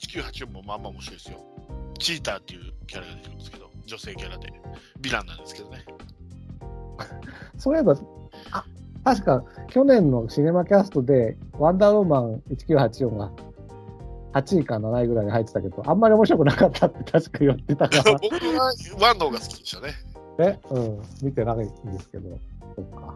[0.00, 1.38] 1984もまあまあ面白いですよ。
[1.98, 4.52] チーターっていうキャラが出てくるんですけど、女性キャラで、
[5.00, 5.84] ヴィランなんですけどね。
[7.58, 7.94] そういえば、
[8.52, 8.64] あ、
[9.04, 13.30] 確か去年のシネマキャストで、ワンダーウーマン1984が
[14.32, 19.92] 8位か7位ぐらいに入ってたけど、あんまり面白くなかったって確か言ってたから、 僕はワンの方が好きでしたね。
[20.38, 22.38] ね、うん、見てないんですけど、
[22.76, 23.14] そっか、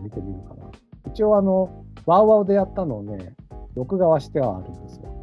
[0.00, 0.70] 見てみるかな。
[1.10, 3.34] 一応あの、ワウワウでやったのをね、
[3.74, 5.21] 録画はしてはあるんですよ。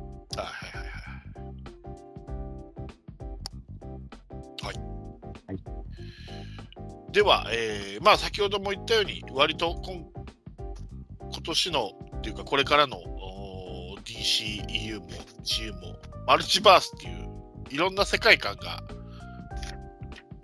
[7.11, 10.05] では、えーまあ先ほども言ったように、割と今
[11.31, 12.97] 今年のっていうか、これからの
[14.03, 15.07] DCEU も
[15.43, 15.95] CU も
[16.27, 17.29] マルチバースっていう
[17.69, 18.83] いろんな世界観が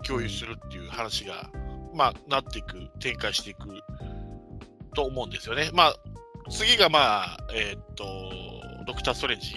[0.06, 1.50] 共有するっていう話が、
[1.92, 3.68] まあ、なっていく、展開していく
[4.94, 5.70] と思うんですよね。
[5.72, 5.96] まあ、
[6.50, 8.04] 次がまあ、えーっと、
[8.86, 9.56] ドクター・ストレンジ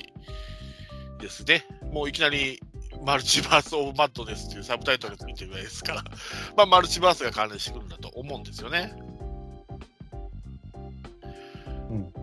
[1.20, 1.66] ですね。
[1.92, 2.60] もういきなり
[3.04, 6.04] マルチバース・オブ・マッドですっていうサブタイトルがついてるぐらいですから、
[6.58, 8.94] まあ、マルチバースが関連してくるんだと思うんですよね。
[11.90, 12.14] うん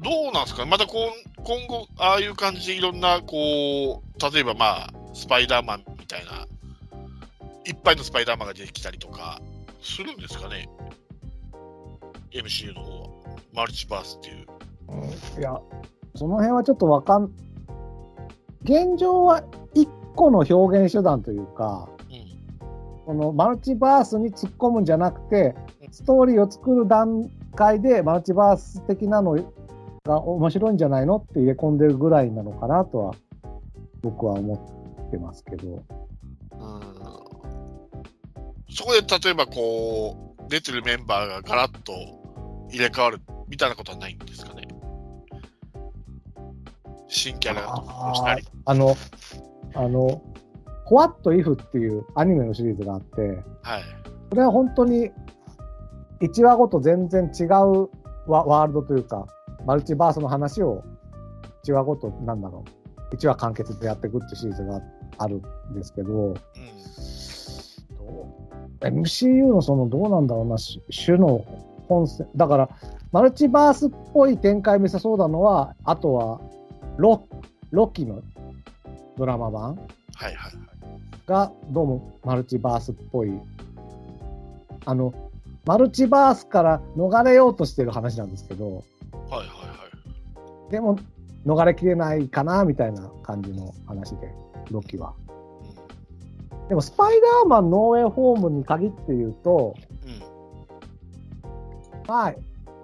[0.00, 1.12] どうなんですかまたこん
[1.44, 6.46] 今後、ああいう感じでいろんな、こう、例えばまあ、スパイダーマンみたいな、
[7.64, 9.40] いっぱいのスパイダーマンが出てきたりとか、
[9.80, 10.68] するんですかね
[12.32, 13.12] ?MCU の方は。
[13.52, 14.46] マルチバースっていう。
[15.38, 15.54] いや、
[16.14, 17.30] その辺はちょっとわかん、
[18.64, 19.42] 現状は
[19.74, 23.06] 一個の表現手段というか、うん。
[23.06, 25.54] このマルチバースに突っ込むんじゃなくて、
[25.90, 29.36] ストーリーを作る段階でマルチバース的なの
[30.04, 33.14] が面白いんじゃないのって入れ込んでるぐらいなのかなとは、
[34.02, 34.54] 僕は思
[35.06, 35.82] ってますけど。
[38.74, 41.92] そこで例えばこう、出てるメンバーがガラッと
[42.70, 44.61] 入れ替わるみたいなことはないんですかね？
[47.12, 47.60] 新キャラ
[48.14, 48.46] したり。
[48.64, 48.96] あの、
[49.74, 50.22] あの、
[50.90, 53.20] What If っていうアニメのシリーズがあって、
[53.62, 53.82] はい。
[54.30, 55.10] これは本当に
[56.20, 57.48] 1話ごと全然違う
[58.26, 59.26] ワワールドというか、
[59.66, 60.82] マルチバースの話を
[61.64, 62.64] 1話ごと、なんだろ
[63.12, 64.80] う、1話完結でやっていくっていうシリーズが
[65.18, 66.36] あるんですけど、うん。
[68.80, 71.44] MCU のそのどうなんだろうな、し種の
[71.88, 72.70] 本線、だから、
[73.12, 76.40] マルチバースっぽい展開見せそうなのは、あとは
[76.96, 77.26] ロ、
[77.70, 78.22] ロキの
[79.16, 80.54] ドラマ版はいはいはい。
[81.26, 83.32] がどうもマルチバースっぽい。
[84.84, 85.14] あの、
[85.64, 89.46] マルチバースから逃れようとしてる話なんですけど、はいはいは
[90.68, 90.70] い。
[90.70, 90.98] でも
[91.46, 94.32] 逃れきれないかなみたいな感じの話で、
[94.70, 95.14] ロキは。
[96.68, 99.74] でも、スパイダーマンノーウェイホームに限って言うと、
[100.04, 100.10] うん。
[100.10, 102.06] うん。
[102.06, 102.34] まあ、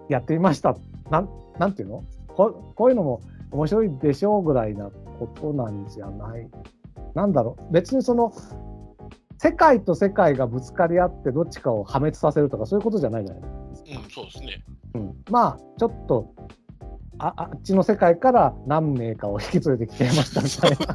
[0.08, 0.76] やってみました。
[1.10, 1.28] なん、
[1.58, 2.04] なんていうの？
[2.28, 6.48] ここういうのも面白いでしょうぐらいなことなんじゃない。
[7.14, 7.72] なんだろう。
[7.72, 8.32] 別にその、
[9.38, 13.90] 世界と世界がぶつかり合ってどっちかを破滅させるとかそういうことじゃないじゃないですか。
[14.00, 14.64] うん、そうですね。
[14.94, 16.34] うん、まあ、ちょっと、
[17.20, 20.86] ああっちの世界から何名かを引き連れてきてましたみたい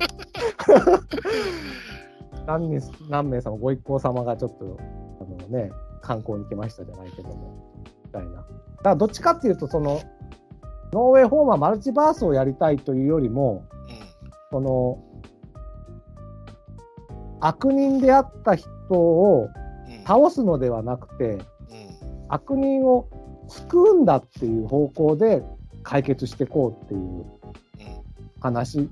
[2.45, 2.57] な。
[2.57, 4.77] 何 人何名様、ご一行様がちょっと、
[5.21, 5.71] あのね、
[6.01, 8.31] 観光に来ましたじゃないけども、みたいな。
[8.31, 8.45] だか
[8.83, 10.01] らどっちかっていうと、その、
[10.93, 13.65] ノーウェイホームはマルチバースをやりたいというよりも、
[14.51, 14.99] その、
[17.39, 19.49] 悪人であった人を。
[20.05, 21.39] 倒すのではなくて、
[22.27, 23.07] 悪人を
[23.47, 25.43] 救うんだっていう方向で
[25.81, 27.25] 解決していこうっていう。
[28.43, 28.89] 話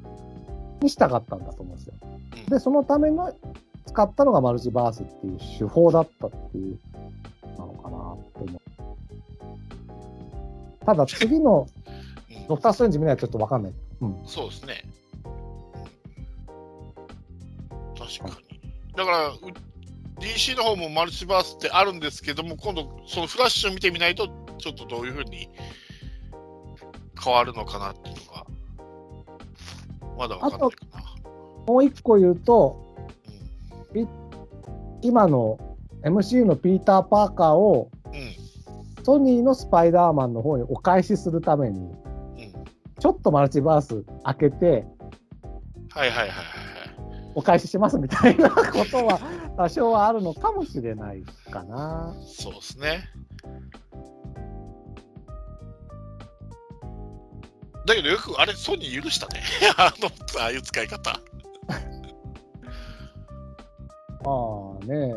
[0.82, 1.94] にしたかったんだと思うんですよ。
[2.48, 3.34] で、そのための
[3.86, 6.80] 使ったのがマルチバースっていう手法だったっていう
[7.58, 8.62] なのかなと思う。
[10.86, 11.68] ただ次の
[12.52, 13.74] ドクター・ストレンジ見ないとちょっとわかんない。
[14.02, 14.22] うん。
[14.26, 14.84] そうですね。
[17.98, 18.60] 確かに。
[18.96, 19.38] だから、う
[20.20, 25.50] DC の方もマルチバースってあるんですけども、今度、そのフラッシュを見てみないと、ちょっとどういうふうに
[27.24, 28.46] 変わるのかなっていうのが、
[30.18, 31.16] まだわかんないかな。
[31.68, 32.96] もう一個言うと、
[33.96, 34.08] う
[35.02, 35.58] 今の
[36.04, 38.16] MCU のピーター・パーカーをん。
[38.16, 39.04] うん。
[39.04, 42.01] ソニーのスパイダーマンの方にお返しするために、うん。
[43.02, 44.86] ちょっとマルチバース開けて、
[45.90, 46.32] はいはいはいはいはい。
[47.34, 49.20] お返ししますみたいなことは
[49.58, 52.14] 多少はあるのかもしれないかな。
[52.24, 53.10] そうですね。
[57.88, 59.42] だけどよくあれ、ソニー許したね。
[59.78, 60.08] あの、
[60.40, 61.10] ああいう使い方。
[64.24, 64.32] ま
[64.80, 65.16] あね、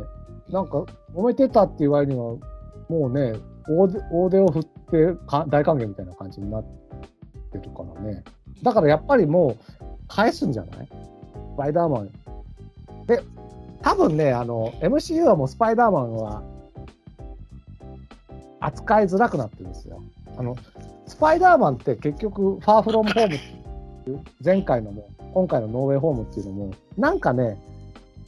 [0.48, 2.38] なんか揉めてたっていう割には、
[2.88, 3.34] もうね、
[3.68, 3.88] 大
[4.30, 6.83] 手を振ってか大歓迎みたいな感じになって
[7.58, 8.24] ってるからね。
[8.62, 10.88] だからやっぱりもう返すんじゃない？
[10.88, 12.10] スパイダーマン。
[13.06, 13.22] で、
[13.82, 16.42] 多分ね、あの、MCU はもうスパイダーマンは
[18.60, 20.02] 扱いづらくなってるんですよ。
[20.36, 20.56] あの、
[21.06, 23.38] スパイダーマンって結局、ファーフロムホームっ
[24.04, 27.58] ていう前回のも、今回のノーウェイホームっていうのも、なんかね、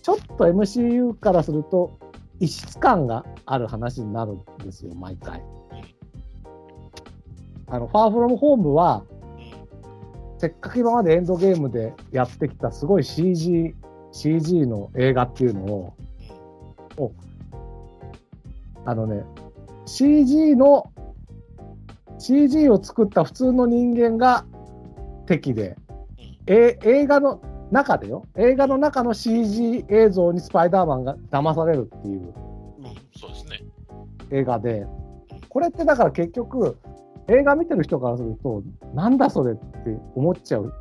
[0.03, 1.99] ちょっと MCU からすると
[2.39, 5.43] 異質感がある話になるんですよ、毎回。
[7.69, 9.03] あの、ファーフロムホームは、
[10.39, 13.75] せっかく今までエンドゲームでやってきたすごい CG、
[14.13, 15.95] CG の映画っていうのを、
[16.99, 17.13] お
[18.85, 19.25] あのね、
[19.87, 20.93] CG の、
[22.19, 24.45] CG を作った普通の人間が
[25.27, 25.77] 敵で、
[26.47, 27.41] え映画の
[27.71, 32.33] 中でよ、映画の中の CG 映像にスパイダーマンが騙されるっていううん。
[33.19, 33.65] そうですね。
[34.31, 34.87] 映画で、
[35.49, 36.79] これってだから結局、
[37.29, 38.63] 映画見てる人からすると、
[38.95, 39.57] なんだそれっ
[39.91, 40.73] って思っちゃう。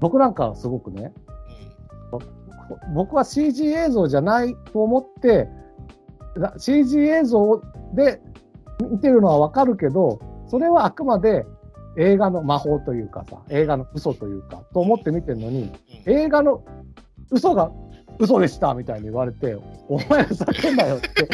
[0.00, 1.12] 僕なんかはすごくね、
[2.94, 5.48] 僕は CG 映像じゃないと思って、
[6.58, 7.62] CG 映像
[7.94, 8.20] で
[8.90, 11.46] 見てるのはわかるけど、それはあくまで
[11.96, 15.70] 映画の魔法というかさ、映画の嘘というか、と思って見てるのに、
[16.06, 16.64] 映画の
[17.30, 17.70] 嘘が
[18.18, 19.56] 嘘でしたみたいに言われて、
[19.88, 21.28] お前ふざけんなよって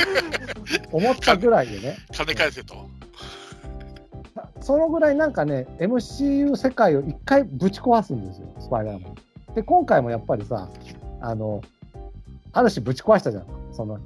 [0.92, 2.74] 思ったぐらいでね、 金返せと。
[4.60, 9.14] そのぐらいなんかね、MCU 世界を一回ぶち壊すんですよ、スパイダーマン。
[9.54, 10.68] で、今回もやっぱりさ、
[11.20, 11.62] あの、
[12.52, 13.46] ある種ぶち壊したじゃん。
[13.72, 13.98] その、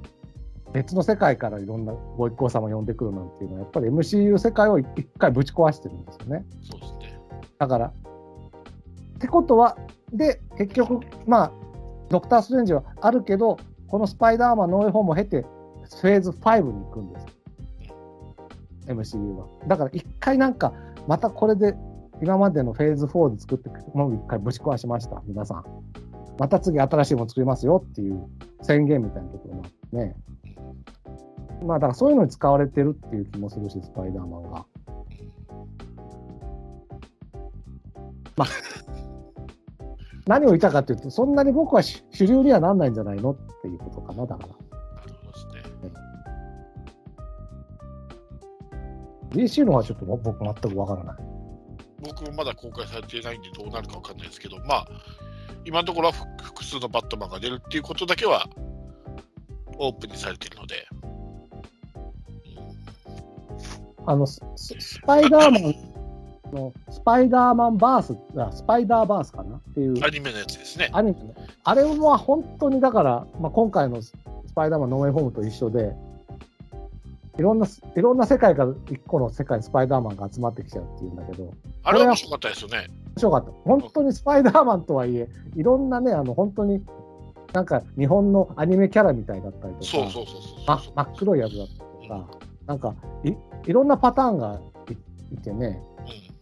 [0.73, 4.87] 別の世界からいろんなご一行様呼んでくるなんていうのは、やっぱり MCU 世界を一
[5.17, 6.45] 回ぶち壊してるんですよね。
[6.61, 7.19] そうですね。
[7.59, 7.91] だから、っ
[9.19, 9.77] てことは、
[10.11, 11.51] で、結局、まあ、
[12.09, 13.57] ドクター・ストレンジはあるけど、
[13.87, 17.25] このスパイダーマンノーウェイホームを経て、フェーズ5に行くんです。
[18.87, 19.47] MCU は。
[19.67, 20.73] だから一回なんか、
[21.07, 21.75] またこれで、
[22.21, 25.63] 今までのフェーズ4で作ってもう一回ぶち壊しました、皆さん。
[26.39, 28.27] また次新しいもの作りますよっていう
[28.61, 30.15] 宣言みたいなところもあってね。
[31.65, 34.65] まあだからそういうのに使われてるっていう気もするし、スパイダーマンが。
[38.35, 38.47] まあ、
[40.25, 44.62] 何を言いたかっていうと、そんなに僕は主主流にはなんないんじゃないのっていうことかな、だから。
[49.33, 51.15] DC のはちょっと僕全くわからない。
[52.01, 54.87] 僕もまだ公開されていないんでどうなるかわかんないですけど、まあ、
[55.65, 58.47] 今のところは複複数のバットマンが出るっていうことだけは
[59.77, 60.87] オープンにされているので、
[64.05, 65.75] あの、スススパイダーマン
[66.53, 70.89] の、スパイダーマンバース、あスパイダーバースかなっていうアニメのやつですね。
[70.91, 71.33] アニメの、
[71.63, 74.13] あれは本当にだから、まあ、今回のス
[74.53, 75.95] パイダーマンノーウェイホームと一緒で、
[77.37, 77.65] いろんな、
[77.95, 81.51] いろんな世界から一個の世界にスパイダーマンが集まってきちゃうっていうんだけど、
[81.83, 82.77] あれは面白かったですよね。
[82.77, 82.87] 面
[83.17, 83.51] 白かった。
[83.63, 86.83] 本当にスパイダーマンとはいえ、いろんなね、あの、本当に、
[87.51, 90.33] なんか日本のアニメキャラみたいだったりとか、そうそうそうそ
[90.63, 90.93] うまそう。
[90.95, 92.27] 真っ黒いやつだったりとか、
[92.67, 93.33] なんかい、
[93.65, 94.93] いろんなパターンがい
[95.33, 95.81] いてね、
[96.27, 96.32] うん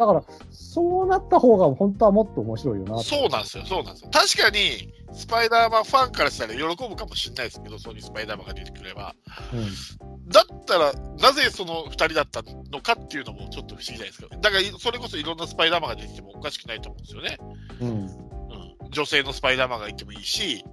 [0.00, 4.10] だから、そうなった方が本当はもっと面白いよなとそうなんですよ、そうなんですよ。
[4.10, 9.14] 確かに、スパイダーマンファンからしたら喜ぶかもしれないですけど、そういうスパイダーマンが出てくれば。
[9.52, 14.28] うんだったら、なぜその2人だったのかっていうのもちょっと不思議じゃないですか。
[14.36, 17.38] だから、それこそいろんなスパイダーマンが出てきてもおかしくないと思うんですよね。
[17.80, 20.64] うんうん、女性のスパイダーマンがいてもいいし、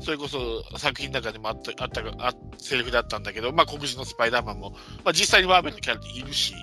[0.00, 4.70] それこそ作品の中でもあったあったあセリフだったんだけど、まあ、黒人のスパイダーマンも、
[5.04, 6.54] まあ、実際にマーベルのキャラでいるし、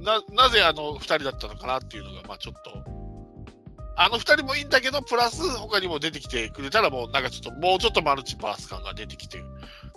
[0.00, 2.70] ななぜあの2人だったのかなっていうのが、まあ、ちょっと、
[3.96, 9.44] あの2人もいいんだけど、プラス他にも出てきてくれたら、もうなんかちょっと、もうちょっとマルチバース感が出てきてる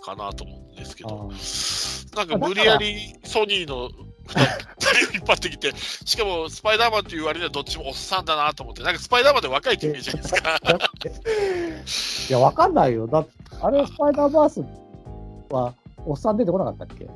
[0.04, 4.40] かなと思うんですけあど、ーなんか無理やりソニーの2人
[5.10, 5.72] を引っ張ってきて、
[6.04, 10.60] しかもスパイダーマンっていう割にはどっちもおっさんだなと思って、なんかスパイダーマンで若いイメージじゃないですか？
[12.28, 13.06] いや、わかんないよ。
[13.06, 13.30] だって
[13.60, 14.60] あれ、スパイダーバース
[15.54, 15.74] は、
[16.04, 17.06] おっさん出てこなかったっけ？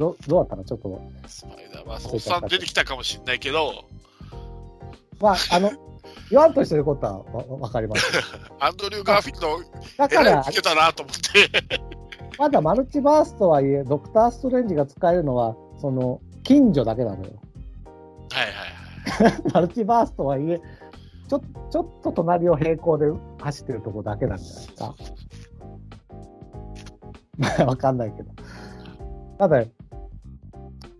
[0.00, 0.64] どどうだったの？
[0.64, 1.02] ちょっと。
[1.26, 3.84] スパイダーマン、おっさん出てきたかもしれないけど、
[5.20, 5.70] まあ、あの、
[6.30, 8.10] 言わんとしてることはわわかります。
[8.58, 9.60] アンドリュー・ガーフィード、
[9.98, 11.78] だからつ、けたなと思って。
[12.38, 17.32] まだマルチバースとはいえ、ドクター・ストレンジが使えるのは、その、近所だけなのよ。
[18.32, 19.42] はいはいはい。
[19.52, 20.62] マルチバースとはいえ、
[21.28, 21.40] ちょ
[21.70, 23.06] ちょっと隣を平行で
[23.38, 24.94] 走ってるとこだけなんじゃないですか。
[27.36, 28.30] まあ、わかんないけど。
[29.38, 29.62] ただ、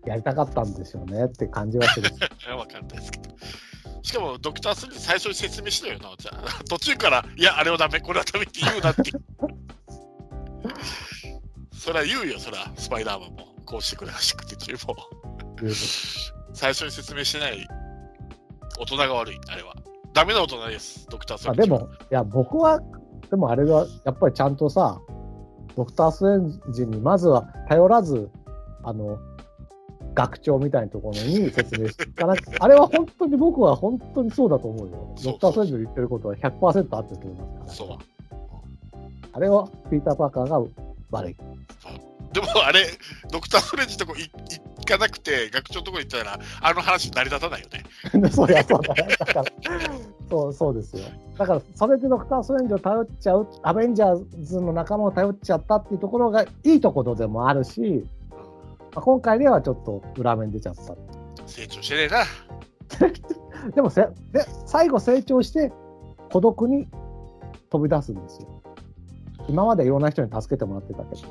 [0.05, 2.09] やりたかったんでしょうねって感じはする。
[2.57, 3.35] わかんないですけど。
[4.03, 6.63] しかも、ドクター・ストレンジ最初に説明したよな、じゃあ。
[6.67, 9.11] 途中から、いや、あれはダメ、これはダメって言うなって。
[11.77, 13.51] それは言うよ、それは、スパイダーマンも。
[13.65, 14.95] こうしてくれ、あしくてっていうも
[15.61, 15.69] う。
[16.53, 17.67] 最初に説明してない
[18.79, 19.75] 大人が悪い、あれは。
[20.13, 21.77] ダメな大人です、ドクター・ストレンジは。
[21.77, 22.81] あでも、いや、僕は、
[23.29, 24.99] でもあれは、やっぱりちゃんとさ、
[25.75, 28.29] ドクター・ストレンジにまずは頼らず、
[28.83, 29.19] あの、
[30.13, 35.15] 学長みたいなところに説明していかなきゃ、あれは本当に僕は本当にそうだと思うよ。
[35.23, 37.99] ドクター・ストレンジの言ってることは100%合ってると思いますそうから。
[39.33, 40.61] あれはピーター・パーカーが
[41.11, 41.35] 悪い。
[42.33, 42.85] でもあれ、
[43.29, 47.83] ドクター・ストレンジのとこい行かなくて、学長のとこ行ったら、あの話成り立たないよね。
[48.31, 49.43] そうや、そうだ、だから、
[50.29, 51.03] そう、そうですよ。
[51.37, 58.20] だから、それでドクター・ストレンジを頼っちゃう、アベンジャーズの仲間を頼っちゃったっていうところがいいところでもあるし、ま
[58.95, 60.81] あ、今回ではちょっと裏面出ちゃった。
[61.47, 63.71] 成長してねえな。
[63.75, 64.01] でもせ
[64.31, 65.71] で、最後成長して
[66.31, 66.87] 孤独に
[67.69, 68.61] 飛び出すんですよ。
[69.47, 71.21] 今までいろんな人に助けてもらってたけど。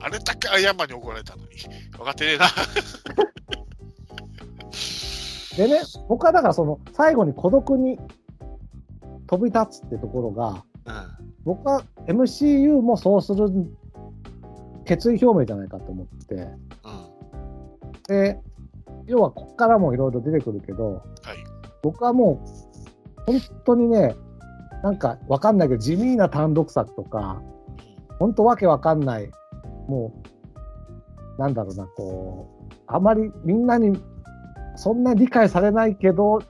[0.00, 1.48] あれだけアイアンマンに怒られたのに。
[1.96, 2.46] 分かってねえな。
[5.56, 7.98] でね、僕はだからその最後に孤独に
[9.26, 11.26] 飛び立つってところが、うん。
[11.44, 13.48] 僕は MCU もそうする
[14.84, 16.68] 決意表明じゃないかと思って、うん。
[18.08, 18.38] で、
[19.06, 21.02] 要はここからもいろいろ出てくるけど、はい。
[21.82, 22.42] 僕はも
[23.26, 24.16] う本当にね、
[24.82, 27.40] なんかわかんないけど地味な単独作とか、
[28.18, 29.30] 本当わけわかんない、
[29.88, 30.12] も
[31.38, 33.98] う、なんだろうな、こう、あまりみんなに
[34.76, 36.40] そんな理解されないけど、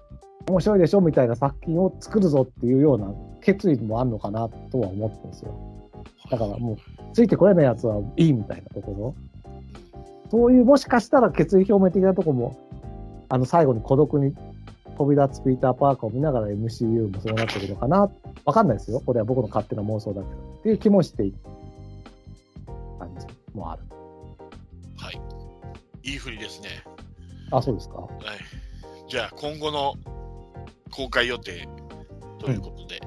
[0.48, 5.90] 面白いでしょみたいな作品を作るぞっていうような決意もあるのかなとは思ってるんですよ。
[6.30, 6.76] だからもう、
[7.12, 9.14] ついてこれないやつはいいみたいなところ。
[10.30, 12.56] そういう、もしかしたら決意表明的なところも、
[13.28, 14.34] あの、最後に孤独に
[14.96, 18.10] 飛び立つピーター・パーカーを見ながら MCU もそうなってるのかな。
[18.44, 19.00] わかんないですよ。
[19.00, 20.34] これは僕の勝手な妄想だけど。
[20.60, 21.36] っていう気もしている
[22.98, 23.82] 感じもある。
[24.96, 25.20] はい。
[26.02, 26.68] いい振りですね。
[27.50, 27.96] あ、そうですか。
[27.96, 28.10] はい。
[29.10, 29.94] じゃあ、今後の
[30.90, 31.68] 公開予定
[32.38, 33.00] ということで、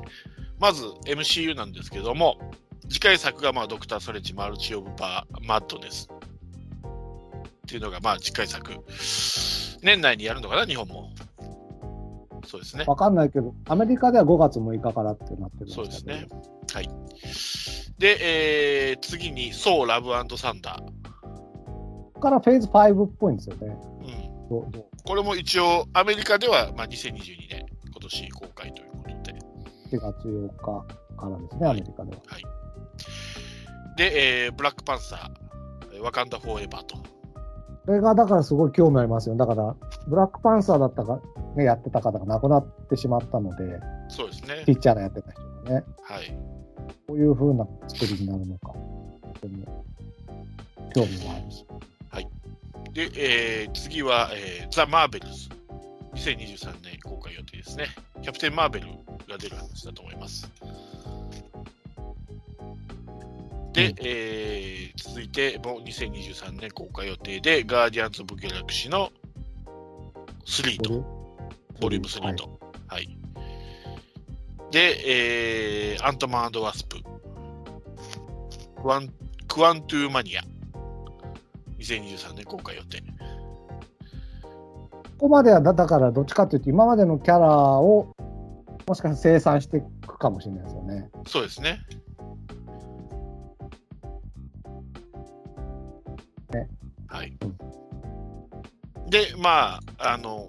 [0.59, 2.37] まず MCU なんですけども、
[2.89, 6.09] 次回作がまあドクター・ストレッチ・マルチ・オブ・パー・マッドです。
[7.67, 8.71] っていうのがまあ次回作。
[9.83, 11.09] 年内にやるのかな、日本も。
[12.45, 12.85] そうですね。
[12.87, 16.27] わかんないけど、アメリカでは5月6日からってなってるんですけどそうですね。
[16.73, 16.89] はい。
[17.97, 20.81] で、えー次に、ソー・ラブサンダー。
[20.81, 23.77] ここからフェーズ5っぽいんですよね。
[24.49, 24.71] うん。
[25.03, 29.39] これも一応、アメリカではまあ2022年、今年公開ということで。
[29.91, 30.63] 4月8日
[31.17, 32.21] からですね、アメリカでは。
[33.97, 37.16] で、えーブラックパンサーワカンダ・フォーエバーと。
[37.87, 39.35] これがだからすごい興味ありますよ。
[39.37, 39.73] だから、
[40.09, 41.21] ブラックパンサーだったか、
[41.55, 44.73] ね、やってた方が亡くなってしまったので、そうですねピ。
[44.73, 46.37] ッチャーのやってた人がね、はい。
[47.07, 48.73] こういう風な作りになるのか、
[49.41, 49.85] でも
[50.93, 51.65] 興味もあるし。
[52.93, 55.47] で、えー次は、えーザ・マーベルズ。
[56.13, 57.85] 2023年公開予定ですね。
[58.21, 58.87] キャプテン・マーベル
[59.29, 60.51] が出る話だと思います。
[63.77, 69.11] で、うんえー続いてもう2023年公開予定で、ガーディアンズ・オブ・ギャラクシーの
[70.45, 71.05] 3と、
[71.79, 72.59] ボリューム3と。
[72.87, 73.17] はい。
[74.71, 76.97] で、えーアントマンワスプ。
[78.81, 79.13] クワン
[79.47, 80.41] クワントゥーマニア。
[81.77, 83.03] 2023年公開予定。
[84.41, 88.15] ここまではだだからどっちかというと今までのキャラを
[88.87, 91.09] もしかして生産していくかもしれないですよね。
[91.27, 91.81] そうですね。
[91.91, 92.06] ね
[99.07, 100.47] で、まあ、あの、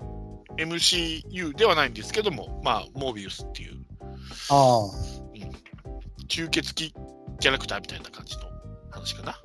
[0.56, 3.78] MCU ではないんですけども、まあ、モービウスっていう
[4.50, 4.88] ああ、
[6.28, 6.92] 吸血鬼
[7.38, 8.44] キャラクターみたいな感じの
[8.90, 9.40] 話かな。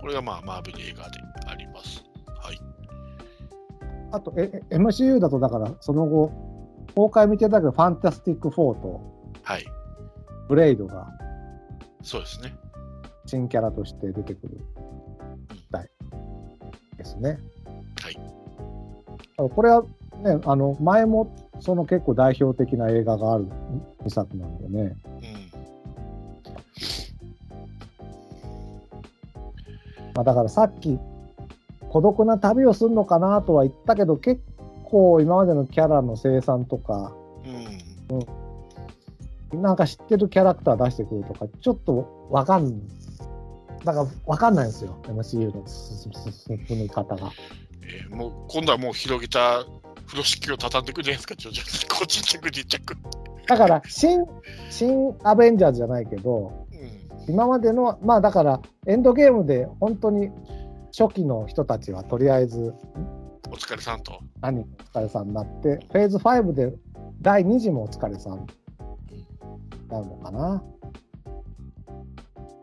[0.00, 2.04] これがまあ、マーベル映画であります。
[2.42, 2.60] はい。
[4.10, 6.30] あとええ MCU だとだからその後
[6.94, 9.00] 公開見てたけどファンタスティック4と
[9.42, 9.64] はい。
[10.48, 11.06] ブレイドが
[12.02, 12.52] そうですね。
[13.26, 14.60] 新キャラとして出てくる
[16.96, 17.38] ですね。
[18.00, 19.50] はい。
[19.50, 19.82] これは
[20.22, 23.46] ね、あの前もその結構代表的な映画がある
[24.04, 24.96] 2作なんでね。
[25.04, 25.42] うん。
[30.14, 30.98] まあ、だからさっき
[31.88, 34.42] 孤独な旅をするのかなとは言ったけど結
[34.84, 37.12] 構今までのキャラの生産とか
[38.10, 39.62] うん。
[39.62, 42.80] なんか知ってるキャラクター出してくるとかちょっとわかん
[43.84, 47.32] だからわかんないんですよ MCU の進み方が。
[47.84, 49.64] えーもう、今度はもう広げた
[50.06, 51.88] 風呂敷を畳んでいくじゃないですか、徐々に。
[51.88, 52.96] こうちっちゃくちっちゃく。
[53.46, 54.24] だから新
[54.70, 57.32] 新アベンジャーズじゃないけどうん。
[57.32, 60.30] 今までのまあだからエンドゲームで本当に
[60.96, 62.72] 初期の人たちはとりあえず
[63.50, 64.20] お疲れさんと。
[64.40, 64.64] 何お
[64.98, 66.72] 疲れさんになってフェーズ5で
[67.20, 68.46] 第2次もお疲れさんに
[69.88, 70.62] なるのかな。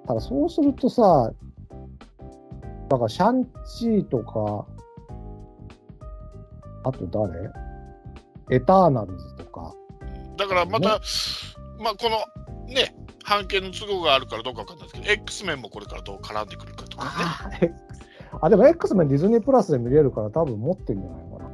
[0.09, 1.31] ただそうするとさ、
[2.89, 3.45] だからシャン
[3.77, 4.65] チーとか、
[6.83, 7.51] あと誰？
[8.49, 9.75] エターナルズとか、
[10.35, 10.99] だからまた、
[11.79, 17.71] まあこのね、判決の都合があるからどうかわかんないですけど、X メンもこれからどう絡んでくるかとかね。
[18.41, 21.45] あでも X メンディズニープラスで見れるから多分持ってんじゃないかな。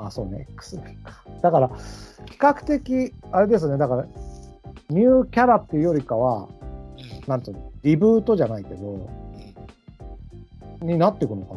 [0.00, 0.06] うん。
[0.06, 1.24] あ、そうね、X メンか。
[1.40, 1.68] だから、
[2.30, 4.06] 比較的、あれですね、だから、
[4.90, 6.46] ニューキャラっていうよりかは、
[7.34, 7.36] うん。
[7.36, 7.52] なんと、
[7.82, 9.20] リブートじゃないけど、うん
[10.82, 11.54] になっていくのか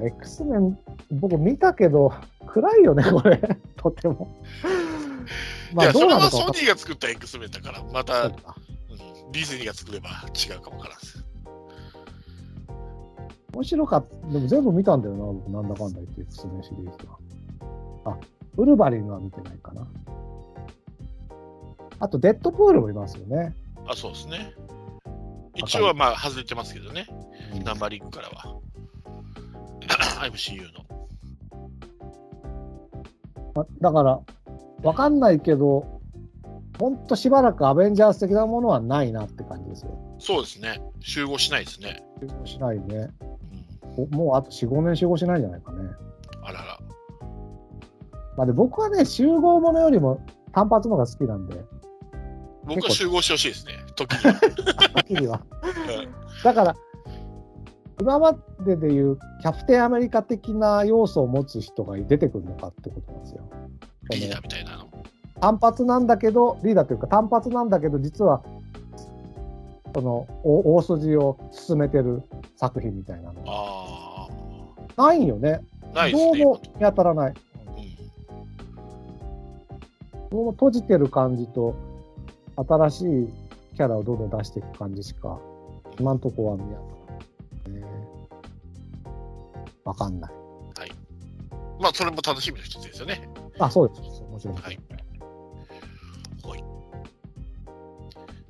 [0.00, 0.06] な。
[0.06, 0.78] X メン、
[1.10, 2.12] 僕見たけど、
[2.46, 3.40] 暗いよね、これ、
[3.76, 4.28] とても。
[5.78, 11.24] いや、それはかソニーが作った X メンだから、また、ディズニーが作れば違うかもわからんです。
[13.54, 14.28] 面白かった。
[14.28, 17.18] でも全部見たんだよな、僕、なんだかんだ言って、X メンシリーズは。
[18.12, 18.16] あ、
[18.56, 19.86] ウルヴァリンは見てないかな。
[22.00, 23.54] あと、デッドプールもいますよね。
[23.86, 24.54] あ、そうですね。
[25.54, 27.06] 一応はまあ外れてますけどね、
[27.54, 28.60] うんナンバリングからは。
[30.30, 30.84] MCU の。
[33.54, 34.20] まだから、
[34.82, 36.00] わかんないけど、
[36.78, 39.98] ほんとしばらくアベンジャーズ的なものはないなって感じですよ。
[40.20, 40.80] そうですね。
[41.00, 42.02] 集合しないですね。
[42.20, 43.10] 集合しないね。
[43.96, 45.90] うん、おもうあと4、5年集合しないんじゃないかね。
[46.44, 46.78] あらら。
[48.36, 51.64] まあ、で僕はね、集合ものよりも単発のが好きなんで、
[52.68, 53.84] 僕は集合してほしいですね。
[53.96, 54.40] 時には。
[54.94, 55.42] 時には。
[55.62, 56.76] うんだから、
[58.00, 63.42] 今まででいうキャプテンアメリカ的な要素を持つ人が出てくるのかってことなんですよ。
[64.10, 64.88] リーダーみたいなの。
[65.40, 68.42] 単発なんだけど、リーダーというか単発なんだけど、実は、
[69.94, 72.22] そのお大筋を進めてる
[72.56, 74.28] 作品みたいなのがあ
[74.96, 75.60] ないよね。
[75.92, 76.38] あ、ないですね。
[76.38, 77.30] どうも見当たらない。
[77.30, 77.38] うん
[80.30, 81.74] どうも閉じてる感じと、
[82.66, 83.28] 新しい
[83.76, 85.38] キャラをどんどん出していく感じしか、
[85.98, 87.86] 今んとこは見当たらない、ね。
[89.84, 90.38] わかんない。
[91.80, 93.28] まあ、それも楽しみの一つですよね。
[93.58, 94.00] あ、そうです。
[94.22, 94.56] もちろん。
[94.56, 94.78] はい
[96.42, 96.64] はい。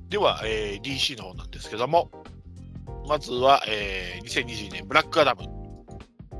[0.09, 2.09] では、えー DC の方なんですけども、
[3.07, 5.43] まずは、えー2022年、ブラックアダム。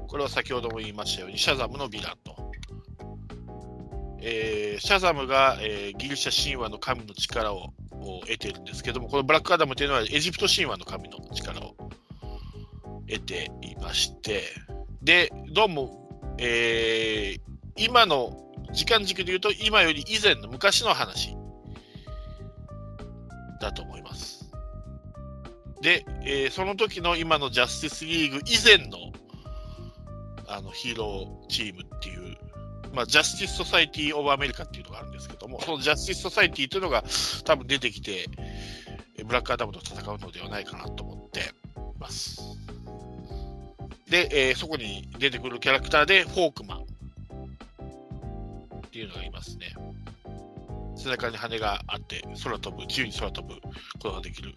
[0.07, 2.28] これは先ほども言いましたように、シャザムのヴィランと。
[4.21, 11.75] えーシャザムが、えーギリシャ神話の神の力をを得てるんですけども、このブラックアダムというのはエジプト神話の神の力を
[13.07, 14.43] 得ていまして、
[15.01, 17.41] で、どうも、えー
[17.75, 18.37] 今の
[18.73, 21.35] 時間軸で言うと、今より以前の昔の話
[23.61, 24.51] だと思います。
[25.81, 28.97] で、えーその時の今のジャスティスリーグ以前の
[30.47, 31.83] あのヒーローチーム、
[32.93, 37.03] まあ、ジャスティス・ソサイティ・オブ・アメリカっていうのがあるんですけども、そのジャスティス・ソサイティというのが
[37.45, 38.25] 多分出てきて、
[39.23, 41.53] ブラックアダムと戦うのではないかなと思って
[41.99, 42.41] ます。
[44.09, 46.83] で、えーそこに出てくるキャラクターで、ホークマンっ
[48.91, 49.73] ていうのがいますね。
[50.95, 54.55] 背中に羽があって、空飛ぶ、自由に空飛ぶことができる、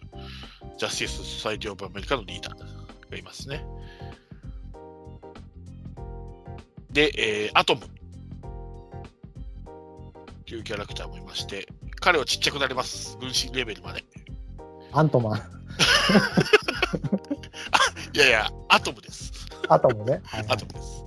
[0.77, 3.63] ジャスティス・ソサイティ・オブ・アメリカのリーダーがいますね。
[6.89, 7.81] で、えーアトム
[10.43, 11.67] っていうキャラクターもいまして、
[12.01, 13.17] 彼はちっちゃくなります。
[13.17, 14.03] 分身レベルまで。
[14.91, 15.37] アントマン。
[18.13, 19.31] いやいや、アトムです。
[19.69, 20.19] アトムね。
[20.25, 21.05] はいアトムです。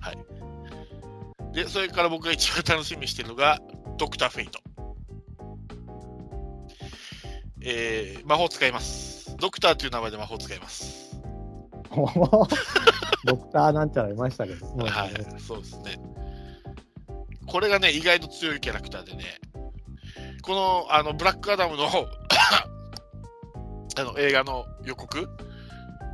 [0.00, 1.54] はい。
[1.54, 3.60] で、それから僕が一番楽しみにしてるのが、
[3.98, 4.60] ドクター・フェイト。
[7.60, 9.36] えー、魔法使います。
[9.36, 11.20] ドクターという名前で魔法使います。
[13.26, 14.66] ドクターなんちゃらいましたけど。
[14.76, 15.98] はい、そうですね。
[17.46, 19.24] これがね、意外と強いキャラクターでね、
[20.42, 21.86] このあのブラックアダムの
[23.98, 25.28] あの映画の予告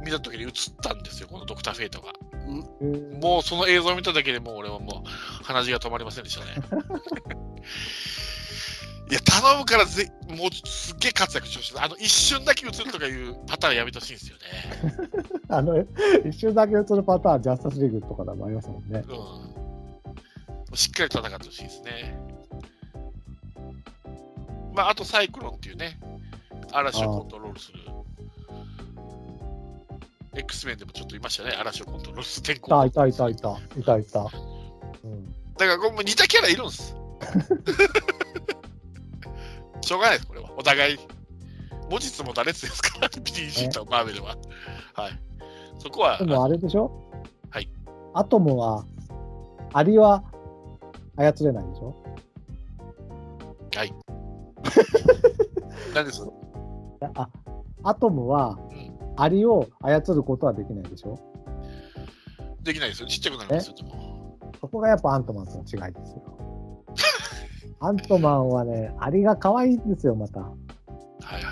[0.05, 0.51] 見たときに映っ
[0.83, 2.13] たんですよ、このドクター・フェイトが。
[3.21, 6.55] もうその映像を見ただけでもう俺はもう鼻血が止まりませんでしたね。
[9.11, 11.75] いや、頼むからぜもうすっげえ活躍してほしい。
[11.79, 14.43] あの一瞬だけ映るとかいうパターンやめてほしいんですよね。
[15.49, 15.79] あの、
[16.27, 19.05] 一瞬だけ映るパターン、ジャスタスリーグとかでもありますもんね。
[19.07, 19.52] うん。
[20.75, 22.17] しっかり戦ってほしいですね。
[24.75, 25.99] まあ、あとサイクロンっていうね、
[26.73, 27.79] 嵐をコントロールする。
[30.35, 32.71] X メンでもちょっといましたね、嵐をコントロールする天い候。
[32.71, 33.59] たいたいたいた。
[33.79, 34.21] いたいた。
[35.05, 35.27] うん。
[35.59, 36.93] だからも似たキャラいるんです。
[39.83, 40.51] しょうがないです、これは。
[40.57, 40.99] お互い。
[41.91, 42.99] 文字つも打列ですか？
[43.01, 44.37] ら、PG とマーベルは。
[44.95, 45.21] はい。
[45.79, 46.91] そこはで、もあれでしょ？
[47.51, 47.69] はい。
[48.15, 48.87] アトムは、
[49.75, 50.25] アリは
[51.31, 51.95] 操れないでしょ？
[55.95, 56.23] 何です？
[57.15, 57.29] あ、
[57.85, 61.19] アトムはうん、アリを操ることはできないでしょ？
[62.63, 63.09] できないですよ。
[63.09, 63.77] ちっちゃくなるんですよ。
[64.61, 66.23] そこがやっぱアントマンとの違いですよ。
[67.81, 70.41] アントマンはね、アリが可愛いんですよ、また。
[70.41, 70.53] はい
[71.33, 71.45] はいはい。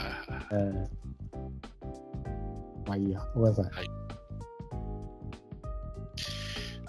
[0.52, 0.88] えー
[2.86, 3.66] まあいいや、ごめんなさい。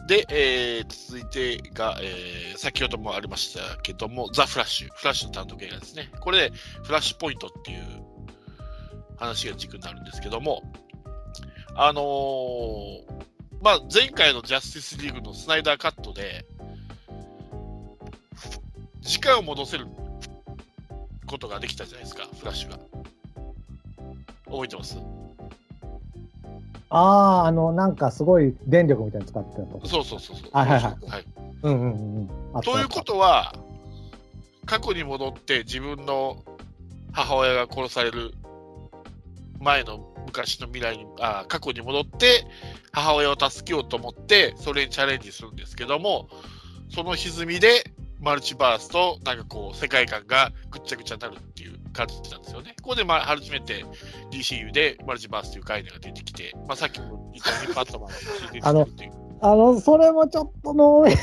[0.07, 6.09] で、えー続いてが、えー先ほどもありましたけども、ザ・フラッシュ、フラッシュの単独映画ですね。
[6.19, 7.83] これで、フラッシュポイントっていう
[9.17, 10.63] 話が軸になるんですけども、
[11.75, 13.03] あのー
[13.63, 16.45] まあ、前回のジャスティスリーグのスナイダーカットで、
[19.01, 19.87] 時間を戻せる
[21.27, 22.79] ことができたじゃないですか、フラッシュが。
[24.45, 24.97] 覚えてます？
[26.91, 29.87] ああ、あの、なんかすごい電力みたいに使ってたと。
[29.87, 30.49] そうそうそうそう。
[30.51, 31.09] はいはいはい。
[31.09, 31.25] はい。
[31.63, 32.17] うんうん
[32.53, 33.55] うんということは、
[34.65, 36.43] 過去に戻って自分の
[37.13, 38.33] 母親が殺される
[39.59, 42.45] 前の昔の未来に、あ過去に戻って
[42.91, 46.27] 母親を助けようと思って、それにチャレンジするんですけども、
[46.93, 47.85] その歪みで
[48.19, 52.75] マルチバースとなんかこう世界観がぐっちゃぐちゃになるっていう感じなんですよね。
[52.81, 53.85] ここでまあ初めて
[54.31, 59.11] DCU でマルチバースという概念が出てきて、まあ、さっきも言ったようにパットマンが出てるっていう。
[59.41, 61.13] あの、それもちょっとのうーん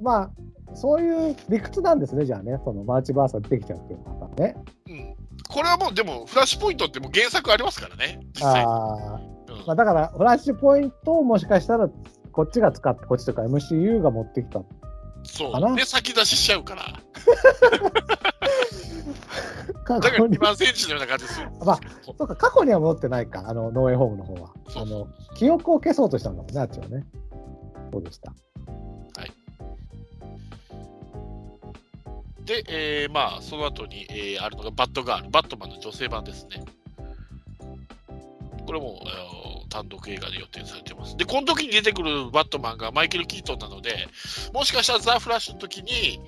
[0.02, 0.30] まあ、
[0.74, 4.56] そういう理屈なんですね、じゃあね、そのマルチバースができちゃうっていうパターンね。
[4.88, 5.16] うん、
[5.48, 8.62] これはもう、でも、フラッシュポイントってもう原作ありますからね、実際。
[8.62, 11.88] ああ、うんまあ、だから、フラッシュポイントをもしかしたら、
[12.32, 14.60] こっちが使って、こっちとか MCU が持ってきた。
[14.60, 14.79] かな
[15.24, 15.76] そう。
[15.76, 16.84] で、先出ししちゃうから。
[19.84, 21.50] 過だから去に2番センチのような感じですよ。
[21.64, 24.50] まあそうか、過去には戻ってないか、あの、ノーエイホームの方は。
[24.68, 27.06] そあの、記憶を消そうとしたんだもんね、あっちはね。
[27.92, 28.32] そうでした。
[32.50, 36.64] で、えーまあ、その後に、えーあるのがバッドガール、バットマンの女性版ですね。
[38.66, 41.16] これも、あの単独映画で予定されてます。
[41.16, 44.08] で、この時に出てくるバットマンがマイケル・キートンなので、
[44.52, 46.20] もしかしたらザ・フラッシュの時に、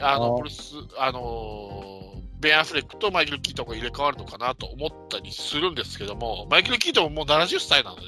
[0.00, 2.04] あの、ブルース、あのー
[2.44, 8.02] ベン・アフレックとマイケル・キートンが入れ替わるのかなと思ったりするんですけども、マイケル・キートンももう70歳なので、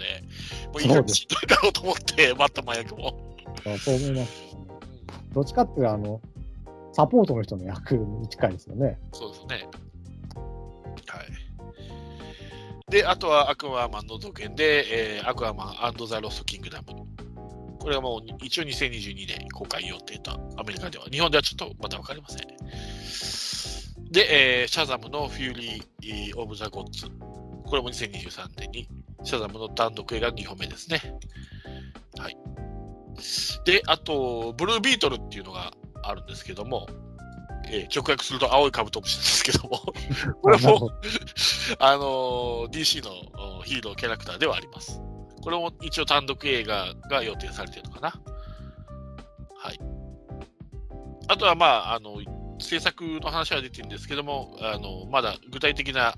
[0.74, 3.18] もういい加減しんどいだろうと思って、バットマン役も。
[3.64, 4.56] あそう思います。
[5.32, 6.20] どっちかっていうと、あの、
[6.92, 8.98] サポートの人の役に近いですよね。
[9.12, 9.68] そうですね。
[12.90, 16.86] で、あとはアクアマンの続編で、えーアクアマンザ・ロスト・キングダム。
[17.80, 21.06] これはもう一応2022年公開予定と、アメリカでは。
[21.06, 22.46] 日本ではちょっとまだ分かりません。
[24.12, 27.08] で、えーシャザムのフューリー・オブ・ザ・ゴッズ。
[27.64, 28.88] これも2023年に、
[29.24, 31.00] シャザムの単独映画2本目ですね。
[32.18, 32.36] はい。
[33.64, 35.72] で、あと、ブルービートルっていうのが
[36.04, 36.86] あるんですけども、
[37.68, 39.78] えー直訳すると青いカブトムシなんですけども、
[40.42, 40.90] これも、
[41.78, 45.00] あ のー DC のおヒーローキャラクターではあります。
[45.42, 48.20] これも一応単独映画が予定されているのかな。
[49.58, 49.80] はい。
[51.28, 52.18] あとは、まあ、あの、
[52.58, 56.14] 制作の話は出てるんですけども、あの、まだ具体的な、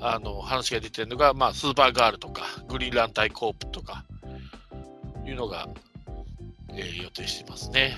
[0.00, 4.04] あの、話が出てるのが、まあ、スーパーガールとか、グリーンランタイコープとか、
[5.26, 5.68] いうのが、
[6.70, 7.96] えー予定してますね。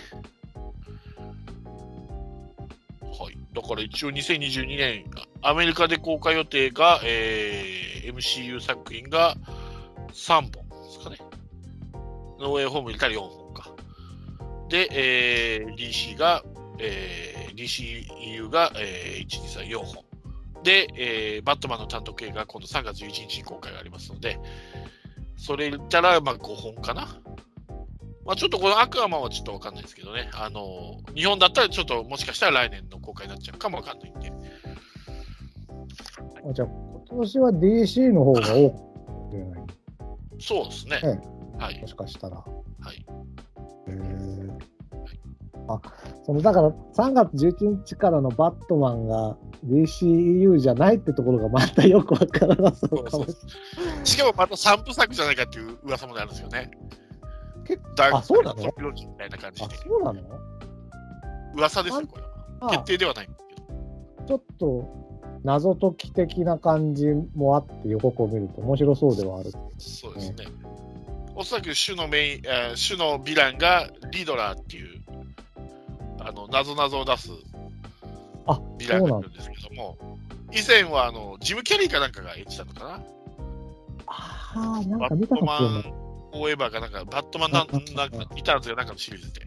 [3.55, 5.05] だから一応2022年、
[5.43, 9.37] アメリカで公開予定が、えー MCU 作品が
[10.13, 10.53] 3本で
[10.91, 11.19] すかね。
[12.41, 13.71] ノーウェイホーム入れたら4本か。
[14.69, 16.43] で、えー DC が、
[16.79, 20.05] えー DCU が、えー、1、2、3、4本。
[20.63, 24.39] で、えーバットマンの単独映画が今度3月11日に公開がありますので、
[25.37, 27.21] それ言ったら、まあ5本かな。
[28.25, 30.31] まあちょっとこのアクアマンはちょっとわかんないですけどね。
[30.35, 34.33] あの、日本だったらちょっともしかしたら来年の公開になっちゃうかもわかんないんで。
[36.49, 36.69] あじゃあ、
[37.09, 39.63] 今年は DC の方が多く出ない。
[40.39, 41.01] そうですね。
[41.05, 41.07] え
[41.63, 41.87] はいも。
[41.87, 42.37] しかしたら。
[42.37, 42.45] は
[42.93, 43.07] い。
[43.89, 44.33] へー
[45.69, 45.81] あ、
[46.25, 49.37] そのだから3月11日からのバットマンが
[49.67, 53.37] DCEU じゃないってところがまたよくわからなそうかもし
[53.77, 54.07] れない。
[54.07, 56.71] しかもまた3部作じゃないかっていう噂もあるんですよね。
[57.77, 58.63] 結だあそうなの？
[58.63, 59.77] トリロジーみたいな感じあ、で。
[59.77, 60.21] そうなの？
[61.55, 62.29] 噂ですよ、これは。
[62.61, 64.29] あ決定ではないんですけど。
[64.29, 65.03] ちょっと
[65.45, 69.51] 謎解き的な感じもあって予告を見ると面白そうではある。
[69.79, 70.47] そうですね。
[71.35, 75.01] おそらく主のメイン、えー主のヴィランがリドラーっていう、
[76.21, 77.31] あの、謎々を出す
[78.47, 79.97] あヴィランがいるんですけども、
[80.53, 83.01] 以前はあの、ジム・キャリーかなんかが演じたのかな
[84.07, 85.99] ああ、なんバか見たットマかもしれない。
[85.99, 86.02] ン・
[86.33, 89.47] フォーエバーかなんか、バットマンなんなんか、リターンズかなんかのシリーズで。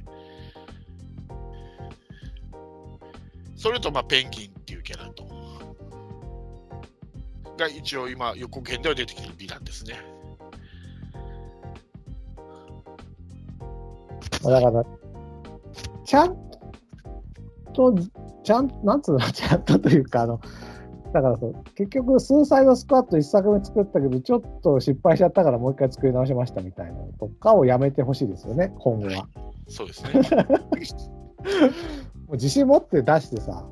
[3.56, 5.26] それと、まあ、ペンギンっていうキャラと、
[7.58, 9.96] が一応今、予告編では出てきてるヴィランですね。
[14.44, 14.86] だから、
[16.06, 16.38] ちゃん
[17.74, 17.96] と、
[18.44, 20.40] ちゃん、なんつうの、ちゃんとというか、あの、
[21.16, 29.30] だからそう、結局、スーサイドスクワット1作目作ったけど、ちょっと失敗しちゃったからもう一回作り直しましたみたいなのとかをやめてほしいですよね、今後は。
[29.70, 30.12] そうですね。
[32.28, 33.66] もう自信持って出してさ、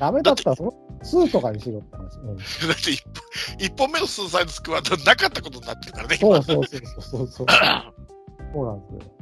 [0.00, 0.72] ダメだったらその
[1.04, 2.18] 2とかにしろって話。
[2.18, 2.46] うん、だっ
[2.82, 3.12] て一本
[3.60, 7.46] 一本目のスーサイドスクワットなかったことになってるからね、そうそうそうそうそう。
[8.52, 9.14] そうなんですよ。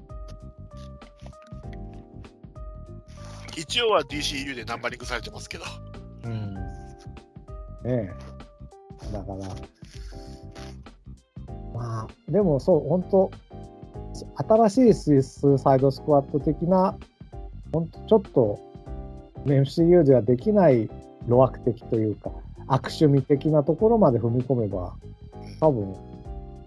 [3.54, 5.64] 一応は DCU でナンバリングされてますけど、
[6.24, 6.61] うん。
[7.84, 8.12] ね。
[9.12, 9.38] だから、
[11.74, 13.30] まあ、でもそう、本当
[14.36, 16.96] 新しいスイスサイドスクワット的な、
[17.72, 18.58] 本当ちょっと、
[19.46, 20.88] MCU ではできない
[21.26, 22.30] 路悪的というか、
[22.68, 24.94] 悪趣味的なところまで踏み込めば、
[25.60, 25.94] 多分、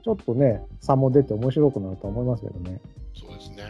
[0.04, 2.82] ちょっとね、差も出て面白くなると思いますけどね。
[3.16, 3.64] そうですね。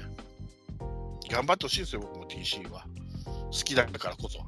[1.31, 2.85] 頑張ってほしいですよ、僕も DC は。
[3.25, 4.39] 好きだからこそ。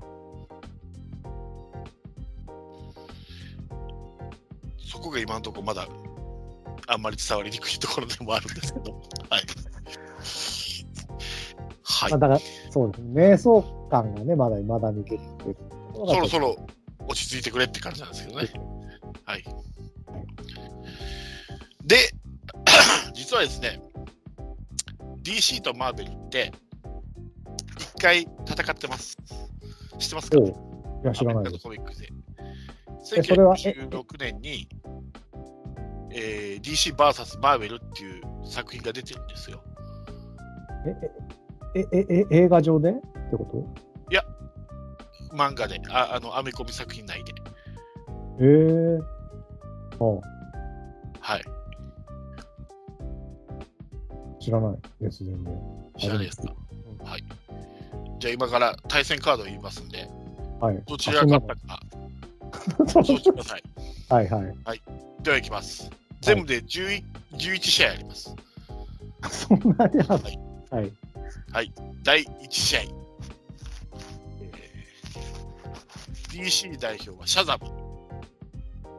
[4.87, 5.87] そこが今のところまだ
[6.87, 8.93] あんまり伝わりにくいところでもあるんですけど。
[9.29, 9.43] はい。
[11.83, 12.19] はいまあ、。
[12.19, 12.39] だから、
[12.71, 15.57] そうですね、瞑想感がね、まだ未だに出てる。
[15.93, 16.55] そろそろ
[17.07, 18.49] 落ち着いてくれって感じなんですけどね。
[19.25, 19.43] はい。
[21.83, 21.97] で、
[23.13, 23.81] 実はですね、
[25.23, 26.53] DC とマーベルって、
[27.77, 29.17] 一回戦ってます。
[29.97, 30.37] 知ってますか？
[30.37, 30.53] い
[31.03, 31.63] や、知らないです。
[31.63, 32.09] コミックで。
[33.15, 34.67] えそれはえ1916年に、
[36.11, 39.63] えー、DCVS マーベルっていう作品が出てるんですよ。
[41.75, 42.91] え、え、え、え、映画上で？
[42.91, 42.99] って
[43.37, 43.67] こと？
[45.35, 47.33] 漫画で、ああの、アメコミ作品内で。
[48.39, 48.99] ええ
[49.99, 50.03] あ
[51.19, 51.43] はい。
[54.39, 55.53] 知らないです、全然。
[55.97, 56.53] 知らないですか？
[57.03, 57.23] はい。
[58.19, 60.07] じゃあ今から対戦カードを言いますんで、
[60.61, 60.81] はい。
[60.87, 61.79] どちらが勝ったか、
[62.79, 63.63] 予想してください。
[64.09, 64.81] はいはい。
[65.21, 65.89] では行きます。
[66.21, 67.03] 全部で 11,
[67.33, 68.35] 11試合あります。
[69.29, 70.23] そんなにある
[70.69, 70.93] はい
[71.51, 71.73] はい。
[72.03, 72.81] 第1試合。
[72.81, 72.97] えー
[76.37, 77.65] DC 代表はシャザム。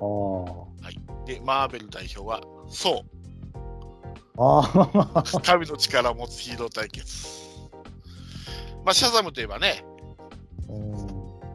[0.01, 3.05] あで、マーベル代表はソ
[4.37, 4.63] あ。
[5.15, 5.23] あ。
[5.45, 7.29] 神の力を持つヒーロー対決。
[8.85, 9.85] まあ、シャザムといえばね、
[10.69, 11.07] うん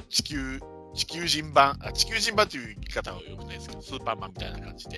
[0.09, 0.59] 地球、
[0.93, 4.97] 地球人版、あ地球人版という言い方はよくないですけど、スーパーマンみたいな感じで。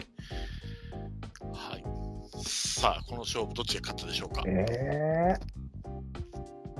[1.53, 1.83] はい。
[2.43, 4.43] さあ、この勝負、どっちが勝ったでしょうか？
[4.45, 5.39] ええ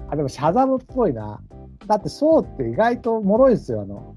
[0.10, 1.42] あ、でもシャザムっぽいな。
[1.88, 4.16] だって、そうって意外と脆いですよ、あの。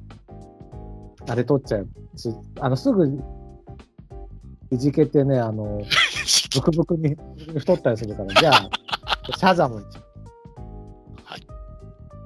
[1.29, 3.07] あれ取っちゃうし、あの、すぐ、
[4.71, 5.81] いじけてね、あの、
[6.55, 7.17] ブクブクに
[7.59, 8.71] 太ったりするから、じゃあ、
[9.37, 9.87] シャザムに。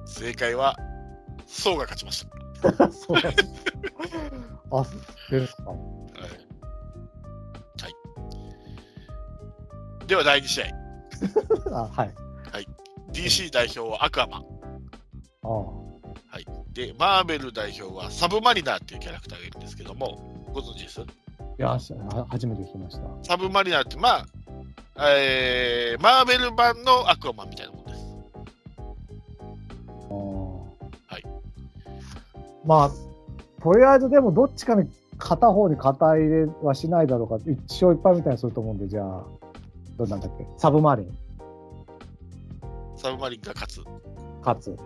[0.05, 0.77] 正解は、
[1.47, 2.42] ソウが勝ちました。
[2.91, 3.17] そう。
[4.71, 4.85] あ、
[5.29, 5.63] ですか。
[5.69, 5.79] はい。
[7.81, 7.89] は
[10.03, 10.67] い、では第2試合。
[11.77, 12.13] あ、はい。
[13.13, 14.45] DC 代表はアクアマン。
[15.43, 15.83] あ
[16.73, 21.01] で、マーベル代表はサブマリナーっていうキャラクターがいるんですけども、ご存知です？
[21.01, 21.03] あ。
[21.03, 21.07] い
[21.57, 21.77] や、
[22.29, 23.03] 初めて聞きました。
[23.21, 24.25] サブマリナーって、ま
[24.95, 27.82] あ、えー、マーベル版のアクアマンみたいなもん
[32.65, 32.91] まあ、
[33.61, 39.23] とりあえずでもどっちかに片方に肩入れはしないだろうか、一勝いっぱいみたいにすると思うんで、じゃあ、
[39.97, 41.17] どうなんだっけ、サブマリン、
[42.95, 43.83] サブマリンが勝つ。
[44.41, 44.77] 勝つ。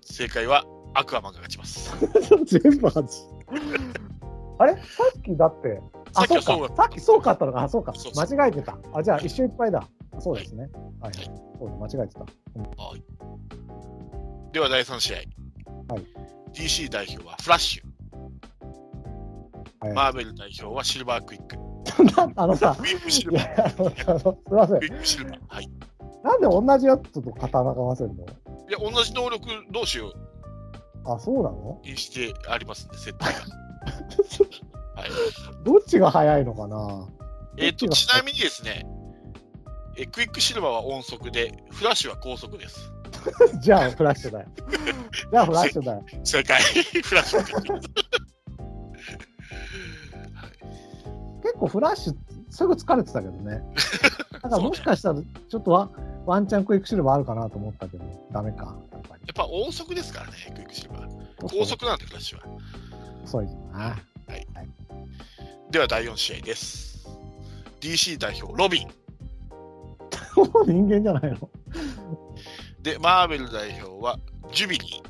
[0.00, 1.92] 正解はアクアマンが勝ちます。
[2.46, 3.26] 全部勝つ。
[4.58, 4.74] あれ？
[4.74, 4.80] さ
[5.18, 5.82] っきだって、
[6.14, 8.78] あ、そうか、さっきそうかったのか、あ、そうか間違えてた。
[8.92, 9.88] あ、じゃあ一勝いっぱいだ。
[10.20, 10.70] そうですね。
[11.00, 11.12] はい、はい。
[11.58, 12.20] そうだ、間違えてた。
[12.20, 12.26] は
[12.96, 13.02] い
[14.52, 15.16] では第3試合。
[15.16, 16.04] はい、
[16.54, 17.84] DC 代表はフラッシュ。
[17.84, 17.90] は
[19.90, 21.56] いマーベル代表はシルバークイック。
[22.16, 23.70] な あのさク、イックシルいバー。
[23.70, 23.76] す
[24.50, 24.88] みませんクイ。
[24.88, 25.38] ックシルバー。
[25.48, 25.64] はい。
[25.64, 25.68] い
[26.22, 28.24] なんで同じやつと戦わせるの？
[28.70, 30.10] や、同じ能力同士を
[31.04, 31.82] あ、そうなの？
[31.84, 33.28] にしてありますんで、設定が。
[35.02, 35.10] はい。
[35.64, 37.06] どっちが早いのかな？
[37.58, 38.86] えっと、ちなみにですね、
[39.98, 42.90] えクイックシルバーは音速で、フラッシュは光速です。
[43.60, 44.48] じゃあフラッシュだよ。
[45.30, 46.04] じゃあフラッシュだよ。
[46.22, 46.60] 正解。
[46.62, 47.44] フラッシュ。
[51.42, 52.14] 結構フラッシュ
[52.50, 53.62] すぐ疲れてたけどね。
[54.32, 55.90] だからもしかしたらちょっとワ
[56.26, 58.76] ワンチャンクイックシルバーあるかなと思ったけど、ダメか。
[58.92, 59.22] やっぱり。
[59.26, 61.24] やっぱ音速ですからね、クイックシルバー。
[61.40, 62.44] 光速なんで、フラッシュは。
[63.24, 63.96] 遅いぞな。
[65.70, 67.06] では、第4試合です。
[67.80, 68.88] DC 代表、ロビン。
[70.66, 71.50] 人間じゃないの
[72.84, 74.18] で、マーベル代表は、
[74.52, 75.02] ジュビリ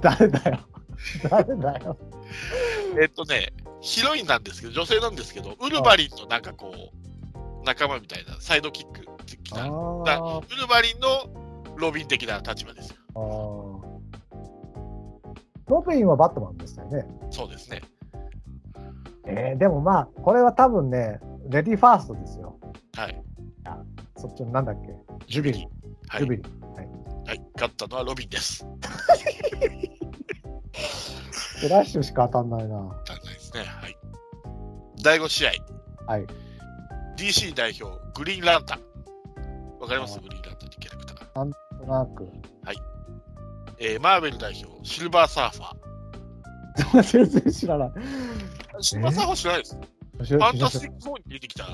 [0.00, 0.58] 誰だよ。
[1.30, 1.96] 誰だよ。
[2.96, 3.02] ー。
[3.02, 6.76] えっとね、ヒロインなんですけど、女性なんですけど、ウルヴァリンのなんかこう、
[7.64, 12.96] 仲間みたいな、サイドキック的あな、ーウルヴァリンのロビン的な立場ですよ。
[13.14, 13.94] あー。
[15.68, 17.06] ロビンはバットマンでしたよね。
[17.30, 17.80] そうですね。
[19.28, 22.58] えー、でもまあ、これは多分ね、レディーファーストですよ。
[22.96, 23.22] はい。
[24.16, 24.88] そっちのなんだっけ？
[25.26, 25.83] ジュビリー。
[26.08, 26.20] はい。
[26.20, 26.42] ジュビリ。
[27.26, 28.66] はい、勝ったのはロビンです。
[31.60, 32.76] フラッシュしか当たんないな。
[33.06, 33.60] 残念ですね。
[33.64, 33.96] はい。
[35.02, 35.50] 第5試合、
[36.06, 36.26] はい。
[37.16, 38.80] DC 代表、グリーンランタン。
[39.80, 40.18] わかります？
[40.18, 41.38] あグリーンランタンってキャラクター。
[41.38, 42.28] なんとなく。
[43.80, 47.88] えー、マーベル代表、シルバーサーファ 全然知らない。
[47.88, 48.02] ー。
[48.82, 49.74] シルバーサーファー知らないです。
[49.76, 51.64] フファンタスティック4に出てきた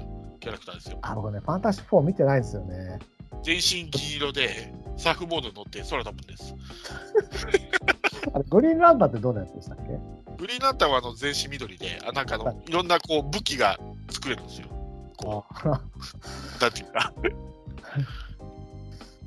[0.40, 0.98] キャラクターですよ。
[1.02, 2.98] あ、僕ね、ファンタスティック4見てないんですよね。
[3.42, 6.54] 全身黄色で、サーフボードに乗って空飛ぶんです。
[8.34, 9.98] あれグリーンランタンってどんなやつでしたっけ？
[10.36, 13.78] グリーンランタンはあの全身緑で、あなんかあのいろんなこう武器が
[14.10, 14.68] 作れるんですよ。
[15.16, 15.68] こあう、
[16.60, 17.12] なんていうか。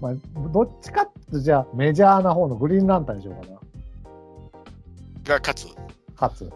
[0.02, 0.14] まあ、
[0.52, 3.60] どっちかってじゃあメジャーな方のグリーンランタンにしようかな。
[5.24, 5.68] が勝つ。
[6.20, 6.52] 勝つ。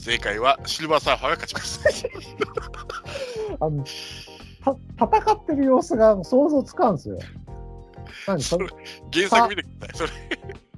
[0.00, 1.80] 正解はシルバーサーファーが勝ちます。
[3.60, 3.90] あの、た
[5.00, 7.18] 戦ってる様子が想像つかんですよ。
[8.26, 8.66] 何それ
[9.12, 10.08] 原作見てください。
[10.08, 10.20] それ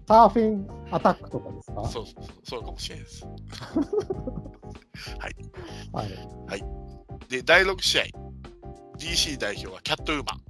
[0.08, 1.84] サーフィンアタックとかですか？
[1.88, 2.04] そう
[2.44, 3.24] そうかもしれないです。
[5.18, 6.64] はい。
[7.28, 8.04] で、第6試合、
[8.98, 10.40] DC 代表はキャットウーマン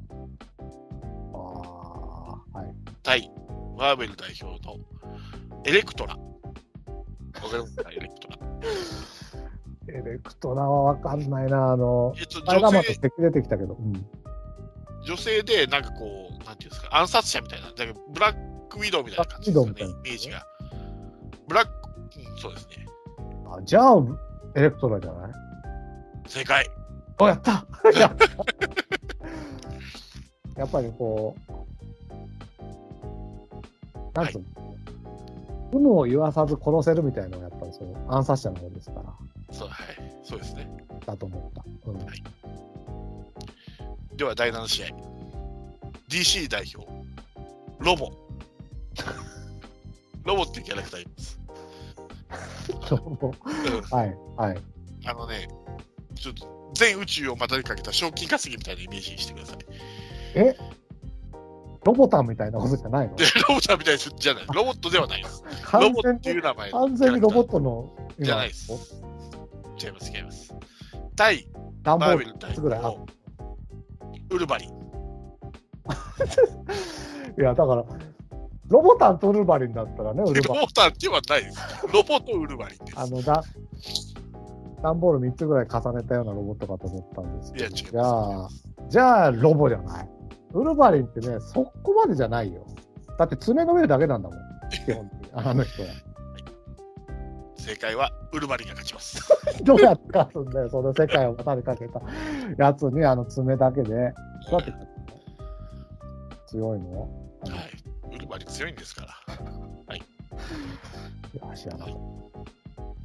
[1.35, 1.37] あ
[2.55, 2.75] あ、はい。
[3.03, 3.31] 対
[3.77, 4.77] マーベル代表の
[5.65, 6.17] エレクトラ。
[6.17, 6.21] わ
[7.51, 8.39] かりますか、エレクトラ。
[9.91, 11.73] エレクトラはわかんないな。
[11.73, 13.75] あの、えっと、女性出てきたけど。
[13.75, 14.07] うん。
[15.05, 17.73] 女性で、なんかこう、なんていうんですか、暗殺者みたいな、だ
[18.13, 18.35] ブラッ
[18.69, 20.43] クウィドウみたいな感じですよね、イメージが。
[21.49, 21.71] ブラック、
[22.19, 22.87] うん、そうですね。
[23.47, 23.97] あじゃあ、
[24.57, 25.33] エレクトラじゃない？
[26.29, 26.67] 正解。
[27.19, 27.67] お、やった
[30.57, 31.53] やっぱりこう、
[34.15, 34.45] なんつうの、
[35.73, 39.15] 有無を言わさず殺せるみたいなのがやっぱりそう暗殺者の方ですから、
[39.51, 39.97] そう、はい。
[40.23, 40.69] そうですね。
[41.07, 41.65] だと思った。
[41.91, 42.07] うん
[44.17, 44.89] では、第7試合。
[46.11, 46.87] DC 代表、
[47.79, 48.11] ロボ。
[50.25, 51.41] ロボっていうキャラクターいます。
[52.91, 54.63] うんはい、はい。
[55.07, 55.49] あのね、
[56.15, 59.57] ちょっと全宇宙を股にかけた賞金稼ぎみたいなイメージにしてください。
[60.35, 60.57] え？
[61.87, 63.17] ロボタンみたいなことじゃないの？
[63.17, 64.47] で、 ロボットみたいじゃない。
[64.53, 65.43] ロボットではないです。
[65.73, 69.03] ロ完ボっていう名前の完全にロボットトの今じゃないです。
[69.85, 70.55] 違います、違います。
[71.17, 71.49] 対
[71.83, 72.81] 段ボールマーベル代3つぐらい
[74.31, 74.71] ウルバリン。
[77.39, 77.85] いや、だから、
[78.69, 81.59] ロボタンとウルバリンだったらね、 ウルバロボタンではないです。
[81.93, 82.99] ロボとウルバリンです。
[82.99, 83.43] あのだ、
[84.83, 88.49] 段ボール3つぐらい重ねたようなロボットかと思ったんですけど、じゃあ、
[88.89, 90.09] じゃあロボじゃない。
[90.53, 92.67] ウルバリンってね、そこまでじゃないよ。
[93.19, 94.39] だって爪の上だけなんだもん、
[94.71, 95.31] 基本的に。
[95.33, 95.89] あの人は。
[97.61, 99.23] 正解はウルバリンが勝ちます。
[99.63, 102.01] どうやって勝つんだよ、その世界を股にかけた
[102.57, 104.13] やつに、あの爪だけで。
[106.47, 107.03] 強いの？
[107.03, 107.07] は
[108.13, 108.17] い。
[108.17, 109.11] ウルバリン強いんですから。
[111.33, 111.95] いや、知らなかっ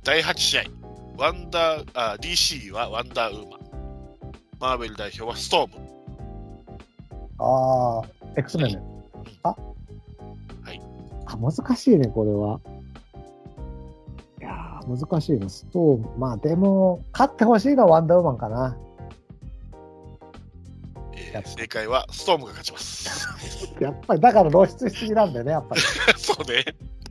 [0.03, 0.63] 第8試合、
[1.17, 3.59] ワンダーあ DC はワンダーウーマン。
[4.59, 5.85] マーベル代表はストーム。
[7.37, 7.43] た。
[7.43, 8.03] ああ、
[8.37, 8.81] X メンね。
[9.43, 9.55] あは
[10.71, 10.81] い。
[11.25, 12.59] あ、難しいね、これは。
[14.87, 15.49] 難しいな。
[15.49, 16.09] ストーム。
[16.17, 18.77] まあ、でも、勝ってほしいのはワンダーウーマンかな。
[21.17, 23.75] えー正解はストームが勝ちます。
[23.79, 25.81] やっぱり、だから露出しすぎなんだよね、やっぱり。
[26.17, 26.63] そうね。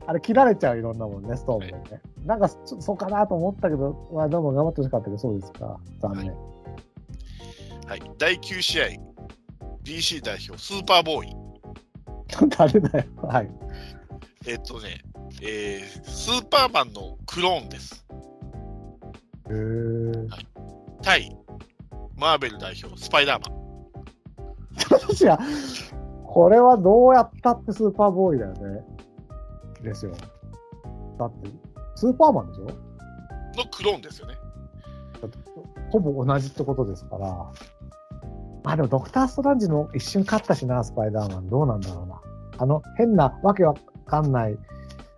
[0.07, 2.01] あれ、切られちゃう、いろんなもんね、ストームでね。
[2.25, 5.79] なんか、ちょっとそうかなと思ったけど、まあ、どうも頑張ってほしかったけど、そうですか。
[5.99, 6.33] 残念。
[7.87, 8.01] はい。
[8.17, 8.85] 第9試合、
[9.83, 11.35] DC 代表スーパーボーイ。
[12.57, 13.05] 誰だよ。
[13.23, 13.49] はい。
[14.47, 15.01] えっとね、
[15.41, 18.05] えースーパーマンのクローンです。
[19.49, 20.27] へー。
[21.01, 21.35] 対
[22.17, 23.65] マーベル代表スパイダーマン。
[25.21, 25.37] いや、
[26.25, 28.83] これはどうやったってスーパーボーイだよね。
[29.83, 30.13] ですよ。
[31.19, 31.49] だって、
[31.95, 32.65] スーパーマンでしょ？
[32.65, 32.71] の
[33.71, 34.35] クローンですよね。
[35.91, 37.27] ほぼ同じってことですから。
[38.63, 41.49] まあでも、ドクター・ストランジの一瞬勝ったしな、スパイダーマン。
[41.49, 42.21] どうなんだろうな。
[42.57, 43.75] あの、変な、わけわ
[44.05, 44.57] かんない。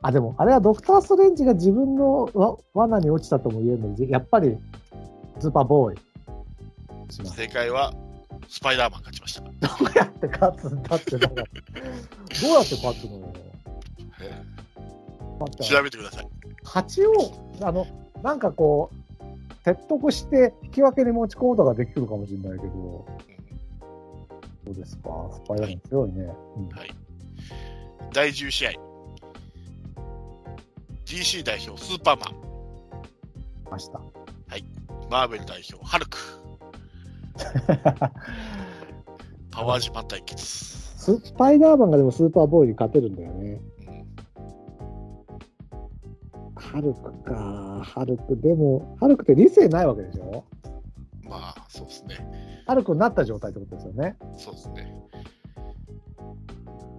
[0.01, 4.57] あ、でも、あれはドクター・ストレンジが自分のわ罠に落ちたとも言えるので、やっぱり、
[5.39, 5.97] スーパーボーイ。
[7.09, 7.93] 正解は
[8.49, 9.41] スパイダーマン勝ちました。
[9.41, 9.49] ど
[9.85, 13.33] うやって勝つんだって、だからどうやって勝つのよ。
[15.61, 16.27] 調べてください。
[16.63, 17.11] 勝ちを、
[17.61, 17.87] あの、
[18.23, 18.97] なんかこう、
[19.63, 23.05] 説得して引き分けに持ち込むことができるかもしれないけど、
[24.65, 26.33] そうですか、スパイダーマン強いね。
[26.55, 26.95] うんはい。
[28.13, 28.71] 第10試合、
[31.07, 34.01] DC 代表スーパーマン、ました。
[35.09, 36.17] マーベル代表ハルク、
[39.51, 40.43] パワージマン対決。
[40.43, 43.51] スパイダーマンがでもスーパーボーイに勝てるんだよね。
[43.51, 43.67] うん
[46.55, 48.35] ハルクか、ハルク。
[48.35, 50.43] でも、ハルクって理性ないわけでしょ？
[51.23, 52.15] まあ、そうですね。
[52.67, 54.17] ハルクになった状態ってことですよね。
[54.37, 54.93] そうですね。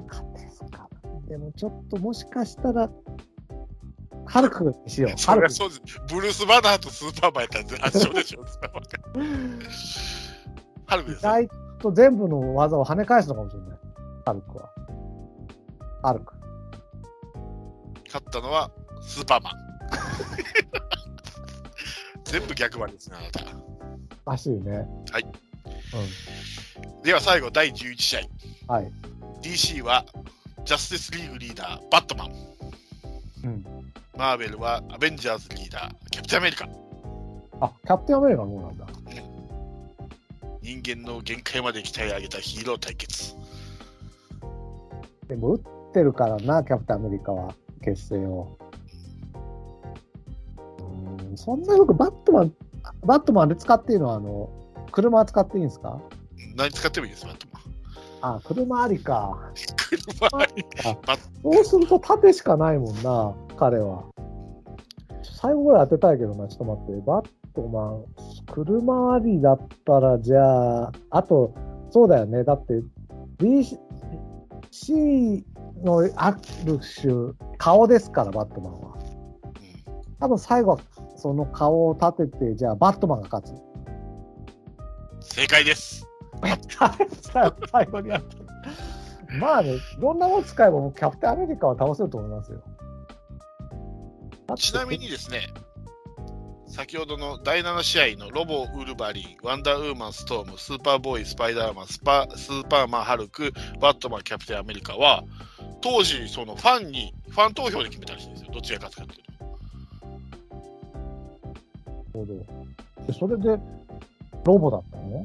[0.08, 0.88] 勝てるか。
[1.28, 2.90] でもちょっともしかしたら、
[4.28, 5.18] ハルクにしよう。
[5.18, 5.50] そハルク。
[5.50, 5.80] そうです。
[6.08, 8.44] ブルース・バナーとスーパーマンやったら圧勝でしょ。
[10.86, 11.30] ハルクですよ。
[11.40, 11.48] 意外
[11.80, 13.78] と全部の技を跳ね返すのかもしれない。
[14.26, 14.70] ハルクは。
[16.02, 16.34] ハルク。
[18.06, 19.54] 勝ったのはスーパーマン。
[22.24, 23.40] 全部逆張りですね、あなた。
[24.30, 24.86] らしいね。
[25.10, 25.24] はい。
[25.24, 27.02] うん。
[27.02, 28.18] では最後、第11試
[28.68, 28.72] 合。
[28.74, 28.92] はい。
[29.40, 30.04] DC は
[30.64, 32.32] ジャスティスリーグリーダー、バットマン。
[33.44, 33.64] うん。
[34.18, 36.68] マーベルはアベンジャーズリーダー、キャプテンアメリカ。
[37.60, 38.86] あ、キャプテンアメリカの方なんだ。
[40.60, 43.36] 人間の限界まで鍛え上げたヒーロー対決。
[45.28, 45.62] でも、打っ
[45.94, 47.54] てるからな、キャプテンアメリカは、
[47.84, 48.58] 結成を。
[50.80, 52.52] うーん、そんなよくバットマン、
[53.04, 54.50] バットマンあれ使っていいのは、あの、
[54.90, 56.00] 車使っていいんですか？
[56.56, 57.57] 何使ってもいいです、バットマン。
[58.20, 59.38] あ、車ありか。
[59.90, 60.64] 車あり
[61.42, 64.04] そうすると縦しかないもんな、彼は。
[65.22, 67.02] 最後ぐらい当てたいけどな、ちょっと待って。
[67.06, 68.04] バットマン、
[68.52, 71.54] 車ありだったら、じゃあ、あと、
[71.90, 72.44] そうだよね。
[72.44, 72.82] だって、
[73.38, 73.78] DC
[75.84, 76.32] のあ
[76.66, 78.96] る種、顔ですから、バットマンは。
[80.20, 80.78] 多分最後は、
[81.16, 83.54] その顔を立てて、じゃあ、バットマンが勝つ。
[85.20, 86.07] 正解です。
[87.72, 88.48] 最後にやってる。
[89.40, 92.62] まあね、どんなもの使えばキャプテンアメリカは倒せると思いますよ。
[94.56, 95.48] ちなみにですね、
[96.66, 105.24] 先ほどの第7試合のロボ、ウルヴァリン、ワンダーウーマン、ストーム、スーパーボーイ、スパイダーマン、スパスーパーマン、ハルク、バットマン、キャプテンアメリカは、
[105.80, 108.52] 当時、そのファンに、ファン投票で決めたらしいんですよ。
[108.52, 109.28] どっちが勝つかっていう
[112.12, 112.34] ほど。
[113.06, 113.62] でそれで、
[114.44, 115.22] ロボだったのの。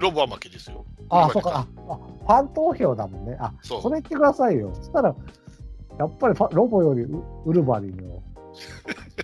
[0.00, 0.84] ロボは負けですよ。
[1.08, 1.66] あ、ウルヴァリンそうか。
[1.88, 3.36] あ、あファン投票だもんね。
[3.40, 4.70] あ、そうそれ言ってくださいよ。
[4.74, 5.14] そしたら、
[5.98, 8.22] やっぱりファロボよりウウルヴァリンを。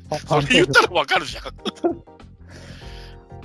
[0.08, 1.44] ファフそれァン投票言ったらわかるじゃん。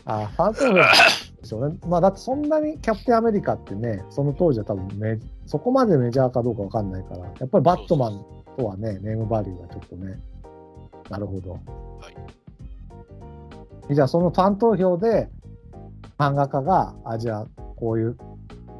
[0.06, 1.78] あ、ファン投票でしょうね。
[1.88, 8.26] まあ、だってそんなにキャプテンアメリカってね、その当時は多分メそこまでメジャーかどうかわかんないから、やっぱりバットマン
[8.58, 10.20] とはね、ネームバリューがちょっとね、
[11.10, 11.60] なるほど。
[13.90, 15.30] じゃあそのファン投票で、
[16.18, 18.16] 漫画家が、あ、じゃあこういう、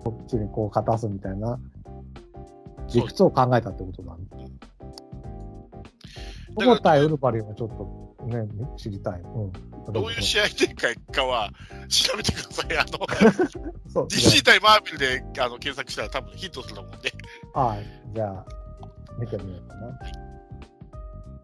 [0.04, 1.60] こっちにこう勝たすみたいな、
[2.94, 4.38] 理屈を考えたってことなんだ。
[6.60, 8.48] ロボ対ウルヴァリンはちょっとね、
[8.78, 9.22] 知りたい。
[9.22, 9.52] うん。
[9.94, 11.50] どういう試合展開かは
[11.88, 12.78] 調べてください。
[12.78, 13.48] あの、
[13.88, 17.14] そう DC 対マーベルであの検索したら多分ヒットすると思うんで。
[17.54, 17.86] はい。
[18.14, 18.46] じゃあ、
[19.20, 20.00] 見てみようかな。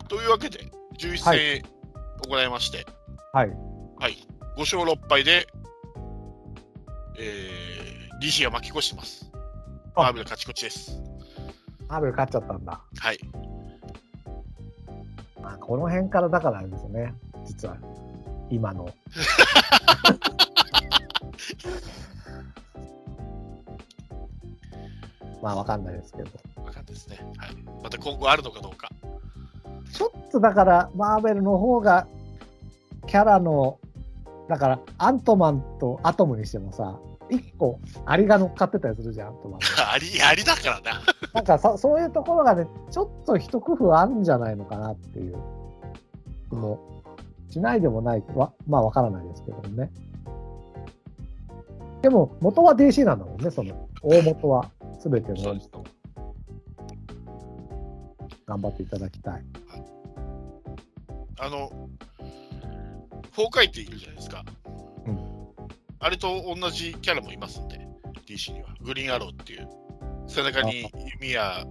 [0.08, 0.60] というわけで、
[1.00, 1.64] 11は戦
[2.28, 2.86] 行いまして、
[3.32, 3.50] はい。
[4.00, 4.18] はい、
[4.58, 5.48] 5勝6敗で、
[7.18, 9.30] えー、DC が負け越してます。
[9.96, 11.02] あマーベル勝ち越しです。
[11.88, 12.82] マーベル勝っちゃったんだ。
[12.98, 13.20] はい。
[15.42, 17.14] まあ、この辺からだからあれですよね。
[17.46, 17.78] 実は、
[18.50, 18.90] 今の。
[25.42, 26.32] まあ、わかんないですけど。
[26.64, 27.18] わかんないですね。
[27.38, 27.56] はい。
[27.84, 28.90] また今後あるのかどうか。
[29.92, 32.08] ちょっとだから、マーベルの方が、
[33.08, 33.78] キャラの、
[34.50, 37.00] だから、アントマンとアトムにしてもさ、
[37.30, 39.60] 一個、アリが乗っかってたりするじゃん、アントマンの。
[39.92, 41.02] あり、ありだからな。
[41.34, 45.38] なんかそそういうところがね、ちょっと一工夫あるんじゃないのかなっていう
[46.50, 46.80] 気も
[47.50, 49.92] しないでもない、わまあわからないですけどね。
[52.02, 55.56] でも、元は DC なんだもんね、その、大元は、すべての。
[58.46, 59.44] 頑張っていただきたい。
[61.40, 61.72] あの、
[63.32, 64.44] フォーカイっているじゃないですか。
[65.08, 65.34] うん
[66.00, 67.80] あれと同じキャラもいますんで、
[68.28, 68.76] DC には。
[68.82, 69.70] グリーンアローっていう。
[70.28, 70.92] 背中に
[71.22, 71.66] 弓矢、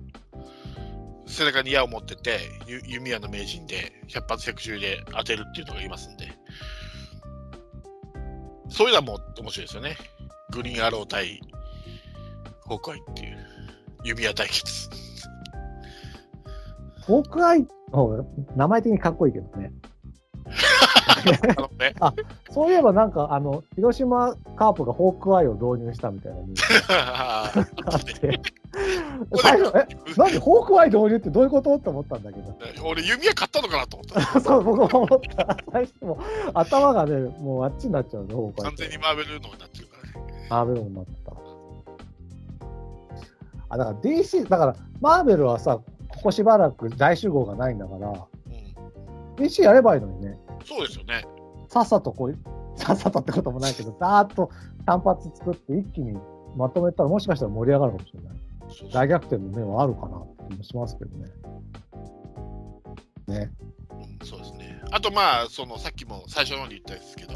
[1.27, 6.33] 背中に矢を持ってて、ゆ弓矢の名人で、百発百中で当てるっていうのがいますんで。
[8.71, 9.97] そういうのはもう面白いですよね。
[10.51, 11.43] グリーンアロー対
[12.65, 13.37] フォークアイっていう
[14.05, 14.89] 弓矢対決。
[17.07, 18.27] ホークアイの
[18.57, 19.73] 名前的にかっこいいけどね。
[21.13, 21.95] あのね、
[22.51, 28.41] そういえばなんか、あの、広島カープがホークアイを導入したみたいなニュース があって、
[29.37, 32.57] 最初、え、なんでホークアイ導入ってどういうことって思ったんだけど。
[32.85, 34.41] 俺、弓矢買ったのかなと思った。
[34.41, 35.57] そう、僕も思った。
[35.71, 36.19] 最初もう
[36.55, 40.47] 頭がね、もうあっちになっちゃうね、ホークアイ完全にマーベルのになってるからね。
[40.49, 41.33] マーベルになった。
[43.69, 50.39] あ、だから DC、だからマーベルはさ、ここしばらく大集合がないんだから、うん、DC やればいいのにね。
[50.65, 51.25] そうですよね。
[51.69, 52.39] さっさとこう、
[52.79, 54.51] さっさとってこともないけど、 ざーっと
[54.87, 56.19] 単発作って一気に
[56.57, 58.33] まとめたら、もしかしたら盛り上がるかもしれない。
[58.93, 61.31] 大逆転の面はあるかなって気もしますけどね。
[63.27, 63.51] ね。
[63.91, 64.83] うんそうですね。
[64.91, 67.35] あとまあ、そのさっきも最初の方に言ったんですけど、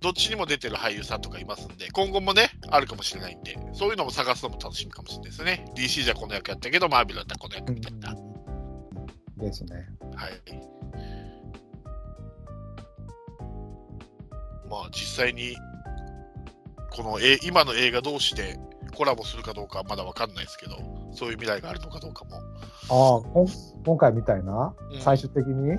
[0.00, 5.64] どっちにも出てる俳優さんとかいますんで、今後もね、あるかもしれないんで、そういうのも探すのも楽しみかもしれないですね。
[5.76, 8.14] DC じゃこの役やったけど、マーベルだったらこの役みたいな。
[9.36, 9.88] ですね。
[10.14, 10.75] はい。
[14.68, 15.56] まあ実際に、
[16.90, 18.58] このえ今の映画同士で
[18.94, 20.76] コラボするかどうかはまだわかんないですけど、
[21.12, 22.36] そういう未来があるのかどうかも。
[22.88, 23.46] ああ、
[23.84, 24.74] 今回みたいな？
[24.92, 25.68] うん、最終的に？
[25.68, 25.78] いうん。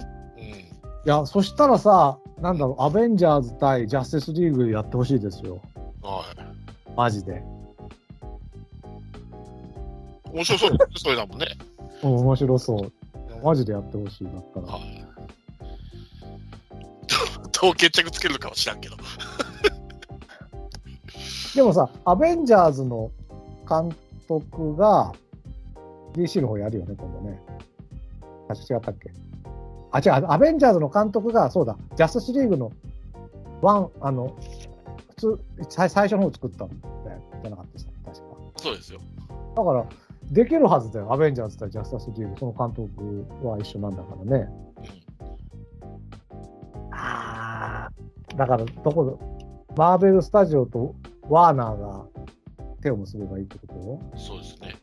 [1.06, 5.62] や、そしたらさ、なんだろう、アベンジャーズ対ジャスティスリーグやってほしいですよ。
[6.02, 6.92] はい。
[6.96, 7.42] マジで。
[10.32, 11.48] 面白そうそれだもんね。
[12.04, 12.92] うん、面白そう。
[13.44, 14.68] マジでやってほしいだったら。
[14.68, 14.97] はい。
[17.62, 18.96] どう決着つけるのかは知らんけど。
[21.56, 23.12] でもさ、アベンジャーズの
[23.68, 23.96] 監
[24.28, 25.14] 督が
[26.14, 27.42] DC の方やるよね、今度ね。
[28.50, 29.12] あ、違ったっけ？
[29.92, 32.72] あ、違う、アベンジャーズの監督が、そうだ、ジャスティスリーグの
[33.62, 34.36] ワン、あの、
[35.16, 35.40] 普通、
[35.70, 38.24] 最最初の方作ったんだよ、じゃなかったですか、確か。
[38.58, 39.00] そうですよ。
[39.56, 39.86] だから、
[40.32, 44.48] できるはずだよ、アベンジャーズ対ジャスティスリーグ、その監督は一緒なんだからね。
[48.38, 50.96] だから、どこで、マーベルスタジオと
[51.28, 52.06] ワーナーが
[52.82, 54.76] 手を結べばいいってこそうですね。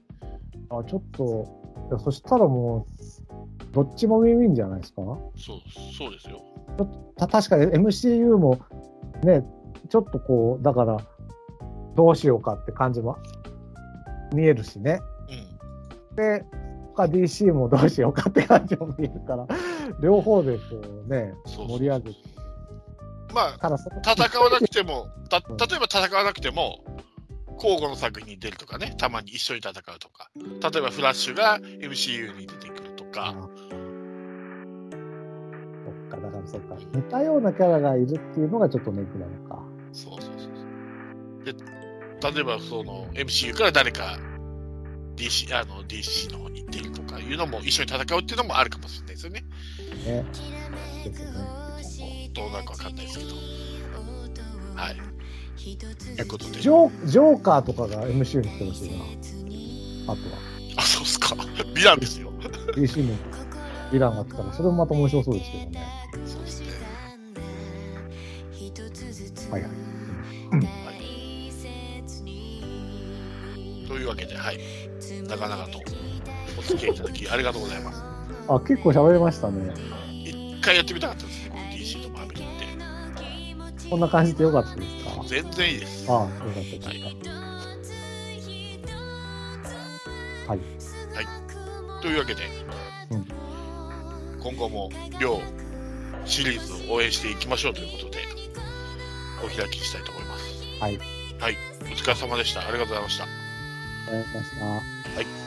[0.69, 2.87] とあ、ちょっと、そしたらも
[3.71, 5.03] う、どっちもウィンウィンじゃないですか？
[5.37, 5.59] そう、
[5.97, 6.41] そうですよ。
[7.17, 8.59] た確かに MCU も
[9.23, 9.45] ね、
[9.89, 10.97] ちょっとこう、だから、
[11.95, 13.17] どうしようかって感じも
[14.33, 15.01] 見えるしね。
[16.11, 16.17] うん。
[16.17, 16.45] で、
[16.95, 19.47] 他 DC もどうしようかって感じも見えるから、
[20.01, 20.63] 両方でこ
[21.07, 22.34] うね、盛り上げて。
[23.35, 26.85] まあ、戦わなくても、たうん例えば戦わなくても、
[27.57, 33.35] 交互の作品に出るとかね、たまに一緒に戦うとか、例えばフラッシュが MCU に出てくるとか、
[35.85, 39.63] そっか、だからそっか、似たようなキャラがいるっていうのがちょっとネックなのか。
[39.93, 41.45] そうそうそうそう。
[41.45, 41.53] で、
[42.33, 44.19] 例えばその MCU から誰か
[45.17, 49.45] DC, あの DC の方に出るとかいうのも一緒に戦うっていうのもあるかもしれないですよね。
[50.07, 50.25] ね。
[51.05, 51.64] ですよね。
[52.35, 53.35] 今後どうなるかわかんないですけど。
[54.75, 54.97] はい。
[56.17, 56.69] ということでジ。
[56.69, 59.05] ョージョーカーとかが MCU に来てほしいな。
[60.13, 60.39] あとは。
[60.77, 61.35] あ、そうっすか。
[61.35, 62.33] ヴィランですよ。
[62.75, 65.87] DC のヴィランが来たら、それもまた面白そうですけどね。
[66.27, 66.67] そうですね。
[69.51, 69.71] はいはい。
[73.87, 74.59] というわけで、はい。
[75.29, 75.79] なかなかと
[76.59, 78.03] お付き合いいただきありがとうございます。
[78.49, 79.73] あ、結構喋れましたね。
[80.25, 81.44] 一回やってみたかったです
[83.95, 85.23] こんな感じでよかったですか？
[85.25, 86.11] 全然いいです。
[86.11, 87.31] ああ、よかったよかった。
[90.51, 90.61] はい。
[92.03, 92.43] というわけで、
[93.11, 93.25] うん
[94.43, 94.91] 今後も
[95.21, 95.41] 両
[96.25, 98.19] シリーズを応援していきましょうということで、
[99.45, 100.43] お開きにしたいと思います。
[100.81, 100.99] はい。
[101.39, 101.57] はい。
[101.83, 102.67] お疲れ様でした。
[102.67, 103.25] ありがとうございました。
[103.25, 103.29] あ
[104.11, 104.81] りがとうございま
[105.23, 105.44] した。